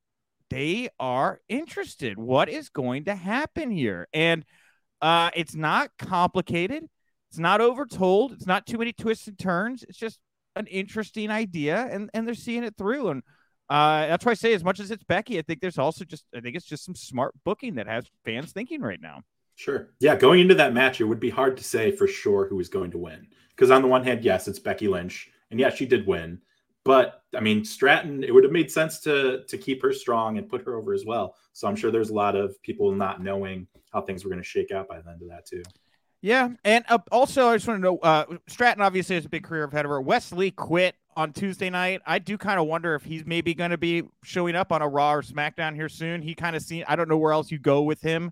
they 0.49 0.89
are 0.99 1.39
interested. 1.47 2.17
What 2.17 2.49
is 2.49 2.69
going 2.69 3.05
to 3.05 3.15
happen 3.15 3.71
here? 3.71 4.07
And 4.13 4.43
uh, 5.01 5.29
it's 5.33 5.55
not 5.55 5.91
complicated. 5.97 6.83
It's 7.29 7.39
not 7.39 7.61
overtold. 7.61 8.33
It's 8.33 8.45
not 8.45 8.65
too 8.65 8.77
many 8.77 8.91
twists 8.91 9.27
and 9.27 9.39
turns. 9.39 9.83
It's 9.83 9.97
just 9.97 10.19
an 10.57 10.67
interesting 10.67 11.31
idea, 11.31 11.87
and 11.89 12.09
and 12.13 12.27
they're 12.27 12.35
seeing 12.35 12.65
it 12.65 12.75
through. 12.77 13.09
And 13.09 13.23
uh, 13.69 14.07
that's 14.07 14.25
why 14.25 14.33
I 14.33 14.35
say, 14.35 14.53
as 14.53 14.63
much 14.63 14.81
as 14.81 14.91
it's 14.91 15.03
Becky, 15.05 15.39
I 15.39 15.41
think 15.41 15.61
there's 15.61 15.77
also 15.77 16.03
just 16.03 16.25
I 16.35 16.41
think 16.41 16.57
it's 16.57 16.65
just 16.65 16.83
some 16.83 16.95
smart 16.95 17.33
booking 17.45 17.75
that 17.75 17.87
has 17.87 18.05
fans 18.25 18.51
thinking 18.51 18.81
right 18.81 18.99
now. 19.01 19.21
Sure. 19.61 19.89
Yeah, 19.99 20.15
going 20.15 20.39
into 20.39 20.55
that 20.55 20.73
match, 20.73 20.99
it 20.99 21.03
would 21.03 21.19
be 21.19 21.29
hard 21.29 21.55
to 21.57 21.63
say 21.63 21.91
for 21.91 22.07
sure 22.07 22.47
who 22.47 22.55
was 22.55 22.67
going 22.67 22.89
to 22.91 22.97
win. 22.97 23.27
Because 23.51 23.69
on 23.69 23.83
the 23.83 23.87
one 23.87 24.03
hand, 24.03 24.23
yes, 24.23 24.47
it's 24.47 24.57
Becky 24.57 24.87
Lynch, 24.87 25.29
and 25.51 25.59
yeah, 25.59 25.69
she 25.69 25.85
did 25.85 26.07
win. 26.07 26.41
But 26.83 27.21
I 27.35 27.41
mean, 27.41 27.63
Stratton, 27.63 28.23
it 28.23 28.33
would 28.33 28.43
have 28.43 28.51
made 28.51 28.71
sense 28.71 29.01
to 29.01 29.43
to 29.47 29.57
keep 29.59 29.83
her 29.83 29.93
strong 29.93 30.39
and 30.39 30.49
put 30.49 30.65
her 30.65 30.75
over 30.75 30.95
as 30.95 31.05
well. 31.05 31.35
So 31.53 31.67
I'm 31.67 31.75
sure 31.75 31.91
there's 31.91 32.09
a 32.09 32.15
lot 32.15 32.35
of 32.35 32.59
people 32.63 32.91
not 32.91 33.21
knowing 33.21 33.67
how 33.93 34.01
things 34.01 34.23
were 34.23 34.31
going 34.31 34.41
to 34.41 34.47
shake 34.47 34.71
out 34.71 34.87
by 34.87 34.99
the 34.99 35.11
end 35.11 35.21
of 35.21 35.29
that 35.29 35.45
too. 35.45 35.61
Yeah, 36.23 36.49
and 36.65 36.83
uh, 36.89 36.97
also 37.11 37.49
I 37.49 37.57
just 37.57 37.67
want 37.67 37.77
to 37.77 37.83
know, 37.83 37.97
uh, 37.99 38.25
Stratton 38.47 38.81
obviously 38.81 39.15
has 39.15 39.25
a 39.25 39.29
big 39.29 39.43
career 39.43 39.65
ahead 39.65 39.85
of 39.85 39.89
her. 39.91 40.01
Wes 40.01 40.31
Lee 40.31 40.49
quit 40.49 40.95
on 41.15 41.33
Tuesday 41.33 41.69
night. 41.69 42.01
I 42.07 42.17
do 42.17 42.35
kind 42.35 42.59
of 42.59 42.65
wonder 42.65 42.95
if 42.95 43.03
he's 43.03 43.27
maybe 43.27 43.53
going 43.53 43.71
to 43.71 43.77
be 43.77 44.03
showing 44.23 44.55
up 44.55 44.71
on 44.71 44.81
a 44.81 44.87
Raw 44.87 45.13
or 45.13 45.21
SmackDown 45.21 45.75
here 45.75 45.89
soon. 45.89 46.23
He 46.23 46.33
kind 46.33 46.55
of 46.55 46.63
seen. 46.63 46.83
I 46.87 46.95
don't 46.95 47.09
know 47.09 47.17
where 47.17 47.33
else 47.33 47.51
you 47.51 47.59
go 47.59 47.83
with 47.83 48.01
him. 48.01 48.31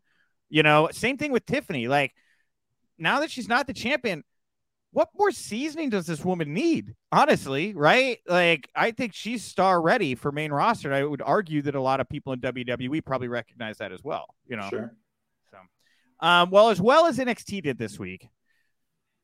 You 0.50 0.64
know, 0.64 0.90
same 0.92 1.18
thing 1.18 1.32
with 1.32 1.46
Tiffany. 1.46 1.88
Like 1.88 2.14
now 2.98 3.20
that 3.22 3.32
she's 3.32 3.48
not 3.48 3.68
the 3.68 3.74
champion, 3.74 4.24
what 4.92 5.10
more 5.18 5.32
seasoning 5.32 5.90
does 5.92 6.08
this 6.08 6.26
woman 6.26 6.54
need? 6.54 6.96
Honestly, 7.12 7.74
right? 7.74 8.18
Like 8.28 8.68
I 8.76 8.92
think 8.92 9.14
she's 9.14 9.44
star 9.44 9.82
ready 9.82 10.16
for 10.16 10.32
main 10.32 10.52
roster. 10.52 10.92
I 10.92 11.04
would 11.04 11.22
argue 11.22 11.62
that 11.64 11.76
a 11.76 11.82
lot 11.82 12.00
of 12.00 12.10
people 12.10 12.34
in 12.34 12.40
WWE 12.40 13.06
probably 13.06 13.28
recognize 13.28 13.78
that 13.78 13.92
as 13.92 14.04
well. 14.04 14.26
You 14.48 14.58
know, 14.58 14.68
Sure. 14.70 14.96
so, 15.52 15.58
um, 16.28 16.50
well, 16.50 16.70
as 16.70 16.82
well 16.82 17.06
as 17.06 17.20
NXT 17.20 17.62
did 17.62 17.78
this 17.78 18.00
week, 18.00 18.28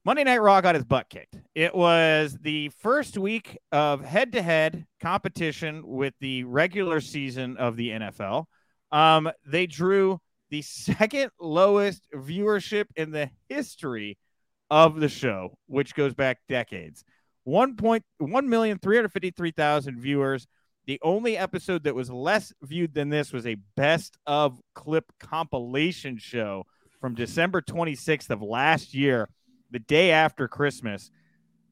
Monday 0.05 0.23
Night 0.23 0.39
Raw 0.39 0.61
got 0.61 0.75
his 0.75 0.83
butt 0.85 1.09
kicked. 1.09 1.35
It 1.55 1.73
was 1.73 2.37
the 2.39 2.69
first 2.77 3.17
week 3.17 3.57
of 3.71 4.05
head 4.05 4.33
to 4.33 4.41
head 4.43 4.85
competition 5.01 5.81
with 5.87 6.13
the 6.19 6.43
regular 6.43 7.01
season 7.01 7.57
of 7.57 7.75
the 7.75 7.89
NFL. 7.89 8.45
Um, 8.91 9.31
they 9.47 9.65
drew 9.65 10.19
the 10.55 10.61
second 10.61 11.31
lowest 11.37 12.07
viewership 12.13 12.85
in 12.95 13.11
the 13.11 13.29
history 13.49 14.17
of 14.71 15.01
the 15.01 15.09
show, 15.09 15.57
which 15.67 15.93
goes 15.95 16.13
back 16.13 16.39
decades. 16.47 17.03
1.1,353,000 17.45 19.97
viewers. 19.97 20.47
The 20.87 20.97
only 21.03 21.37
episode 21.37 21.83
that 21.83 21.93
was 21.93 22.09
less 22.09 22.53
viewed 22.61 22.93
than 22.93 23.09
this 23.09 23.33
was 23.33 23.45
a 23.45 23.57
best 23.75 24.15
of 24.25 24.61
clip 24.75 25.11
compilation 25.19 26.17
show 26.17 26.65
from 27.01 27.15
December 27.15 27.61
26th 27.61 28.29
of 28.29 28.41
last 28.41 28.93
year, 28.93 29.27
the 29.71 29.79
day 29.79 30.11
after 30.11 30.47
Christmas. 30.47 31.11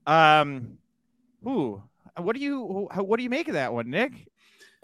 Um, 0.06 0.78
ooh, 1.48 1.82
what 2.17 2.36
do 2.36 2.41
you 2.41 2.89
what 2.96 3.15
do 3.15 3.24
you 3.24 3.30
make 3.30 3.48
of 3.48 3.54
that 3.54 3.72
one, 3.72 3.89
Nick? 3.89 4.28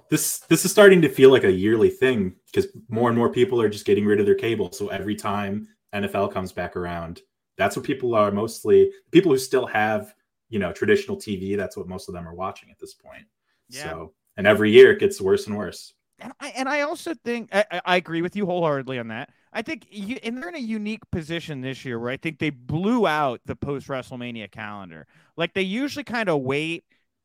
This 0.09 0.39
this 0.49 0.65
is 0.65 0.71
starting 0.71 1.01
to 1.03 1.09
feel 1.09 1.29
like 1.31 1.43
a 1.43 1.51
yearly 1.51 1.89
thing 1.89 2.35
because 2.47 2.67
more 2.89 3.09
and 3.09 3.17
more 3.17 3.29
people 3.31 3.61
are 3.61 3.69
just 3.69 3.85
getting 3.85 4.05
rid 4.05 4.19
of 4.19 4.25
their 4.25 4.35
cable. 4.35 4.71
So 4.71 4.87
every 4.87 5.15
time 5.15 5.67
NFL 5.93 6.33
comes 6.33 6.51
back 6.51 6.75
around, 6.75 7.21
that's 7.57 7.75
what 7.75 7.85
people 7.85 8.15
are 8.15 8.31
mostly 8.31 8.91
people 9.11 9.31
who 9.31 9.37
still 9.37 9.67
have 9.67 10.13
you 10.49 10.59
know 10.59 10.71
traditional 10.71 11.17
TV. 11.17 11.55
That's 11.55 11.77
what 11.77 11.87
most 11.87 12.07
of 12.09 12.15
them 12.15 12.27
are 12.27 12.33
watching 12.33 12.69
at 12.71 12.79
this 12.79 12.93
point. 12.95 13.25
Yeah. 13.69 13.83
So 13.83 14.13
and 14.37 14.47
every 14.47 14.71
year 14.71 14.91
it 14.91 14.99
gets 14.99 15.21
worse 15.21 15.47
and 15.47 15.57
worse. 15.57 15.93
And 16.19 16.33
I, 16.39 16.49
and 16.49 16.67
I 16.67 16.81
also 16.81 17.13
think 17.23 17.49
I, 17.53 17.65
I- 17.85 17.95
agree 17.95 18.21
with 18.21 18.35
you 18.35 18.45
wholeheartedly 18.45 18.99
on 18.99 19.07
that. 19.09 19.29
I 19.53 19.61
think 19.61 19.87
you, 19.89 20.17
and 20.21 20.37
they're 20.37 20.49
in 20.49 20.55
a 20.55 20.59
unique 20.59 21.09
position 21.11 21.61
this 21.61 21.83
year 21.85 21.97
where 21.97 22.11
I 22.11 22.17
think 22.17 22.39
they 22.39 22.49
blew 22.49 23.07
out 23.07 23.41
the 23.45 23.55
post 23.55 23.87
WrestleMania 23.87 24.51
calendar. 24.51 25.07
Like 25.37 25.53
they 25.53 25.61
usually 25.61 26.03
kind 26.03 26.29
of 26.29 26.41
wait. 26.41 26.83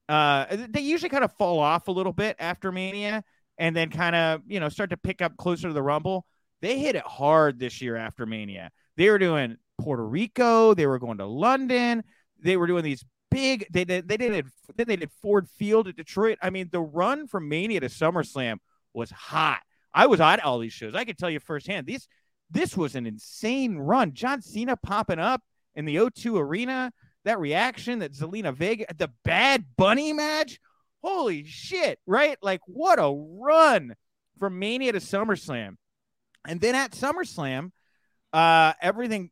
Uh, 0.09 0.67
they 0.69 0.81
usually 0.81 1.09
kind 1.09 1.25
of 1.25 1.33
fall 1.33 1.59
off 1.59 1.89
a 1.89 1.93
little 1.93 2.13
bit 2.13 2.37
after 2.39 2.71
Mania, 2.71 3.25
and 3.59 3.75
then 3.75 3.91
kind 3.91 4.15
of 4.15 4.43
you 4.47 4.61
know 4.61 4.69
start 4.69 4.91
to 4.91 4.97
pick 4.97 5.23
up 5.23 5.37
closer 5.37 5.69
to 5.69 5.75
the 5.75 5.83
Rumble. 5.83 6.27
They 6.61 6.79
hit 6.79 6.97
it 6.97 7.05
hard 7.05 7.59
this 7.59 7.81
year 7.81 7.97
after 7.97 8.27
Mania. 8.27 8.71
They 8.97 9.11
were 9.11 9.19
doing 9.19 9.57
Puerto 9.79 10.07
Rico. 10.07 10.75
They 10.75 10.87
were 10.87 10.99
going 10.99 11.19
to 11.19 11.27
London. 11.27 12.05
They 12.41 12.57
were 12.57 12.67
doing 12.67 12.85
these 12.85 13.05
big. 13.31 13.67
They 13.71 13.85
did. 13.85 14.09
They 14.09 14.17
did. 14.17 14.47
Then 14.77 14.87
they 14.87 14.97
did 14.97 15.11
Ford 15.23 15.49
Field 15.59 15.89
at 15.89 15.97
Detroit. 15.97 16.39
I 16.43 16.51
mean, 16.51 16.69
the 16.71 16.81
run 16.81 17.27
from 17.27 17.49
Mania 17.49 17.81
to 17.81 17.89
SummerSlam 17.89 18.59
was 18.93 19.11
hot. 19.11 19.61
I 19.93 20.07
was 20.07 20.21
at 20.21 20.43
all 20.45 20.59
these 20.59 20.73
shows. 20.73 20.95
I 20.95 21.05
could 21.05 21.19
tell 21.19 21.31
you 21.31 21.41
firsthand. 21.41 21.87
These 21.87 22.09
this 22.51 22.77
was 22.77 22.95
an 22.95 23.07
insane 23.07 23.77
run. 23.77 24.13
John 24.13 24.43
Cena 24.43 24.77
popping 24.77 25.19
up 25.19 25.43
in 25.75 25.85
the 25.85 25.97
O2 25.97 26.39
Arena. 26.39 26.93
That 27.25 27.41
reaction 27.41 28.01
that 28.01 28.13
Zelina 28.13 28.55
Vega, 28.55 28.87
the 28.97 29.11
Bad 29.25 29.65
Bunny 29.77 30.13
match. 30.13 30.59
Holy 31.03 31.45
shit! 31.45 31.99
Right? 32.07 32.37
Like 32.43 32.61
what 32.67 32.99
a 32.99 33.11
run 33.11 33.95
from 34.39 34.59
Mania 34.59 34.93
to 34.93 34.99
SummerSlam, 34.99 35.77
and 36.47 36.61
then 36.61 36.75
at 36.75 36.93
SummerSlam, 36.93 37.71
uh, 38.33 38.73
everything 38.81 39.31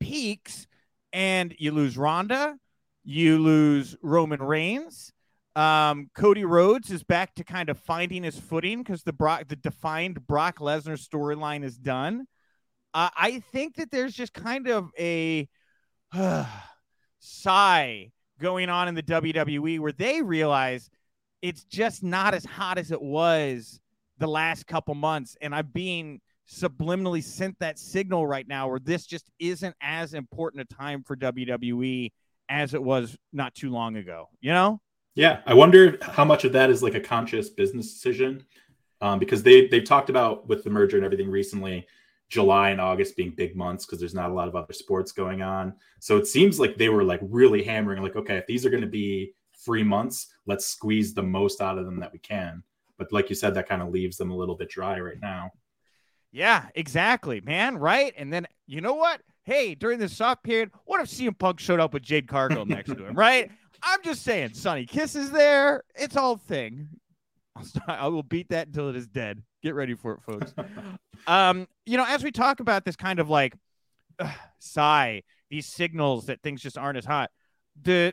peaks, 0.00 0.66
and 1.12 1.54
you 1.58 1.72
lose 1.72 1.96
Ronda, 1.96 2.56
you 3.04 3.38
lose 3.38 3.96
Roman 4.02 4.42
Reigns. 4.42 5.12
Um, 5.56 6.10
Cody 6.16 6.44
Rhodes 6.44 6.90
is 6.90 7.04
back 7.04 7.34
to 7.36 7.44
kind 7.44 7.68
of 7.68 7.78
finding 7.78 8.24
his 8.24 8.38
footing 8.38 8.82
because 8.82 9.04
the 9.04 9.12
Brock, 9.12 9.46
the 9.48 9.56
defined 9.56 10.26
Brock 10.26 10.58
Lesnar 10.58 10.98
storyline 10.98 11.62
is 11.62 11.76
done. 11.76 12.26
Uh, 12.92 13.10
I 13.16 13.40
think 13.52 13.76
that 13.76 13.90
there's 13.90 14.14
just 14.14 14.32
kind 14.32 14.68
of 14.68 14.90
a 14.98 15.48
sigh 17.24 18.10
going 18.40 18.68
on 18.68 18.88
in 18.88 18.94
the 18.94 19.02
WWE 19.02 19.80
where 19.80 19.92
they 19.92 20.22
realize 20.22 20.90
it's 21.42 21.64
just 21.64 22.02
not 22.02 22.34
as 22.34 22.44
hot 22.44 22.78
as 22.78 22.90
it 22.90 23.00
was 23.00 23.80
the 24.18 24.26
last 24.26 24.66
couple 24.66 24.94
months, 24.94 25.36
and 25.40 25.54
I'm 25.54 25.66
being 25.72 26.20
subliminally 26.48 27.22
sent 27.22 27.58
that 27.58 27.78
signal 27.78 28.26
right 28.26 28.46
now 28.46 28.68
where 28.68 28.78
this 28.78 29.06
just 29.06 29.30
isn't 29.38 29.74
as 29.80 30.14
important 30.14 30.66
a 30.70 30.74
time 30.74 31.02
for 31.02 31.16
WWE 31.16 32.12
as 32.48 32.74
it 32.74 32.82
was 32.82 33.16
not 33.32 33.54
too 33.54 33.70
long 33.70 33.96
ago. 33.96 34.28
You 34.40 34.52
know? 34.52 34.80
Yeah, 35.14 35.40
I 35.46 35.54
wonder 35.54 35.98
how 36.02 36.24
much 36.24 36.44
of 36.44 36.52
that 36.52 36.70
is 36.70 36.82
like 36.82 36.94
a 36.94 37.00
conscious 37.00 37.48
business 37.48 37.92
decision, 37.92 38.44
um, 39.00 39.18
because 39.18 39.42
they 39.42 39.66
they've 39.68 39.84
talked 39.84 40.10
about 40.10 40.48
with 40.48 40.64
the 40.64 40.70
merger 40.70 40.96
and 40.96 41.04
everything 41.04 41.30
recently. 41.30 41.86
July 42.28 42.70
and 42.70 42.80
August 42.80 43.16
being 43.16 43.30
big 43.30 43.54
months 43.54 43.84
because 43.84 44.00
there's 44.00 44.14
not 44.14 44.30
a 44.30 44.34
lot 44.34 44.48
of 44.48 44.56
other 44.56 44.72
sports 44.72 45.12
going 45.12 45.42
on. 45.42 45.74
So 46.00 46.16
it 46.16 46.26
seems 46.26 46.58
like 46.58 46.76
they 46.76 46.88
were 46.88 47.04
like 47.04 47.20
really 47.22 47.62
hammering, 47.62 48.02
like, 48.02 48.16
okay, 48.16 48.36
if 48.36 48.46
these 48.46 48.64
are 48.64 48.70
going 48.70 48.82
to 48.82 48.88
be 48.88 49.32
free 49.64 49.82
months, 49.82 50.34
let's 50.46 50.66
squeeze 50.66 51.14
the 51.14 51.22
most 51.22 51.60
out 51.60 51.78
of 51.78 51.84
them 51.84 52.00
that 52.00 52.12
we 52.12 52.18
can. 52.18 52.62
But 52.98 53.12
like 53.12 53.28
you 53.28 53.36
said, 53.36 53.54
that 53.54 53.68
kind 53.68 53.82
of 53.82 53.90
leaves 53.90 54.16
them 54.16 54.30
a 54.30 54.36
little 54.36 54.54
bit 54.54 54.68
dry 54.68 54.98
right 55.00 55.20
now. 55.20 55.50
Yeah, 56.32 56.66
exactly, 56.74 57.40
man. 57.40 57.78
Right. 57.78 58.12
And 58.16 58.32
then 58.32 58.46
you 58.66 58.80
know 58.80 58.94
what? 58.94 59.20
Hey, 59.44 59.74
during 59.74 59.98
this 59.98 60.16
soft 60.16 60.42
period, 60.42 60.70
what 60.84 61.00
if 61.00 61.08
CM 61.08 61.38
Punk 61.38 61.60
showed 61.60 61.80
up 61.80 61.92
with 61.92 62.02
Jade 62.02 62.26
Cargill 62.26 62.66
next 62.66 62.88
to 62.88 63.06
him, 63.06 63.14
right? 63.14 63.50
I'm 63.82 64.02
just 64.02 64.22
saying, 64.22 64.54
Sonny 64.54 64.86
Kiss 64.86 65.14
is 65.14 65.30
there. 65.30 65.84
It's 65.94 66.16
all 66.16 66.36
thing. 66.36 66.88
I 67.86 68.08
will 68.08 68.22
beat 68.22 68.48
that 68.48 68.68
until 68.68 68.88
it 68.88 68.96
is 68.96 69.06
dead. 69.06 69.42
Get 69.64 69.74
ready 69.74 69.94
for 69.94 70.12
it, 70.12 70.20
folks. 70.20 70.52
um, 71.26 71.66
you 71.86 71.96
know, 71.96 72.04
as 72.06 72.22
we 72.22 72.30
talk 72.30 72.60
about 72.60 72.84
this 72.84 72.96
kind 72.96 73.18
of 73.18 73.30
like 73.30 73.54
uh, 74.18 74.30
sigh, 74.58 75.22
these 75.48 75.64
signals 75.66 76.26
that 76.26 76.42
things 76.42 76.60
just 76.60 76.76
aren't 76.76 76.98
as 76.98 77.06
hot. 77.06 77.30
The 77.80 78.12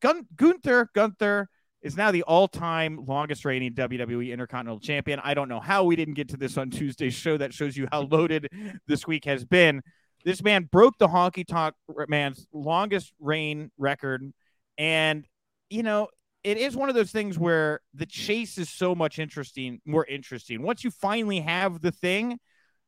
Gun- 0.00 0.26
Gunther 0.34 0.90
Gunther 0.92 1.48
is 1.80 1.96
now 1.96 2.10
the 2.10 2.24
all-time 2.24 3.04
longest 3.06 3.44
reigning 3.44 3.74
WWE 3.74 4.32
Intercontinental 4.32 4.80
Champion. 4.80 5.20
I 5.22 5.34
don't 5.34 5.48
know 5.48 5.60
how 5.60 5.84
we 5.84 5.94
didn't 5.94 6.14
get 6.14 6.30
to 6.30 6.36
this 6.36 6.58
on 6.58 6.70
Tuesday's 6.70 7.14
show. 7.14 7.36
That 7.36 7.54
shows 7.54 7.76
you 7.76 7.86
how 7.92 8.00
loaded 8.02 8.48
this 8.88 9.06
week 9.06 9.26
has 9.26 9.44
been. 9.44 9.80
This 10.24 10.42
man 10.42 10.68
broke 10.72 10.98
the 10.98 11.06
Honky 11.06 11.46
Tonk 11.46 11.76
Man's 12.08 12.48
longest 12.52 13.12
reign 13.20 13.70
record, 13.78 14.28
and 14.76 15.24
you 15.70 15.84
know 15.84 16.08
it 16.44 16.58
is 16.58 16.76
one 16.76 16.90
of 16.90 16.94
those 16.94 17.10
things 17.10 17.38
where 17.38 17.80
the 17.94 18.06
chase 18.06 18.58
is 18.58 18.68
so 18.68 18.94
much 18.94 19.18
interesting, 19.18 19.80
more 19.86 20.04
interesting. 20.04 20.62
Once 20.62 20.84
you 20.84 20.90
finally 20.90 21.40
have 21.40 21.80
the 21.80 21.90
thing, 21.90 22.38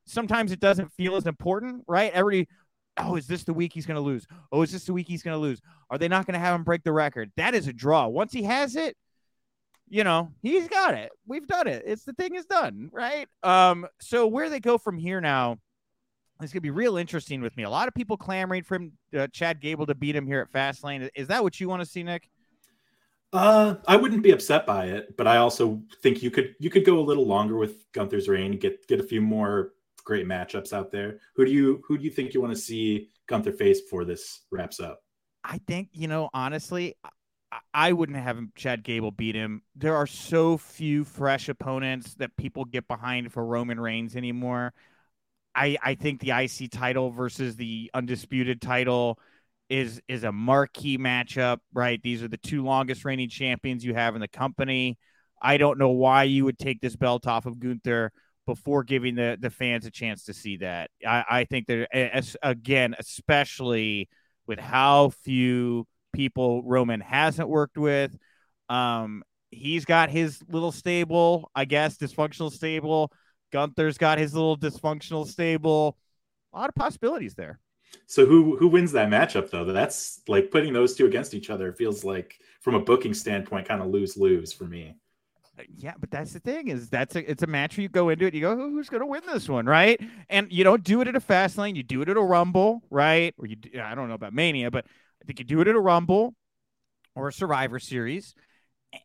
sometimes 0.05 0.53
it 0.53 0.61
doesn't 0.61 0.93
feel 0.93 1.17
as 1.17 1.27
important, 1.27 1.83
right? 1.89 2.13
Everybody, 2.13 2.49
oh, 2.99 3.17
is 3.17 3.27
this 3.27 3.45
the 3.45 3.55
week 3.55 3.73
he's 3.73 3.87
going 3.87 3.97
to 3.97 4.03
lose? 4.03 4.27
Oh, 4.53 4.61
is 4.61 4.73
this 4.73 4.85
the 4.85 4.93
week 4.93 5.09
he's 5.09 5.23
going 5.23 5.35
to 5.35 5.41
lose? 5.41 5.61
Are 5.91 5.97
they 5.97 6.07
not 6.07 6.27
going 6.27 6.35
to 6.35 6.39
have 6.39 6.55
him 6.55 6.65
break 6.65 6.85
the 6.85 6.93
record? 6.93 7.33
That 7.37 7.55
is 7.55 7.67
a 7.67 7.73
draw. 7.73 8.07
Once 8.09 8.33
he 8.33 8.43
has 8.43 8.77
it, 8.77 8.95
you 9.89 10.05
know, 10.05 10.33
he's 10.43 10.69
got 10.69 10.95
it. 10.95 11.11
We've 11.27 11.47
done 11.47 11.67
it. 11.67 11.85
It's 11.87 12.05
the 12.05 12.13
thing 12.13 12.35
is 12.35 12.45
done, 12.45 12.91
right? 12.93 13.27
Um, 13.43 13.87
so 14.01 14.27
where 14.27 14.51
they 14.51 14.61
go 14.61 14.77
from 14.77 14.99
here 14.99 15.21
now 15.21 15.59
is 16.43 16.53
going 16.53 16.59
to 16.59 16.61
be 16.61 16.71
real 16.71 16.99
interesting 16.99 17.41
with 17.41 17.57
me. 17.57 17.63
A 17.63 17.71
lot 17.71 17.89
of 17.89 17.95
people 17.95 18.19
clamoring 18.19 18.65
for 18.65 18.75
him, 18.77 18.93
uh, 19.17 19.29
Chad 19.29 19.61
Gable 19.61 19.87
to 19.87 19.95
beat 19.95 20.15
him 20.15 20.27
here 20.27 20.41
at 20.41 20.53
Fastlane. 20.53 21.09
Is 21.15 21.29
that 21.29 21.43
what 21.43 21.59
you 21.59 21.69
want 21.69 21.83
to 21.83 21.89
see, 21.89 22.03
Nick? 22.03 22.29
Uh, 23.37 23.77
I 23.87 23.97
wouldn't 23.97 24.23
be 24.23 24.31
upset 24.31 24.65
by 24.65 24.87
it, 24.87 25.15
but 25.19 25.27
I 25.27 25.37
also 25.37 25.83
think 26.03 26.23
you 26.23 26.31
could 26.31 26.55
you 26.59 26.71
could 26.71 26.87
go 26.87 26.99
a 26.99 27.05
little 27.05 27.27
longer 27.27 27.57
with 27.57 27.85
Gunther's 27.93 28.29
reign, 28.29 28.59
get 28.59 28.87
get 28.89 28.99
a 28.99 29.03
few 29.03 29.21
more 29.21 29.73
great 30.05 30.27
matchups 30.27 30.73
out 30.73 30.91
there. 30.91 31.19
Who 31.35 31.45
do 31.45 31.51
you 31.51 31.83
who 31.87 31.99
do 31.99 32.05
you 32.05 32.11
think 32.11 32.33
you 32.33 32.41
want 32.41 32.55
to 32.55 32.61
see 32.61 33.11
Gunther 33.29 33.53
face 33.53 33.83
before 33.83 34.07
this 34.07 34.47
wraps 34.51 34.81
up? 34.81 35.01
I 35.45 35.59
think 35.67 35.91
you 35.93 36.09
know 36.09 36.31
honestly, 36.33 36.97
I 37.75 37.93
wouldn't 37.93 38.17
have 38.17 38.39
Chad 38.55 38.83
Gable 38.83 39.11
beat 39.11 39.35
him. 39.35 39.63
There 39.75 39.97
are 39.97 40.07
so 40.07 40.57
few 40.57 41.05
fresh 41.05 41.51
opponents 41.51 42.15
that 42.15 42.35
people 42.39 42.65
get 42.65 42.89
behind 42.89 43.35
for 43.35 43.45
Roman 43.45 43.79
Reigns 43.79 44.17
anymore. 44.17 44.73
I 45.55 45.77
I 45.83 45.95
think 45.95 46.21
the 46.21 46.31
IC 46.31 46.71
title 46.71 47.11
versus 47.11 47.57
the 47.57 47.91
undisputed 47.93 48.63
title 48.63 49.19
is 49.69 50.01
is 50.09 50.25
a 50.25 50.33
marquee 50.33 50.99
matchup, 50.99 51.59
right? 51.73 52.01
These 52.03 52.23
are 52.23 52.29
the 52.29 52.37
two 52.37 52.63
longest 52.63 53.05
reigning 53.05 53.29
champions 53.29 53.85
you 53.85 53.95
have 53.95 54.15
in 54.15 54.21
the 54.21 54.29
company. 54.29 54.99
I 55.41 55.57
don't 55.57 55.79
know 55.79 55.91
why 55.91 56.25
you 56.25 56.45
would 56.45 56.59
take 56.59 56.81
this 56.81 56.97
belt 56.97 57.27
off 57.27 57.47
of 57.47 57.59
Gunther 57.59 58.13
before 58.47 58.85
giving 58.85 59.17
the 59.17 59.37
the 59.41 59.51
fans 59.51 59.87
a 59.87 59.91
chance 59.91 60.25
to 60.25 60.35
see 60.35 60.59
that. 60.59 60.91
I, 61.07 61.25
I 61.29 61.45
think 61.45 61.67
that 61.67 61.89
as, 61.95 62.37
again, 62.43 62.95
especially 62.99 64.09
with 64.47 64.59
how 64.59 65.11
few 65.25 65.87
people 66.13 66.63
Roman 66.63 67.01
hasn't 67.01 67.49
worked 67.49 67.77
with, 67.77 68.17
um, 68.69 69.23
he's 69.51 69.85
got 69.85 70.11
his 70.11 70.41
little 70.49 70.73
stable, 70.73 71.51
I 71.55 71.65
guess, 71.65 71.97
dysfunctional 71.99 72.53
stable. 72.53 73.13
Gunther's 73.53 73.99
got 73.99 74.19
his 74.19 74.35
little 74.35 74.57
dysfunctional 74.57 75.27
stable. 75.27 75.97
A 76.53 76.59
lot 76.59 76.69
of 76.69 76.75
possibilities 76.75 77.35
there. 77.35 77.59
So 78.07 78.27
who 78.27 78.57
who 78.57 78.69
wins 78.69 78.93
that 78.93 79.09
matchup 79.09 79.51
though? 79.51 79.65
That's 79.65 80.21
like 80.29 80.51
putting 80.51 80.73
those 80.73 80.95
two 80.95 81.07
against 81.07 81.35
each 81.35 81.51
other 81.51 81.73
feels 81.73 82.05
like 82.05 82.39
from 82.61 82.75
a 82.75 82.81
booking 82.81 83.15
standpoint 83.15 83.69
kind 83.69 83.83
of 83.83 83.89
lose 83.89 84.17
lose 84.17 84.53
for 84.53 84.65
me. 84.65 84.97
Uh, 85.59 85.63
yeah, 85.75 85.95
but 85.99 86.11
that's 86.11 86.33
the 86.33 86.41
thing 86.41 86.69
is 86.69 86.89
that's 86.89 87.17
a 87.17 87.31
it's 87.31 87.43
a 87.43 87.47
match 87.47 87.77
where 87.77 87.83
you 87.83 87.89
go 87.89 88.09
into 88.11 88.27
it, 88.27 88.35
you 88.35 88.41
go, 88.41 88.57
who's 88.57 88.89
going 88.89 89.01
to 89.01 89.07
win 89.07 89.23
this 89.27 89.49
one, 89.49 89.67
right? 89.67 90.01
And 90.29 90.53
you 90.53 90.65
don't 90.65 90.85
do 90.85 91.01
it 91.01 91.09
at 91.09 91.17
a 91.17 91.21
fast 91.21 91.57
lane, 91.59 91.77
you 91.77 91.83
do 91.83 92.03
it 92.03 92.09
at 92.09 92.17
a 92.17 92.23
rumble, 92.23 92.83
right? 92.91 93.35
Or 93.39 93.47
you 93.47 93.57
I 93.81 93.95
don't 93.95 94.09
know 94.09 94.15
about 94.15 94.35
Mania, 94.35 94.71
but 94.71 94.85
I 95.23 95.25
think 95.25 95.39
you 95.39 95.45
do 95.45 95.61
it 95.61 95.69
at 95.69 95.75
a 95.75 95.81
rumble 95.81 96.35
or 97.15 97.29
a 97.29 97.33
Survivor 97.33 97.79
Series, 97.79 98.35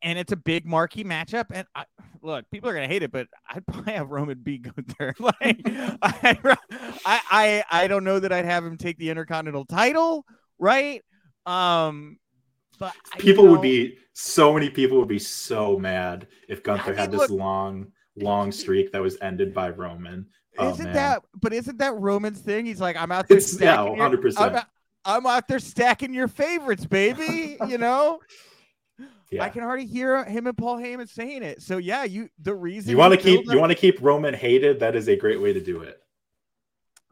and 0.02 0.18
it's 0.18 0.32
a 0.32 0.36
big 0.36 0.66
marquee 0.66 1.04
matchup. 1.04 1.46
And 1.52 1.68
I, 1.76 1.86
look, 2.22 2.46
people 2.52 2.70
are 2.70 2.74
gonna 2.74 2.88
hate 2.88 3.04
it, 3.04 3.12
but 3.12 3.28
I'd 3.50 3.66
probably 3.68 3.94
have 3.94 4.10
Roman 4.10 4.40
beat 4.40 4.64
Gunther. 4.64 5.16
like, 5.20 5.62
I, 6.02 6.58
I, 7.06 7.64
I, 7.70 7.88
don't 7.88 8.04
know 8.04 8.20
that 8.20 8.32
I'd 8.32 8.46
have 8.46 8.66
him 8.66 8.78
take 8.78 8.98
the 8.98 9.10
Intercontinental 9.10 9.66
title, 9.66 10.26
right? 10.60 11.04
Um, 11.46 12.18
but 12.80 12.94
people 13.18 13.46
know, 13.46 13.52
would 13.52 13.62
be 13.62 13.98
so 14.14 14.54
many 14.54 14.70
people 14.70 14.98
would 15.00 15.08
be 15.08 15.20
so 15.20 15.78
mad 15.78 16.28
if 16.48 16.64
Gunther 16.64 16.84
I 16.84 16.90
mean, 16.90 16.98
had 16.98 17.12
this 17.12 17.20
look, 17.20 17.30
long, 17.32 17.92
long 18.16 18.52
streak 18.52 18.92
that 18.92 19.02
was 19.02 19.18
ended 19.22 19.54
by 19.54 19.70
Roman. 19.70 20.28
Oh, 20.58 20.72
isn't 20.72 20.86
man. 20.86 20.94
that? 20.94 21.24
But 21.40 21.54
isn't 21.54 21.78
that 21.78 21.96
Roman's 21.96 22.40
thing? 22.40 22.66
He's 22.66 22.82
like, 22.82 22.98
I'm 22.98 23.12
out 23.12 23.28
there. 23.28 23.38
It's, 23.38 23.60
yeah, 23.60 23.78
hundred 23.96 24.22
percent. 24.22 24.66
I'm 25.04 25.26
out 25.26 25.48
there 25.48 25.60
stacking 25.60 26.14
your 26.14 26.28
favorites, 26.28 26.86
baby. 26.86 27.58
you 27.68 27.78
know. 27.78 28.20
Yeah. 29.32 29.44
I 29.46 29.50
can 29.50 29.64
already 29.64 29.86
hear 29.86 30.26
him 30.26 30.46
and 30.46 30.58
Paul 30.58 30.78
Heyman 30.78 31.08
saying 31.08 31.42
it. 31.42 31.62
So 31.62 31.78
yeah, 31.78 32.04
you 32.04 32.30
the 32.42 32.54
reason 32.54 32.92
you 32.92 32.98
want 32.98 33.14
to 33.14 33.20
keep 33.20 33.46
you 33.46 33.60
want 33.60 33.72
to 33.72 33.78
keep 33.78 34.02
Roman 34.02 34.34
hated. 34.34 34.82
That 34.82 34.96
is 34.96 35.08
a 35.08 35.16
great 35.16 35.42
way 35.42 35.54
to 35.54 35.62
do 35.62 35.82
it. 35.82 35.98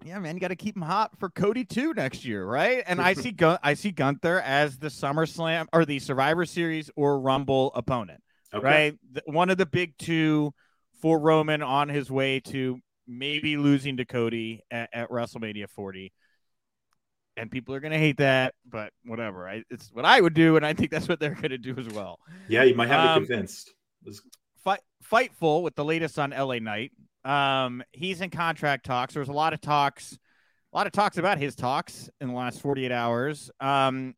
Yeah, 0.06 0.20
man, 0.20 0.36
you 0.36 0.40
got 0.40 0.50
to 0.50 0.56
keep 0.56 0.76
him 0.76 0.82
hot 0.82 1.18
for 1.20 1.30
Cody 1.30 1.66
too 1.66 1.94
next 1.94 2.26
year, 2.26 2.46
right? 2.46 2.84
And 2.88 3.02
I 3.02 3.14
see 3.16 3.32
Gun- 3.32 3.60
I 3.64 3.74
see 3.74 3.92
Gunther 3.92 4.42
as 4.42 4.78
the 4.78 4.88
SummerSlam 4.88 5.68
or 5.72 5.86
the 5.86 6.00
Survivor 6.00 6.46
Series 6.46 6.90
or 6.98 7.20
Rumble 7.20 7.72
opponent, 7.74 8.22
okay. 8.54 8.66
right? 8.66 9.00
The, 9.14 9.24
one 9.26 9.50
of 9.50 9.58
the 9.58 9.66
big 9.66 9.98
two 9.98 10.54
for 11.02 11.20
Roman 11.20 11.62
on 11.62 11.88
his 11.88 12.12
way 12.12 12.42
to 12.42 12.80
maybe 13.08 13.56
losing 13.56 13.98
to 13.98 14.06
Cody 14.06 14.62
at, 14.70 14.90
at 14.94 15.10
WrestleMania 15.10 15.70
40 15.70 16.12
and 17.40 17.50
people 17.50 17.74
are 17.74 17.80
going 17.80 17.94
to 17.94 17.98
hate 17.98 18.18
that, 18.18 18.54
but 18.70 18.92
whatever. 19.06 19.48
I, 19.48 19.64
it's 19.70 19.90
what 19.94 20.04
I 20.04 20.20
would 20.20 20.34
do, 20.34 20.58
and 20.58 20.66
I 20.66 20.74
think 20.74 20.92
that's 20.92 21.08
what 21.08 21.20
they're 21.20 21.34
going 21.34 21.52
to 21.52 21.58
do 21.58 21.74
as 21.78 21.88
well. 21.88 22.20
Yeah, 22.50 22.64
you 22.64 22.76
might 22.76 22.90
have 22.90 23.18
um, 23.18 23.22
me 23.22 23.28
convinced. 23.28 23.74
Fight 24.64 24.82
Fightful 25.10 25.64
with 25.64 25.76
the 25.76 25.86
latest 25.86 26.20
on 26.20 26.32
LA 26.32 26.60
Knight. 26.60 26.92
Um, 27.24 27.82
he's 27.94 28.20
in 28.20 28.30
contract 28.30 28.86
talks. 28.86 29.14
There 29.14 29.22
was 29.22 29.30
a 29.30 29.34
lot 29.34 29.54
of 29.54 29.62
talks, 29.62 30.18
a 30.74 30.78
lot 30.78 30.86
of 30.86 30.92
talks 30.92 31.18
about 31.18 31.38
his 31.38 31.56
talks 31.56 32.10
in 32.20 32.28
the 32.28 32.34
last 32.34 32.62
48 32.62 32.92
hours. 32.92 33.50
Um, 33.62 34.16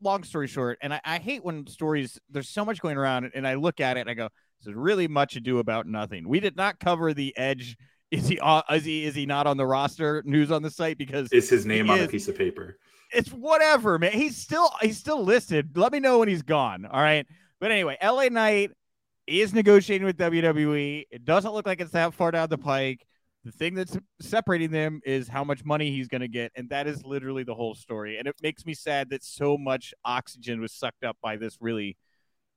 long 0.00 0.22
story 0.22 0.46
short, 0.46 0.78
and 0.80 0.94
I, 0.94 1.00
I 1.04 1.18
hate 1.18 1.44
when 1.44 1.66
stories 1.66 2.20
there's 2.30 2.48
so 2.48 2.64
much 2.64 2.80
going 2.80 2.96
around, 2.96 3.32
and 3.34 3.46
I 3.46 3.54
look 3.54 3.80
at 3.80 3.96
it 3.96 4.02
and 4.02 4.10
I 4.10 4.14
go, 4.14 4.28
"This 4.60 4.68
is 4.68 4.74
really 4.74 5.08
much 5.08 5.34
ado 5.34 5.58
about 5.58 5.88
nothing." 5.88 6.28
We 6.28 6.38
did 6.38 6.56
not 6.56 6.78
cover 6.78 7.12
the 7.12 7.36
Edge 7.36 7.76
is 8.14 8.28
he 8.28 8.40
is 8.70 8.84
he 8.84 9.04
is 9.04 9.14
he 9.14 9.26
not 9.26 9.46
on 9.46 9.56
the 9.56 9.66
roster 9.66 10.22
news 10.24 10.50
on 10.50 10.62
the 10.62 10.70
site 10.70 10.98
because 10.98 11.32
is 11.32 11.48
his 11.48 11.66
name 11.66 11.90
on 11.90 11.98
is, 11.98 12.06
a 12.06 12.08
piece 12.08 12.28
of 12.28 12.36
paper? 12.36 12.78
It's 13.12 13.30
whatever, 13.30 13.98
man. 13.98 14.12
He's 14.12 14.36
still 14.36 14.70
he's 14.80 14.98
still 14.98 15.22
listed. 15.22 15.76
Let 15.76 15.92
me 15.92 16.00
know 16.00 16.18
when 16.18 16.28
he's 16.28 16.42
gone. 16.42 16.86
All 16.86 17.00
right. 17.00 17.26
But 17.60 17.70
anyway, 17.70 17.96
LA 18.02 18.28
Knight 18.28 18.72
is 19.26 19.54
negotiating 19.54 20.06
with 20.06 20.16
WWE. 20.18 21.04
It 21.10 21.24
doesn't 21.24 21.52
look 21.52 21.66
like 21.66 21.80
it's 21.80 21.92
that 21.92 22.14
far 22.14 22.30
down 22.30 22.48
the 22.48 22.58
pike. 22.58 23.06
The 23.44 23.52
thing 23.52 23.74
that's 23.74 23.96
separating 24.20 24.70
them 24.70 25.00
is 25.04 25.28
how 25.28 25.44
much 25.44 25.64
money 25.64 25.90
he's 25.90 26.08
going 26.08 26.22
to 26.22 26.28
get, 26.28 26.50
and 26.56 26.68
that 26.70 26.86
is 26.86 27.04
literally 27.04 27.42
the 27.42 27.54
whole 27.54 27.74
story. 27.74 28.18
And 28.18 28.26
it 28.26 28.34
makes 28.42 28.64
me 28.64 28.72
sad 28.72 29.10
that 29.10 29.22
so 29.22 29.58
much 29.58 29.92
oxygen 30.02 30.62
was 30.62 30.72
sucked 30.72 31.04
up 31.04 31.18
by 31.22 31.36
this 31.36 31.58
really 31.60 31.98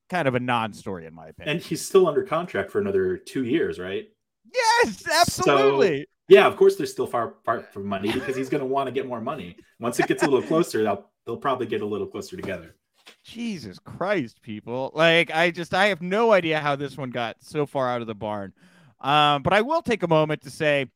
kind 0.09 0.29
of 0.29 0.35
a 0.35 0.39
non-story, 0.39 1.05
in 1.05 1.13
my 1.13 1.27
opinion. 1.27 1.57
And 1.57 1.65
he's 1.65 1.85
still 1.85 2.07
under 2.07 2.23
contract 2.23 2.71
for 2.71 2.79
another 2.79 3.17
two 3.17 3.43
years, 3.43 3.79
right? 3.79 4.07
Yes, 4.53 5.03
absolutely. 5.07 6.01
So, 6.01 6.05
yeah, 6.29 6.45
of 6.45 6.57
course, 6.57 6.75
they're 6.75 6.85
still 6.85 7.07
far 7.07 7.29
apart 7.29 7.73
from 7.73 7.85
money 7.85 8.11
because 8.11 8.35
he's 8.35 8.49
going 8.49 8.61
to 8.61 8.67
want 8.67 8.87
to 8.87 8.91
get 8.91 9.07
more 9.07 9.21
money. 9.21 9.55
Once 9.79 9.99
it 9.99 10.07
gets 10.07 10.23
a 10.23 10.25
little 10.25 10.47
closer, 10.47 10.83
they'll 10.83 11.09
they'll 11.25 11.37
probably 11.37 11.67
get 11.67 11.81
a 11.81 11.85
little 11.85 12.07
closer 12.07 12.35
together. 12.35 12.75
Jesus 13.23 13.79
Christ, 13.79 14.41
people! 14.41 14.91
Like, 14.93 15.31
I 15.33 15.51
just 15.51 15.73
I 15.73 15.87
have 15.87 16.01
no 16.01 16.33
idea 16.33 16.59
how 16.59 16.75
this 16.75 16.97
one 16.97 17.11
got 17.11 17.37
so 17.39 17.65
far 17.65 17.89
out 17.89 18.01
of 18.01 18.07
the 18.07 18.15
barn. 18.15 18.53
Um, 18.99 19.43
but 19.43 19.53
I 19.53 19.61
will 19.61 19.81
take 19.81 20.03
a 20.03 20.07
moment 20.07 20.41
to 20.41 20.49
say, 20.49 20.87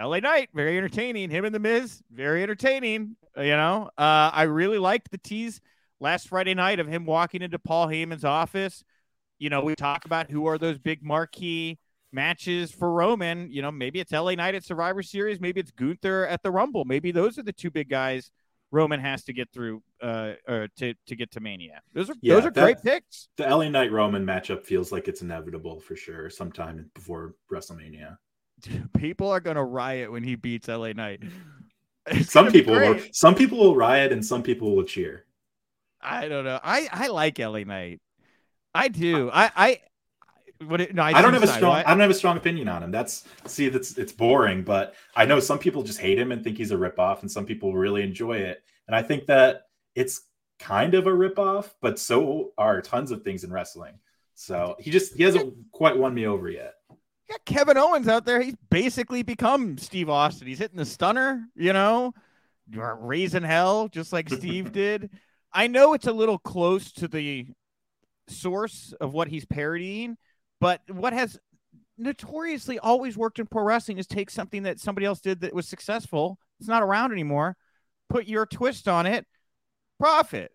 LA 0.00 0.18
Knight, 0.18 0.50
very 0.52 0.76
entertaining. 0.76 1.30
Him 1.30 1.44
and 1.44 1.54
the 1.54 1.60
Miz, 1.60 2.02
very 2.12 2.42
entertaining. 2.42 3.16
You 3.36 3.56
know, 3.56 3.90
uh, 3.96 4.30
I 4.32 4.42
really 4.42 4.78
liked 4.78 5.10
the 5.10 5.18
tease 5.18 5.60
last 6.00 6.28
Friday 6.28 6.54
night 6.54 6.80
of 6.80 6.86
him 6.86 7.06
walking 7.06 7.42
into 7.42 7.58
Paul 7.58 7.88
Heyman's 7.88 8.24
office. 8.24 8.84
You 9.38 9.50
know, 9.50 9.62
we 9.62 9.74
talk 9.74 10.04
about 10.04 10.30
who 10.30 10.46
are 10.46 10.58
those 10.58 10.78
big 10.78 11.02
marquee 11.02 11.78
matches 12.14 12.70
for 12.70 12.90
Roman. 12.90 13.50
You 13.50 13.62
know, 13.62 13.70
maybe 13.70 14.00
it's 14.00 14.12
LA 14.12 14.34
Knight 14.34 14.54
at 14.54 14.64
Survivor 14.64 15.02
Series, 15.02 15.40
maybe 15.40 15.60
it's 15.60 15.72
Gunther 15.72 16.26
at 16.26 16.42
the 16.42 16.50
Rumble. 16.50 16.84
Maybe 16.84 17.10
those 17.10 17.38
are 17.38 17.42
the 17.42 17.52
two 17.52 17.70
big 17.70 17.88
guys 17.88 18.30
Roman 18.74 18.98
has 18.98 19.22
to 19.24 19.32
get 19.32 19.52
through 19.52 19.82
uh, 20.02 20.32
or 20.48 20.68
to 20.78 20.94
to 21.06 21.16
get 21.16 21.30
to 21.32 21.40
Mania. 21.40 21.80
Those 21.94 22.10
are 22.10 22.14
yeah, 22.20 22.34
those 22.34 22.46
are 22.46 22.50
that, 22.50 22.60
great 22.60 22.82
picks. 22.82 23.28
The 23.36 23.44
LA 23.44 23.68
Knight 23.68 23.92
Roman 23.92 24.26
matchup 24.26 24.64
feels 24.64 24.90
like 24.90 25.06
it's 25.06 25.22
inevitable 25.22 25.78
for 25.78 25.94
sure 25.94 26.28
sometime 26.28 26.90
before 26.92 27.34
WrestleMania. 27.52 28.16
People 28.98 29.30
are 29.30 29.40
gonna 29.40 29.64
riot 29.64 30.10
when 30.10 30.24
he 30.24 30.34
beats 30.34 30.68
LA 30.68 30.92
Knight. 30.92 31.22
It's 32.06 32.30
some 32.30 32.52
people 32.52 32.74
will, 32.74 33.00
some 33.12 33.34
people 33.34 33.56
will 33.56 33.74
riot 33.74 34.12
and 34.12 34.22
some 34.22 34.42
people 34.42 34.76
will 34.76 34.84
cheer. 34.84 35.24
I 36.02 36.28
don't 36.28 36.44
know. 36.44 36.60
I 36.62 36.86
I 36.92 37.06
like 37.06 37.38
LA 37.38 37.60
Knight. 37.60 38.02
I 38.74 38.88
do. 38.88 39.30
I 39.32 39.50
I 39.56 39.80
what 40.64 40.80
it, 40.80 40.94
no, 40.94 41.02
I, 41.02 41.12
I 41.12 41.22
don't 41.22 41.32
have 41.32 41.42
a 41.42 41.46
strong. 41.46 41.72
What? 41.72 41.86
I 41.86 41.90
don't 41.90 42.00
have 42.00 42.10
a 42.10 42.14
strong 42.14 42.36
opinion 42.36 42.68
on 42.68 42.82
him. 42.82 42.90
That's 42.90 43.24
see, 43.46 43.68
that's 43.68 43.96
it's 43.98 44.12
boring. 44.12 44.62
But 44.62 44.94
I 45.14 45.24
know 45.24 45.40
some 45.40 45.58
people 45.58 45.82
just 45.82 46.00
hate 46.00 46.18
him 46.18 46.32
and 46.32 46.42
think 46.42 46.56
he's 46.56 46.72
a 46.72 46.76
ripoff, 46.76 47.20
and 47.20 47.30
some 47.30 47.46
people 47.46 47.74
really 47.74 48.02
enjoy 48.02 48.38
it. 48.38 48.62
And 48.86 48.94
I 48.96 49.02
think 49.02 49.26
that 49.26 49.66
it's 49.94 50.22
kind 50.58 50.94
of 50.94 51.06
a 51.06 51.10
ripoff, 51.10 51.70
but 51.80 51.98
so 51.98 52.52
are 52.58 52.80
tons 52.80 53.10
of 53.10 53.22
things 53.22 53.44
in 53.44 53.52
wrestling. 53.52 53.98
So 54.34 54.76
he 54.78 54.90
just 54.90 55.14
he 55.14 55.22
hasn't 55.22 55.54
quite 55.72 55.96
won 55.96 56.14
me 56.14 56.26
over 56.26 56.48
yet. 56.48 56.74
Yeah, 57.28 57.36
Kevin 57.46 57.78
Owens 57.78 58.08
out 58.08 58.26
there. 58.26 58.40
He's 58.40 58.56
basically 58.70 59.22
become 59.22 59.78
Steve 59.78 60.10
Austin. 60.10 60.46
He's 60.46 60.58
hitting 60.58 60.76
the 60.76 60.84
stunner, 60.84 61.46
you 61.54 61.72
know, 61.72 62.12
raising 62.70 63.42
hell 63.42 63.88
just 63.88 64.12
like 64.12 64.28
Steve 64.28 64.72
did. 64.72 65.10
I 65.52 65.68
know 65.68 65.94
it's 65.94 66.06
a 66.06 66.12
little 66.12 66.38
close 66.38 66.92
to 66.92 67.08
the 67.08 67.46
source 68.28 68.92
of 69.00 69.12
what 69.12 69.28
he's 69.28 69.44
parodying, 69.44 70.16
but 70.64 70.80
what 70.88 71.12
has 71.12 71.38
notoriously 71.98 72.78
always 72.78 73.18
worked 73.18 73.38
in 73.38 73.44
pro 73.46 73.62
wrestling 73.62 73.98
is 73.98 74.06
take 74.06 74.30
something 74.30 74.62
that 74.62 74.80
somebody 74.80 75.04
else 75.04 75.20
did 75.20 75.42
that 75.42 75.52
was 75.52 75.68
successful. 75.68 76.38
It's 76.58 76.70
not 76.70 76.82
around 76.82 77.12
anymore. 77.12 77.58
Put 78.08 78.24
your 78.24 78.46
twist 78.46 78.88
on 78.88 79.04
it. 79.04 79.26
Profit. 80.00 80.52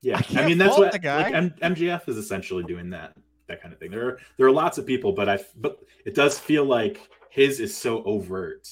Yeah, 0.00 0.18
I, 0.34 0.40
I 0.40 0.46
mean 0.46 0.56
that's 0.56 0.78
what 0.78 0.92
the 0.92 0.98
guy. 0.98 1.24
like, 1.24 1.34
M- 1.34 1.74
MJF 1.74 2.08
is 2.08 2.16
essentially 2.16 2.64
doing 2.64 2.88
that 2.88 3.12
that 3.48 3.60
kind 3.60 3.74
of 3.74 3.78
thing. 3.78 3.90
There 3.90 4.08
are 4.08 4.18
there 4.38 4.46
are 4.46 4.50
lots 4.50 4.78
of 4.78 4.86
people, 4.86 5.12
but 5.12 5.28
I 5.28 5.38
but 5.58 5.80
it 6.06 6.14
does 6.14 6.38
feel 6.38 6.64
like 6.64 7.10
his 7.28 7.60
is 7.60 7.76
so 7.76 8.02
overt 8.04 8.66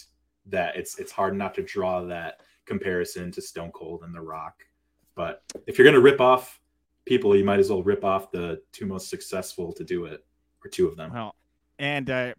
that 0.46 0.74
it's 0.74 0.98
it's 0.98 1.12
hard 1.12 1.36
not 1.36 1.54
to 1.56 1.62
draw 1.62 2.00
that 2.06 2.40
comparison 2.64 3.30
to 3.32 3.42
Stone 3.42 3.72
Cold 3.72 4.04
and 4.04 4.14
The 4.14 4.22
Rock. 4.22 4.64
But 5.14 5.42
if 5.66 5.76
you're 5.76 5.86
gonna 5.86 6.00
rip 6.00 6.22
off 6.22 6.58
people, 7.04 7.36
you 7.36 7.44
might 7.44 7.58
as 7.58 7.68
well 7.68 7.82
rip 7.82 8.06
off 8.06 8.30
the 8.30 8.62
two 8.72 8.86
most 8.86 9.10
successful 9.10 9.74
to 9.74 9.84
do 9.84 10.06
it 10.06 10.24
or 10.68 10.70
two 10.70 10.88
of 10.88 10.96
them. 10.96 11.12
Well, 11.12 11.34
and 11.78 12.08
uh, 12.10 12.34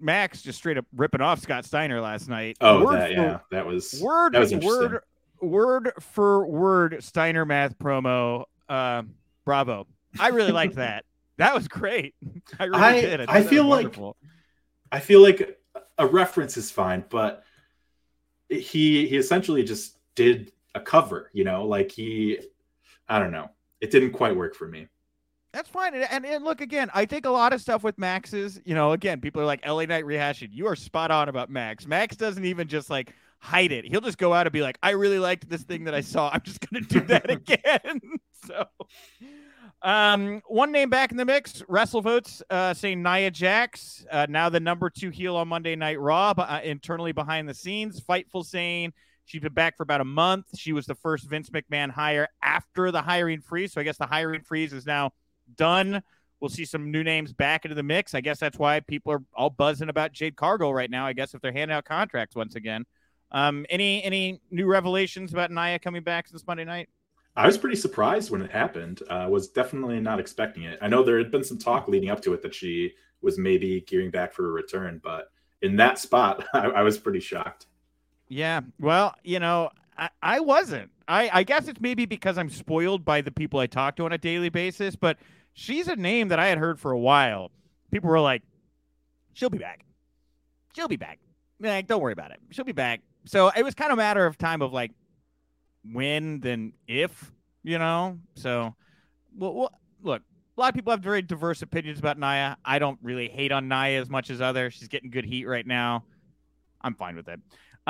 Max 0.00 0.42
just 0.42 0.58
straight 0.58 0.78
up 0.78 0.86
ripping 0.94 1.20
off 1.20 1.40
Scott 1.40 1.64
Steiner 1.64 2.00
last 2.00 2.28
night. 2.28 2.56
Oh, 2.60 2.84
word 2.84 3.00
that, 3.00 3.08
for, 3.08 3.14
yeah, 3.14 3.38
that 3.50 3.66
was 3.66 4.00
word 4.02 4.34
that 4.34 4.40
was 4.40 4.54
word 4.54 5.00
word 5.40 5.92
for 6.00 6.46
word 6.46 7.02
Steiner 7.02 7.44
math 7.44 7.78
promo. 7.78 8.44
Uh, 8.68 9.02
bravo! 9.44 9.86
I 10.18 10.28
really 10.28 10.52
liked 10.52 10.74
that. 10.76 11.04
That 11.38 11.54
was 11.54 11.68
great. 11.68 12.14
I 12.58 12.64
really 12.64 12.82
I, 12.82 13.00
did. 13.00 13.20
I, 13.22 13.38
I 13.38 13.42
feel 13.42 13.64
like 13.64 13.96
I 14.92 15.00
feel 15.00 15.22
like 15.22 15.58
a 15.98 16.06
reference 16.06 16.56
is 16.56 16.70
fine, 16.70 17.04
but 17.08 17.44
he 18.48 19.06
he 19.06 19.16
essentially 19.16 19.62
just 19.62 19.98
did 20.14 20.52
a 20.74 20.80
cover. 20.80 21.30
You 21.32 21.44
know, 21.44 21.64
like 21.64 21.90
he, 21.90 22.38
I 23.08 23.18
don't 23.18 23.32
know. 23.32 23.50
It 23.80 23.90
didn't 23.90 24.12
quite 24.12 24.36
work 24.36 24.54
for 24.54 24.68
me. 24.68 24.88
That's 25.52 25.68
fine. 25.68 25.94
And, 25.94 26.06
and, 26.10 26.24
and, 26.24 26.44
look, 26.44 26.60
again, 26.60 26.90
I 26.94 27.04
think 27.06 27.26
a 27.26 27.30
lot 27.30 27.52
of 27.52 27.60
stuff 27.60 27.82
with 27.82 27.98
Max 27.98 28.32
is, 28.32 28.60
you 28.64 28.74
know, 28.74 28.92
again, 28.92 29.20
people 29.20 29.42
are 29.42 29.46
like 29.46 29.66
LA 29.66 29.84
Knight 29.84 30.04
rehashing. 30.04 30.48
You 30.52 30.66
are 30.68 30.76
spot 30.76 31.10
on 31.10 31.28
about 31.28 31.50
Max. 31.50 31.86
Max 31.86 32.16
doesn't 32.16 32.44
even 32.44 32.68
just 32.68 32.88
like 32.88 33.14
hide 33.40 33.72
it. 33.72 33.84
He'll 33.84 34.00
just 34.00 34.18
go 34.18 34.32
out 34.32 34.46
and 34.46 34.52
be 34.52 34.62
like, 34.62 34.78
I 34.82 34.90
really 34.90 35.18
liked 35.18 35.48
this 35.48 35.62
thing 35.62 35.84
that 35.84 35.94
I 35.94 36.02
saw. 36.02 36.30
I'm 36.32 36.42
just 36.42 36.60
going 36.68 36.84
to 36.84 37.00
do 37.00 37.06
that 37.06 37.30
again. 37.30 38.00
so, 38.46 38.66
um, 39.82 40.42
one 40.46 40.70
name 40.70 40.90
back 40.90 41.10
in 41.10 41.16
the 41.16 41.24
mix, 41.24 41.62
WrestleVotes 41.62 42.42
uh, 42.50 42.74
saying 42.74 43.02
Nia 43.02 43.30
Jax, 43.30 44.04
uh, 44.12 44.26
now 44.28 44.50
the 44.50 44.60
number 44.60 44.90
two 44.90 45.10
heel 45.10 45.36
on 45.36 45.48
Monday 45.48 45.74
Night 45.74 45.98
Raw, 45.98 46.34
uh, 46.36 46.60
internally 46.62 47.12
behind 47.12 47.48
the 47.48 47.54
scenes. 47.54 47.98
Fightful 47.98 48.44
saying 48.44 48.92
she's 49.24 49.40
been 49.40 49.54
back 49.54 49.76
for 49.76 49.82
about 49.82 50.02
a 50.02 50.04
month. 50.04 50.46
She 50.54 50.72
was 50.72 50.86
the 50.86 50.94
first 50.94 51.28
Vince 51.28 51.50
McMahon 51.50 51.90
hire 51.90 52.28
after 52.42 52.90
the 52.90 53.00
hiring 53.00 53.40
freeze. 53.40 53.72
So 53.72 53.80
I 53.80 53.84
guess 53.84 53.96
the 53.96 54.06
hiring 54.06 54.42
freeze 54.42 54.74
is 54.74 54.84
now 54.84 55.12
done. 55.56 56.02
We'll 56.40 56.48
see 56.48 56.64
some 56.64 56.90
new 56.90 57.04
names 57.04 57.32
back 57.32 57.64
into 57.64 57.74
the 57.74 57.82
mix. 57.82 58.14
I 58.14 58.20
guess 58.20 58.38
that's 58.38 58.58
why 58.58 58.80
people 58.80 59.12
are 59.12 59.22
all 59.34 59.50
buzzing 59.50 59.90
about 59.90 60.12
Jade 60.12 60.36
Cargill 60.36 60.72
right 60.72 60.90
now. 60.90 61.06
I 61.06 61.12
guess 61.12 61.34
if 61.34 61.42
they're 61.42 61.52
handing 61.52 61.76
out 61.76 61.84
contracts 61.84 62.34
once 62.34 62.54
again. 62.54 62.86
Um, 63.32 63.66
any 63.70 64.02
any 64.02 64.40
new 64.50 64.66
revelations 64.66 65.32
about 65.32 65.50
Nia 65.50 65.78
coming 65.78 66.02
back 66.02 66.28
since 66.28 66.46
Monday 66.46 66.64
night? 66.64 66.88
I 67.36 67.46
was 67.46 67.58
pretty 67.58 67.76
surprised 67.76 68.30
when 68.30 68.42
it 68.42 68.50
happened. 68.50 69.02
Uh, 69.08 69.26
was 69.30 69.48
definitely 69.48 70.00
not 70.00 70.18
expecting 70.18 70.64
it. 70.64 70.78
I 70.82 70.88
know 70.88 71.02
there 71.02 71.18
had 71.18 71.30
been 71.30 71.44
some 71.44 71.58
talk 71.58 71.86
leading 71.86 72.10
up 72.10 72.20
to 72.22 72.34
it 72.34 72.42
that 72.42 72.54
she 72.54 72.92
was 73.22 73.38
maybe 73.38 73.82
gearing 73.82 74.10
back 74.10 74.32
for 74.32 74.48
a 74.48 74.52
return, 74.52 75.00
but 75.02 75.30
in 75.62 75.76
that 75.76 75.98
spot, 75.98 76.44
I, 76.54 76.66
I 76.66 76.82
was 76.82 76.98
pretty 76.98 77.20
shocked. 77.20 77.66
Yeah, 78.28 78.60
well, 78.78 79.14
you 79.22 79.38
know, 79.38 79.70
I, 79.96 80.10
I 80.22 80.40
wasn't. 80.40 80.90
I, 81.06 81.30
I 81.32 81.42
guess 81.42 81.68
it's 81.68 81.80
maybe 81.80 82.06
because 82.06 82.38
I'm 82.38 82.48
spoiled 82.48 83.04
by 83.04 83.20
the 83.20 83.32
people 83.32 83.60
I 83.60 83.66
talk 83.66 83.96
to 83.96 84.04
on 84.04 84.12
a 84.12 84.18
daily 84.18 84.48
basis, 84.48 84.96
but 84.96 85.18
she's 85.60 85.88
a 85.88 85.96
name 85.96 86.28
that 86.28 86.38
I 86.38 86.46
had 86.46 86.56
heard 86.56 86.80
for 86.80 86.90
a 86.90 86.98
while. 86.98 87.50
People 87.90 88.08
were 88.08 88.20
like, 88.20 88.42
she'll 89.34 89.50
be 89.50 89.58
back. 89.58 89.84
She'll 90.74 90.88
be 90.88 90.96
back. 90.96 91.18
Like, 91.60 91.86
don't 91.86 92.00
worry 92.00 92.14
about 92.14 92.30
it. 92.30 92.40
She'll 92.50 92.64
be 92.64 92.72
back. 92.72 93.02
So 93.26 93.50
it 93.54 93.62
was 93.62 93.74
kind 93.74 93.92
of 93.92 93.98
a 93.98 94.00
matter 94.00 94.24
of 94.24 94.38
time 94.38 94.62
of 94.62 94.72
like 94.72 94.92
when 95.84 96.40
than 96.40 96.72
if, 96.88 97.30
you 97.62 97.78
know? 97.78 98.18
So, 98.36 98.74
well, 99.36 99.54
well, 99.54 99.80
look, 100.02 100.22
a 100.56 100.60
lot 100.60 100.70
of 100.70 100.74
people 100.74 100.92
have 100.92 101.00
very 101.00 101.20
diverse 101.20 101.60
opinions 101.60 101.98
about 101.98 102.18
Nia. 102.18 102.56
I 102.64 102.78
don't 102.78 102.98
really 103.02 103.28
hate 103.28 103.52
on 103.52 103.68
Nia 103.68 104.00
as 104.00 104.08
much 104.08 104.30
as 104.30 104.40
others. 104.40 104.72
She's 104.72 104.88
getting 104.88 105.10
good 105.10 105.26
heat 105.26 105.44
right 105.44 105.66
now. 105.66 106.04
I'm 106.80 106.94
fine 106.94 107.16
with 107.16 107.28
it. 107.28 107.38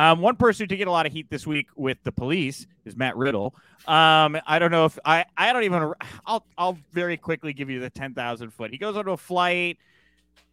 Um, 0.01 0.21
one 0.23 0.35
person 0.35 0.63
who 0.63 0.69
did 0.69 0.79
get 0.79 0.89
a 0.89 0.91
lot 0.91 1.05
of 1.05 1.13
heat 1.13 1.29
this 1.29 1.47
week 1.47 1.69
with 1.77 1.99
the 2.05 2.11
police 2.11 2.67
is 2.87 2.97
Matt 2.97 3.19
Riddle. 3.19 3.55
Um, 3.87 4.41
I 4.47 4.59
don't 4.59 4.71
know 4.71 4.87
if 4.87 4.99
I, 5.05 5.27
I 5.37 5.53
don't 5.53 5.65
even, 5.65 5.93
I'll, 6.25 6.47
I'll 6.57 6.79
very 6.91 7.19
quickly 7.19 7.53
give 7.53 7.69
you 7.69 7.81
the 7.81 7.91
10,000 7.91 8.51
foot. 8.51 8.71
He 8.71 8.79
goes 8.79 8.97
onto 8.97 9.11
a 9.11 9.17
flight, 9.19 9.77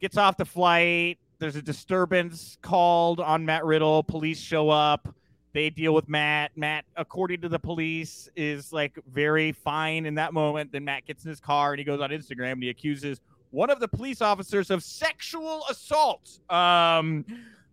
gets 0.02 0.18
off 0.18 0.36
the 0.36 0.44
flight. 0.44 1.18
There's 1.40 1.56
a 1.56 1.62
disturbance 1.62 2.58
called 2.62 3.22
on 3.22 3.46
Matt 3.46 3.64
Riddle. 3.64 4.04
Police 4.04 4.42
show 4.42 4.70
up. 4.70 5.16
They 5.54 5.70
deal 5.70 5.94
with 5.94 6.10
Matt. 6.10 6.52
Matt, 6.58 6.84
according 6.98 7.40
to 7.40 7.48
the 7.48 7.60
police, 7.60 8.28
is 8.36 8.74
like 8.74 9.00
very 9.10 9.54
fine 9.54 10.06
in 10.06 10.16
that 10.16 10.34
moment. 10.34 10.74
Then 10.74 10.84
Matt 10.84 11.06
gets 11.06 11.24
in 11.24 11.30
his 11.30 11.40
car 11.40 11.72
and 11.72 11.80
he 11.80 11.86
goes 11.86 12.02
on 12.02 12.10
Instagram 12.10 12.54
and 12.54 12.64
he 12.64 12.70
accuses 12.70 13.22
one 13.52 13.70
of 13.70 13.80
the 13.80 13.88
police 13.88 14.22
officers 14.22 14.72
of 14.72 14.84
sexual 14.84 15.64
assault. 15.70 16.38
Um, 16.50 17.24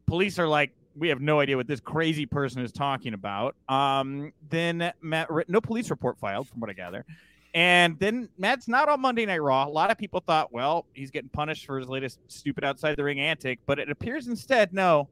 police 0.07 0.39
are 0.39 0.47
like, 0.47 0.71
we 0.97 1.09
have 1.09 1.21
no 1.21 1.41
idea 1.41 1.57
what 1.57 1.67
this 1.67 1.81
crazy 1.81 2.27
person 2.27 2.63
is 2.63 2.73
talking 2.73 3.15
about. 3.15 3.57
Um, 3.69 4.33
then 4.49 4.93
Matt, 5.01 5.29
no 5.49 5.61
police 5.61 5.91
report 5.91 6.19
filed, 6.19 6.49
from 6.49 6.61
what 6.61 6.71
I 6.71 6.73
gather. 6.73 7.05
And 7.55 7.99
then 8.01 8.29
Matt's 8.37 8.67
not 8.67 8.89
on 8.89 9.01
Monday 9.01 9.27
Night 9.27 9.41
Raw. 9.41 9.67
A 9.67 9.69
lot 9.69 9.91
of 9.93 9.99
people 9.99 10.21
thought, 10.21 10.53
well, 10.53 10.87
he's 10.93 11.13
getting 11.13 11.29
punished 11.29 11.67
for 11.67 11.79
his 11.79 11.89
latest 11.89 12.19
stupid 12.27 12.65
outside 12.65 12.97
the 12.97 13.05
ring 13.05 13.21
antic, 13.21 13.61
but 13.65 13.79
it 13.79 13.89
appears 13.91 14.27
instead, 14.27 14.73
no. 14.73 15.09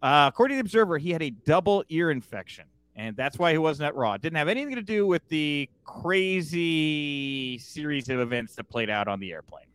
Uh, 0.00 0.30
according 0.32 0.56
to 0.56 0.62
the 0.62 0.66
Observer, 0.66 0.98
he 0.98 1.10
had 1.10 1.22
a 1.22 1.30
double 1.30 1.82
ear 1.88 2.12
infection, 2.12 2.66
and 2.94 3.16
that's 3.16 3.36
why 3.36 3.50
he 3.50 3.58
wasn't 3.58 3.88
at 3.88 3.96
Raw. 3.96 4.12
It 4.12 4.22
didn't 4.22 4.36
have 4.36 4.48
anything 4.48 4.76
to 4.76 4.82
do 4.82 5.06
with 5.06 5.26
the 5.28 5.68
crazy 5.84 7.58
series 7.58 8.08
of 8.10 8.20
events 8.20 8.54
that 8.54 8.68
played 8.68 8.90
out 8.90 9.08
on 9.08 9.18
the 9.18 9.32
airplane. 9.32 9.65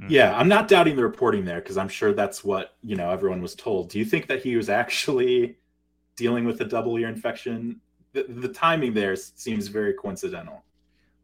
Mm-hmm. 0.00 0.12
Yeah, 0.12 0.36
I'm 0.36 0.48
not 0.48 0.68
doubting 0.68 0.96
the 0.96 1.02
reporting 1.02 1.44
there 1.44 1.60
because 1.60 1.78
I'm 1.78 1.88
sure 1.88 2.12
that's 2.12 2.44
what 2.44 2.76
you 2.82 2.96
know 2.96 3.10
everyone 3.10 3.40
was 3.40 3.54
told. 3.54 3.88
Do 3.88 3.98
you 3.98 4.04
think 4.04 4.26
that 4.26 4.42
he 4.42 4.56
was 4.56 4.68
actually 4.68 5.56
dealing 6.16 6.44
with 6.44 6.60
a 6.60 6.64
double 6.64 6.98
ear 6.98 7.08
infection? 7.08 7.80
The, 8.12 8.24
the 8.28 8.48
timing 8.48 8.92
there 8.92 9.16
seems 9.16 9.68
very 9.68 9.94
coincidental. 9.94 10.62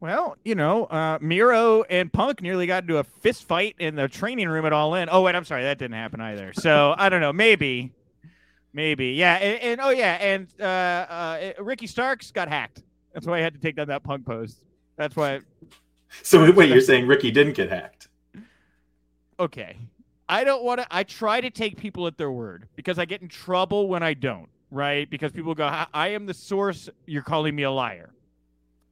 Well, 0.00 0.36
you 0.44 0.54
know, 0.54 0.86
uh, 0.86 1.18
Miro 1.20 1.82
and 1.84 2.12
Punk 2.12 2.42
nearly 2.42 2.66
got 2.66 2.82
into 2.82 2.98
a 2.98 3.04
fist 3.04 3.44
fight 3.44 3.76
in 3.78 3.94
the 3.94 4.08
training 4.08 4.48
room 4.48 4.64
at 4.66 4.72
All 4.72 4.94
In. 4.94 5.08
Oh 5.10 5.22
wait, 5.22 5.36
I'm 5.36 5.44
sorry, 5.44 5.62
that 5.64 5.78
didn't 5.78 5.96
happen 5.96 6.20
either. 6.20 6.52
So 6.54 6.94
I 6.98 7.08
don't 7.08 7.20
know, 7.20 7.32
maybe, 7.32 7.92
maybe, 8.72 9.10
yeah, 9.10 9.34
and, 9.34 9.60
and 9.60 9.80
oh 9.80 9.90
yeah, 9.90 10.14
and 10.14 10.48
uh, 10.58 10.64
uh, 10.64 11.52
Ricky 11.60 11.86
Starks 11.86 12.30
got 12.30 12.48
hacked. 12.48 12.82
That's 13.12 13.26
why 13.26 13.38
I 13.38 13.42
had 13.42 13.52
to 13.52 13.60
take 13.60 13.76
down 13.76 13.88
that 13.88 14.02
Punk 14.02 14.24
post. 14.24 14.64
That's 14.96 15.14
why. 15.14 15.40
So 16.22 16.50
wait, 16.50 16.70
you're 16.70 16.80
saying 16.80 17.06
Ricky 17.06 17.30
didn't 17.30 17.52
get 17.52 17.70
hacked? 17.70 18.01
Okay. 19.42 19.76
I 20.28 20.44
don't 20.44 20.62
want 20.64 20.80
to. 20.80 20.86
I 20.90 21.02
try 21.02 21.40
to 21.40 21.50
take 21.50 21.76
people 21.76 22.06
at 22.06 22.16
their 22.16 22.30
word 22.30 22.68
because 22.76 22.98
I 22.98 23.04
get 23.04 23.22
in 23.22 23.28
trouble 23.28 23.88
when 23.88 24.02
I 24.02 24.14
don't, 24.14 24.48
right? 24.70 25.08
Because 25.10 25.32
people 25.32 25.54
go, 25.54 25.66
I, 25.66 25.86
I 25.92 26.08
am 26.08 26.26
the 26.26 26.34
source. 26.34 26.88
You're 27.06 27.22
calling 27.22 27.54
me 27.54 27.64
a 27.64 27.70
liar. 27.70 28.10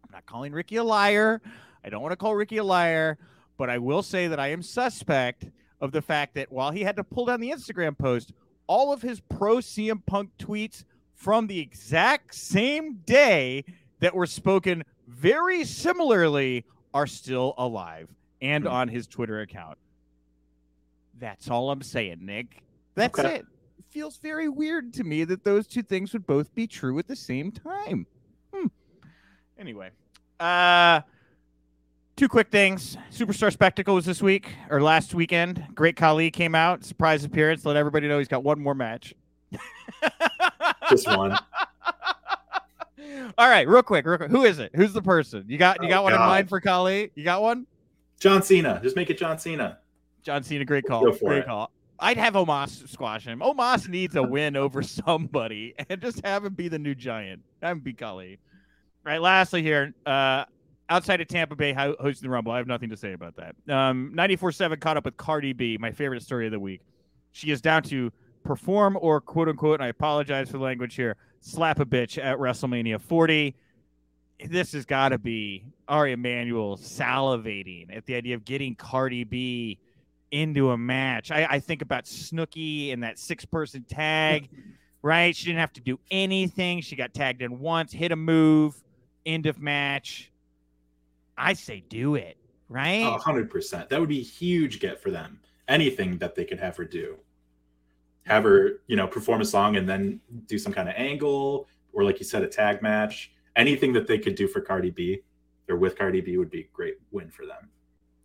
I'm 0.05 0.11
not 0.13 0.27
calling 0.27 0.53
Ricky 0.53 0.77
a 0.77 0.85
liar. 0.85 1.41
I 1.85 1.89
don't 1.89 2.03
want 2.03 2.13
to 2.13 2.17
call 2.17 2.35
Ricky 2.35 2.59
a 2.59 2.65
liar, 2.65 3.17
but 3.57 3.71
I 3.71 3.79
will 3.79 4.03
say 4.03 4.29
that 4.29 4.39
I 4.41 4.49
am 4.49 4.63
suspect 4.63 5.47
of 5.81 5.93
the 5.93 6.03
fact 6.03 6.35
that 6.35 6.53
while 6.53 6.73
he 6.73 6.83
had 6.83 6.97
to 6.97 7.05
pull 7.05 7.25
down 7.27 7.41
the 7.41 7.51
Instagram 7.51 7.97
post, 7.97 8.33
all 8.67 8.93
of 8.93 9.01
his 9.01 9.21
pro 9.21 9.57
CM 9.59 10.05
Punk 10.05 10.31
tweets 10.39 10.85
from 11.15 11.47
the 11.47 11.59
exact 11.59 12.35
same 12.35 12.95
day 13.07 13.65
that 14.01 14.15
were 14.15 14.27
spoken 14.27 14.85
very 15.07 15.65
similarly 15.65 16.65
are 16.93 17.07
still 17.07 17.55
alive 17.57 18.09
and 18.43 18.65
Hmm. 18.65 18.71
on 18.71 18.89
his 18.89 19.07
Twitter 19.07 19.41
account. 19.41 19.79
That's 21.21 21.49
all 21.51 21.71
I'm 21.71 21.83
saying, 21.83 22.19
Nick. 22.23 22.63
That's 22.95 23.19
Okay. 23.19 23.37
it. 23.37 23.47
It 23.79 23.85
feels 23.91 24.17
very 24.19 24.49
weird 24.49 24.93
to 24.95 25.05
me 25.05 25.25
that 25.25 25.45
those 25.45 25.67
two 25.67 25.83
things 25.83 26.13
would 26.13 26.27
both 26.27 26.55
be 26.55 26.67
true 26.67 26.99
at 26.99 27.07
the 27.07 27.17
same 27.17 27.53
time. 27.53 28.07
Hmm. 28.53 28.67
Anyway, 29.59 29.91
uh, 30.41 31.03
two 32.17 32.29
quick 32.29 32.51
things. 32.51 32.97
Superstar 33.13 33.53
Spectacle 33.53 33.95
was 33.95 34.07
this 34.07 34.23
week 34.23 34.55
or 34.71 34.81
last 34.83 35.15
weekend. 35.15 35.65
Great 35.75 35.97
Khali 35.97 36.31
came 36.31 36.55
out, 36.55 36.85
surprise 36.85 37.25
appearance, 37.25 37.65
let 37.65 37.77
everybody 37.77 38.09
know 38.09 38.19
he's 38.19 38.29
got 38.29 38.43
one 38.43 38.59
more 38.61 38.75
match. 38.75 39.15
Just 40.89 41.07
one. 41.07 41.37
All 43.39 43.49
right, 43.49 43.67
real 43.69 43.83
quick, 43.83 44.07
real 44.07 44.17
quick. 44.19 44.31
Who 44.31 44.45
is 44.45 44.59
it? 44.59 44.71
Who's 44.75 44.93
the 44.93 45.03
person? 45.03 45.45
You 45.49 45.59
got 45.59 45.81
you 45.83 45.89
Oh, 45.89 45.91
got 45.91 46.05
one 46.05 46.13
in 46.15 46.19
mind 46.19 46.49
for 46.49 46.61
Khali? 46.61 47.11
You 47.15 47.25
got 47.25 47.43
one? 47.43 47.67
John 48.19 48.43
Cena. 48.43 48.81
Just 48.83 48.97
make 48.97 49.09
it 49.11 49.19
John 49.19 49.39
Cena. 49.39 49.79
John 50.23 50.43
Cena, 50.43 50.65
great 50.65 50.85
call. 50.85 51.11
Great 51.19 51.39
it. 51.39 51.47
call. 51.47 51.71
I'd 51.99 52.17
have 52.17 52.35
Omos 52.35 52.89
squash 52.89 53.25
him. 53.25 53.41
Omos 53.41 53.89
needs 53.89 54.17
a 54.17 54.23
win 54.23 54.57
over 54.57 54.83
somebody 54.83 55.75
and 55.89 56.01
just 56.01 56.25
have 56.25 56.45
him 56.45 56.55
be 56.55 56.69
the 56.69 56.79
new 56.79 56.95
giant. 56.95 57.43
Have 57.63 57.77
him 57.77 57.81
be. 57.81 57.97
All 58.03 58.29
right, 59.05 59.21
lastly 59.21 59.63
here, 59.63 59.95
uh, 60.07 60.45
outside 60.89 61.21
of 61.21 61.29
Tampa 61.29 61.57
Bay 61.57 61.73
ho- 61.73 61.97
hosting 62.01 62.29
the 62.29 62.33
Rumble, 62.33 62.53
I 62.53 62.59
have 62.59 62.67
nothing 62.67 62.91
to 62.91 62.97
say 62.97 63.13
about 63.13 63.37
that. 63.37 63.55
Um, 63.73 64.13
94.7 64.15 64.81
caught 64.81 64.97
up 64.97 65.05
with 65.05 65.17
Cardi 65.17 65.53
B, 65.53 65.79
my 65.79 65.93
favorite 65.93 66.23
story 66.23 66.47
of 66.47 66.53
the 66.53 66.61
week. 66.61 66.81
She 67.33 67.51
is 67.51 67.61
down 67.61 67.83
to 67.85 68.11
perform 68.45 68.99
or 69.01 69.21
quote 69.21 69.49
unquote, 69.49 69.75
and 69.75 69.85
I 69.85 69.89
apologize 69.89 70.51
for 70.51 70.59
the 70.59 70.65
language 70.65 70.95
here, 70.95 71.17
slap 71.41 71.81
a 71.81 71.87
bitch 71.87 72.23
at 72.23 72.39
WrestleMania 72.39 73.01
40. 73.01 73.55
This 74.49 74.73
has 74.73 74.87
got 74.87 75.11
to 75.11 75.19
be 75.19 75.65
Ari 75.87 76.13
Emanuel 76.13 76.79
salivating 76.79 77.95
at 77.95 78.07
the 78.07 78.15
idea 78.15 78.35
of 78.35 78.45
getting 78.45 78.75
Cardi 78.75 79.25
B 79.25 79.79
into 80.31 80.71
a 80.71 80.79
match. 80.79 81.31
I, 81.31 81.47
I 81.51 81.59
think 81.61 81.83
about 81.83 82.05
Snooki 82.05 82.93
and 82.93 83.03
that 83.03 83.19
six 83.19 83.45
person 83.45 83.85
tag, 83.89 84.49
right? 85.03 85.35
She 85.35 85.47
didn't 85.47 85.61
have 85.61 85.73
to 85.75 85.81
do 85.81 85.99
anything. 86.11 86.81
She 86.81 86.97
got 86.97 87.15
tagged 87.15 87.43
in 87.43 87.59
once, 87.61 87.93
hit 87.93 88.13
a 88.13 88.17
move, 88.17 88.83
end 89.27 89.47
of 89.47 89.61
match. 89.61 90.31
I 91.37 91.55
say 91.55 91.83
do 91.89 92.15
it, 92.15 92.37
right? 92.69 93.03
A 93.03 93.19
hundred 93.19 93.51
percent. 93.51 93.89
That 93.89 94.01
would 94.01 94.09
be 94.09 94.21
a 94.21 94.25
huge 94.25 94.81
get 94.81 95.03
for 95.03 95.11
them. 95.11 95.41
Anything 95.69 96.19
that 96.19 96.35
they 96.35 96.45
could 96.45 96.59
have 96.61 96.77
her 96.77 96.85
do. 96.85 97.17
Have 98.27 98.45
her, 98.45 98.81
you 98.87 98.97
know, 98.97 99.07
perform 99.07 99.41
a 99.41 99.45
song 99.45 99.77
and 99.77 99.89
then 99.89 100.21
do 100.47 100.59
some 100.59 100.73
kind 100.73 100.89
of 100.89 100.95
angle, 100.97 101.67
or 101.93 102.05
like 102.05 102.19
you 102.19 102.25
said, 102.25 102.43
a 102.43 102.49
tag 102.49 102.83
match. 102.83 103.33
Anything 103.57 103.93
that 103.95 104.07
they 104.07 104.19
could 104.19 104.35
do 104.35 104.47
for 104.47 104.61
Cardi 104.61 104.91
B 104.91 105.23
or 105.69 105.77
with 105.77 105.97
Cardi 105.97 106.21
B 106.21 106.37
would 106.37 106.51
be 106.51 106.61
a 106.61 106.69
great 106.73 106.97
win 107.11 107.31
for 107.31 107.47
them. 107.47 107.71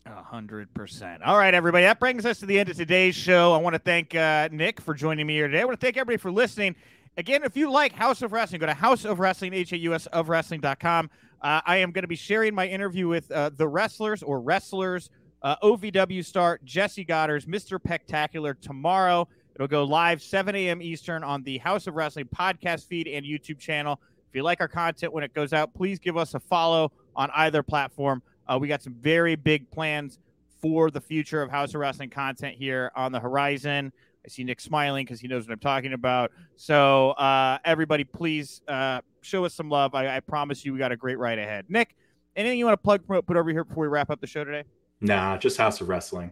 Hundred 0.08 0.72
percent. 0.76 1.24
All 1.24 1.38
right, 1.38 1.54
everybody. 1.54 1.84
That 1.84 2.00
brings 2.00 2.28
us 2.28 2.40
to 2.40 2.46
the 2.46 2.60
end 2.60 2.70
of 2.70 2.78
today's 2.78 3.16
show. 3.16 3.54
I 3.54 3.58
want 3.58 3.74
to 3.74 3.80
thank 3.80 4.14
uh, 4.14 4.50
Nick 4.52 4.80
for 4.80 4.94
joining 4.94 5.26
me 5.26 5.34
here 5.34 5.48
today. 5.48 5.62
I 5.62 5.66
want 5.66 5.80
to 5.80 5.84
thank 5.84 5.98
everybody 5.98 6.18
for 6.18 6.32
listening. 6.32 6.76
Again, 7.18 7.44
if 7.44 7.58
you 7.58 7.72
like 7.72 7.92
Haus 7.94 8.22
of 8.22 8.32
Wrestling, 8.32 8.60
go 8.60 8.68
to 8.68 8.74
Haus 8.76 9.04
of 9.04 9.20
Wrestling, 9.20 9.54
H 9.54 9.72
A 9.72 9.78
U 9.78 9.96
S 9.96 10.06
of 10.08 10.30
Wrestling.com. 10.30 11.10
Uh, 11.42 11.62
I 11.66 11.78
am 11.78 11.92
going 11.92 12.04
to 12.04 12.08
be 12.08 12.16
sharing 12.16 12.54
my 12.54 12.68
interview 12.68 13.08
with 13.08 13.32
uh, 13.32 13.50
the 13.56 13.68
wrestlers 13.68 14.22
or 14.22 14.42
wrestlers, 14.42 15.10
uh, 15.42 15.56
OVW 15.64 16.24
star 16.24 16.60
Jessie 16.64 17.06
Godderz 17.06 17.48
Mr. 17.48 17.80
Pectacular 17.80 18.60
tomorrow. 18.60 19.28
It'll 19.56 19.68
go 19.68 19.86
live 19.86 20.22
7 20.22 20.56
a.m. 20.56 20.84
Eastern 20.84 21.24
on 21.24 21.42
the 21.42 21.58
Haus 21.60 21.88
of 21.88 21.96
Wrestling 21.96 22.28
podcast 22.36 22.86
feed 22.86 23.08
and 23.08 23.26
YouTube 23.26 23.58
channel. 23.58 24.00
If 24.30 24.36
you 24.36 24.44
like 24.44 24.62
our 24.62 24.68
content 24.68 25.14
when 25.14 25.24
it 25.24 25.34
goes 25.34 25.52
out, 25.52 25.74
please 25.74 25.98
give 25.98 26.16
us 26.16 26.36
a 26.36 26.40
follow 26.40 26.92
on 27.16 27.32
either 27.34 27.64
platform. 27.64 28.22
Uh, 28.48 28.58
we 28.60 28.68
got 28.68 28.82
some 28.82 28.94
very 28.94 29.36
big 29.36 29.70
plans 29.72 30.20
for 30.62 30.90
the 30.92 31.02
future 31.02 31.42
of 31.42 31.50
Haus 31.52 31.74
of 31.74 31.82
Wrestling 31.82 32.10
content 32.10 32.56
here 32.56 32.92
on 32.96 33.12
the 33.12 33.20
horizon. 33.20 33.92
I 34.26 34.30
see 34.30 34.44
Nick 34.44 34.60
smiling 34.60 35.06
because 35.06 35.20
he 35.20 35.28
knows 35.28 35.48
what 35.48 35.54
I'm 35.54 35.60
talking 35.60 35.94
about. 35.94 36.32
So, 36.56 37.12
uh, 37.12 37.60
everybody, 37.64 38.04
please 38.04 38.62
uh, 38.68 39.02
show 39.22 39.46
us 39.46 39.54
some 39.54 39.70
love. 39.70 39.94
I, 39.94 40.18
I 40.18 40.20
promise 40.20 40.66
you, 40.66 40.74
we 40.74 40.80
got 40.80 40.92
a 40.92 40.98
great 40.98 41.20
ride 41.20 41.38
ahead. 41.38 41.66
Nick, 41.70 41.96
anything 42.36 42.58
you 42.58 42.66
want 42.66 42.74
to 42.74 42.84
plug, 42.84 43.06
promote, 43.06 43.28
put 43.28 43.38
over 43.38 43.52
here 43.52 43.64
before 43.64 43.84
we 43.84 43.88
wrap 43.88 44.10
up 44.10 44.22
the 44.22 44.28
show 44.28 44.44
today? 44.44 44.64
Nah, 45.02 45.38
just 45.38 45.58
Haus 45.58 45.80
of 45.82 45.90
Wrestling. 45.90 46.32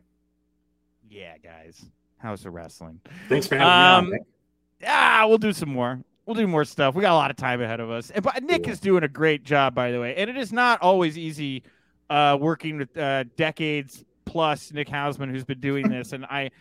Yeah, 1.10 1.38
guys, 1.38 1.86
Haus 2.22 2.46
of 2.46 2.54
Wrestling. 2.54 3.00
Thanks 3.30 3.46
for 3.46 3.56
having 3.58 3.72
Um, 3.72 4.06
me 4.06 4.08
on. 4.08 4.12
Nick. 4.14 4.22
Ah, 4.88 5.26
we'll 5.28 5.38
do 5.38 5.54
some 5.54 5.70
more. 5.70 6.00
We'll 6.26 6.36
do 6.36 6.48
more 6.48 6.66
stuff. 6.66 6.96
We 6.96 7.02
got 7.02 7.12
a 7.14 7.16
lot 7.16 7.30
of 7.30 7.38
time 7.38 7.62
ahead 7.62 7.80
of 7.80 7.92
us. 7.92 8.10
And, 8.10 8.24
but 8.24 8.42
Nick 8.44 8.64
Cool. 8.64 8.74
is 8.74 8.80
doing 8.80 9.04
a 9.04 9.08
great 9.08 9.44
job, 9.44 9.76
by 9.76 9.92
the 9.92 10.00
way. 10.00 10.16
And 10.16 10.30
it 10.30 10.38
is 10.38 10.52
not 10.52 10.82
always 10.82 11.18
easy 11.18 11.64
uh, 12.10 12.38
working 12.40 12.78
with 12.78 12.96
uh, 12.98 13.24
decades 13.36 14.04
plus 14.26 14.72
Nick 14.72 14.90
Hausman, 14.90 15.30
who's 15.30 15.44
been 15.44 15.60
doing 15.60 15.90
this. 15.90 16.14
and 16.14 16.26
I, 16.26 16.52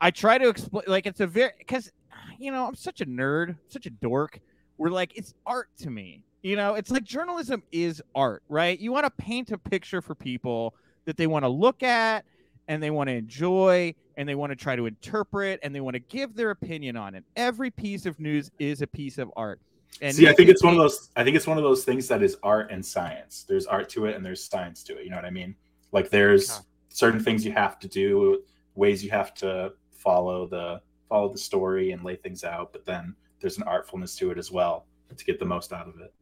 I 0.00 0.10
try 0.10 0.38
to 0.38 0.48
explain, 0.48 0.84
like, 0.86 1.06
it's 1.06 1.20
a 1.20 1.26
very, 1.26 1.52
because, 1.58 1.90
you 2.38 2.50
know, 2.50 2.66
I'm 2.66 2.74
such 2.74 3.00
a 3.00 3.06
nerd, 3.06 3.56
such 3.68 3.86
a 3.86 3.90
dork. 3.90 4.40
We're 4.78 4.90
like, 4.90 5.16
it's 5.16 5.34
art 5.46 5.68
to 5.78 5.90
me. 5.90 6.22
You 6.42 6.56
know, 6.56 6.74
it's 6.74 6.90
like 6.90 7.04
journalism 7.04 7.62
is 7.70 8.02
art, 8.14 8.42
right? 8.48 8.78
You 8.78 8.90
want 8.90 9.06
to 9.06 9.10
paint 9.10 9.52
a 9.52 9.58
picture 9.58 10.02
for 10.02 10.14
people 10.14 10.74
that 11.04 11.16
they 11.16 11.28
want 11.28 11.44
to 11.44 11.48
look 11.48 11.82
at 11.82 12.24
and 12.66 12.82
they 12.82 12.90
want 12.90 13.08
to 13.08 13.14
enjoy 13.14 13.94
and 14.16 14.28
they 14.28 14.34
want 14.34 14.50
to 14.50 14.56
try 14.56 14.74
to 14.74 14.86
interpret 14.86 15.60
and 15.62 15.74
they 15.74 15.80
want 15.80 15.94
to 15.94 16.00
give 16.00 16.34
their 16.34 16.50
opinion 16.50 16.96
on 16.96 17.14
it. 17.14 17.24
Every 17.36 17.70
piece 17.70 18.06
of 18.06 18.18
news 18.18 18.50
is 18.58 18.82
a 18.82 18.86
piece 18.86 19.18
of 19.18 19.30
art. 19.36 19.60
And 20.00 20.14
See, 20.14 20.28
I 20.28 20.32
think 20.32 20.48
it's 20.48 20.62
one 20.62 20.72
of 20.74 20.78
those. 20.78 21.10
I 21.16 21.22
think 21.22 21.36
it's 21.36 21.46
one 21.46 21.58
of 21.58 21.64
those 21.64 21.84
things 21.84 22.08
that 22.08 22.22
is 22.22 22.36
art 22.42 22.70
and 22.70 22.84
science. 22.84 23.44
There's 23.48 23.66
art 23.66 23.88
to 23.90 24.06
it, 24.06 24.16
and 24.16 24.24
there's 24.24 24.42
science 24.44 24.82
to 24.84 24.98
it. 24.98 25.04
You 25.04 25.10
know 25.10 25.16
what 25.16 25.24
I 25.24 25.30
mean? 25.30 25.54
Like 25.92 26.10
there's 26.10 26.48
Yeah. 26.48 26.56
certain 26.88 27.20
things 27.20 27.44
you 27.44 27.52
have 27.52 27.78
to 27.80 27.88
do, 27.88 28.42
ways 28.74 29.04
you 29.04 29.10
have 29.10 29.34
to 29.34 29.74
follow 29.92 30.46
the 30.46 30.80
follow 31.08 31.30
the 31.30 31.38
story 31.38 31.92
and 31.92 32.02
lay 32.02 32.16
things 32.16 32.42
out. 32.42 32.72
But 32.72 32.86
then 32.86 33.14
there's 33.40 33.58
an 33.58 33.64
artfulness 33.64 34.16
to 34.18 34.30
it 34.30 34.38
as 34.38 34.50
well 34.50 34.86
to 35.14 35.24
get 35.24 35.38
the 35.38 35.44
most 35.44 35.72
out 35.74 35.86
of 35.86 36.00
it. 36.00 36.12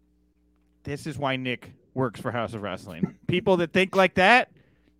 This 0.82 1.06
is 1.06 1.16
why 1.16 1.36
Nick 1.36 1.72
works 1.94 2.20
for 2.20 2.32
Haus 2.32 2.54
of 2.54 2.62
Wrestling. 2.62 3.14
People 3.28 3.56
that 3.58 3.72
think 3.72 3.94
like 3.94 4.14
that, 4.14 4.50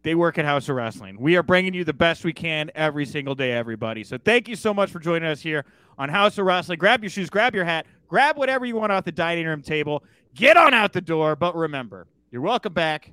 they 0.03 0.15
work 0.15 0.39
at 0.39 0.45
Haus 0.45 0.69
of 0.69 0.77
Wrestling. 0.77 1.19
We 1.19 1.37
are 1.37 1.43
bringing 1.43 1.75
you 1.75 1.83
the 1.83 1.93
best 1.93 2.25
we 2.25 2.33
can 2.33 2.71
every 2.77 3.05
single 3.05 3.35
day, 3.35 3.53
everybody. 3.53 4.05
So 4.05 4.17
thank 4.17 4.47
you 4.49 4.55
so 4.55 4.73
much 4.73 4.91
for 4.91 5.01
joining 5.01 5.29
us 5.29 5.41
here 5.41 5.65
on 5.99 6.09
Haus 6.09 6.39
of 6.39 6.47
Wrestling. 6.47 6.79
Grab 6.79 7.03
your 7.03 7.11
shoes, 7.11 7.29
grab 7.29 7.55
your 7.55 7.65
hat, 7.65 7.87
grab 8.11 8.37
whatever 8.37 8.67
you 8.67 8.77
want 8.77 8.93
off 8.93 9.05
the 9.05 9.13
dining 9.13 9.47
room 9.47 9.63
table. 9.63 10.05
Get 10.35 10.57
on 10.57 10.75
out 10.75 10.93
the 10.93 11.01
door. 11.01 11.37
But 11.37 11.57
remember, 11.57 12.07
you're 12.31 12.43
welcome 12.43 12.75
back 12.75 13.13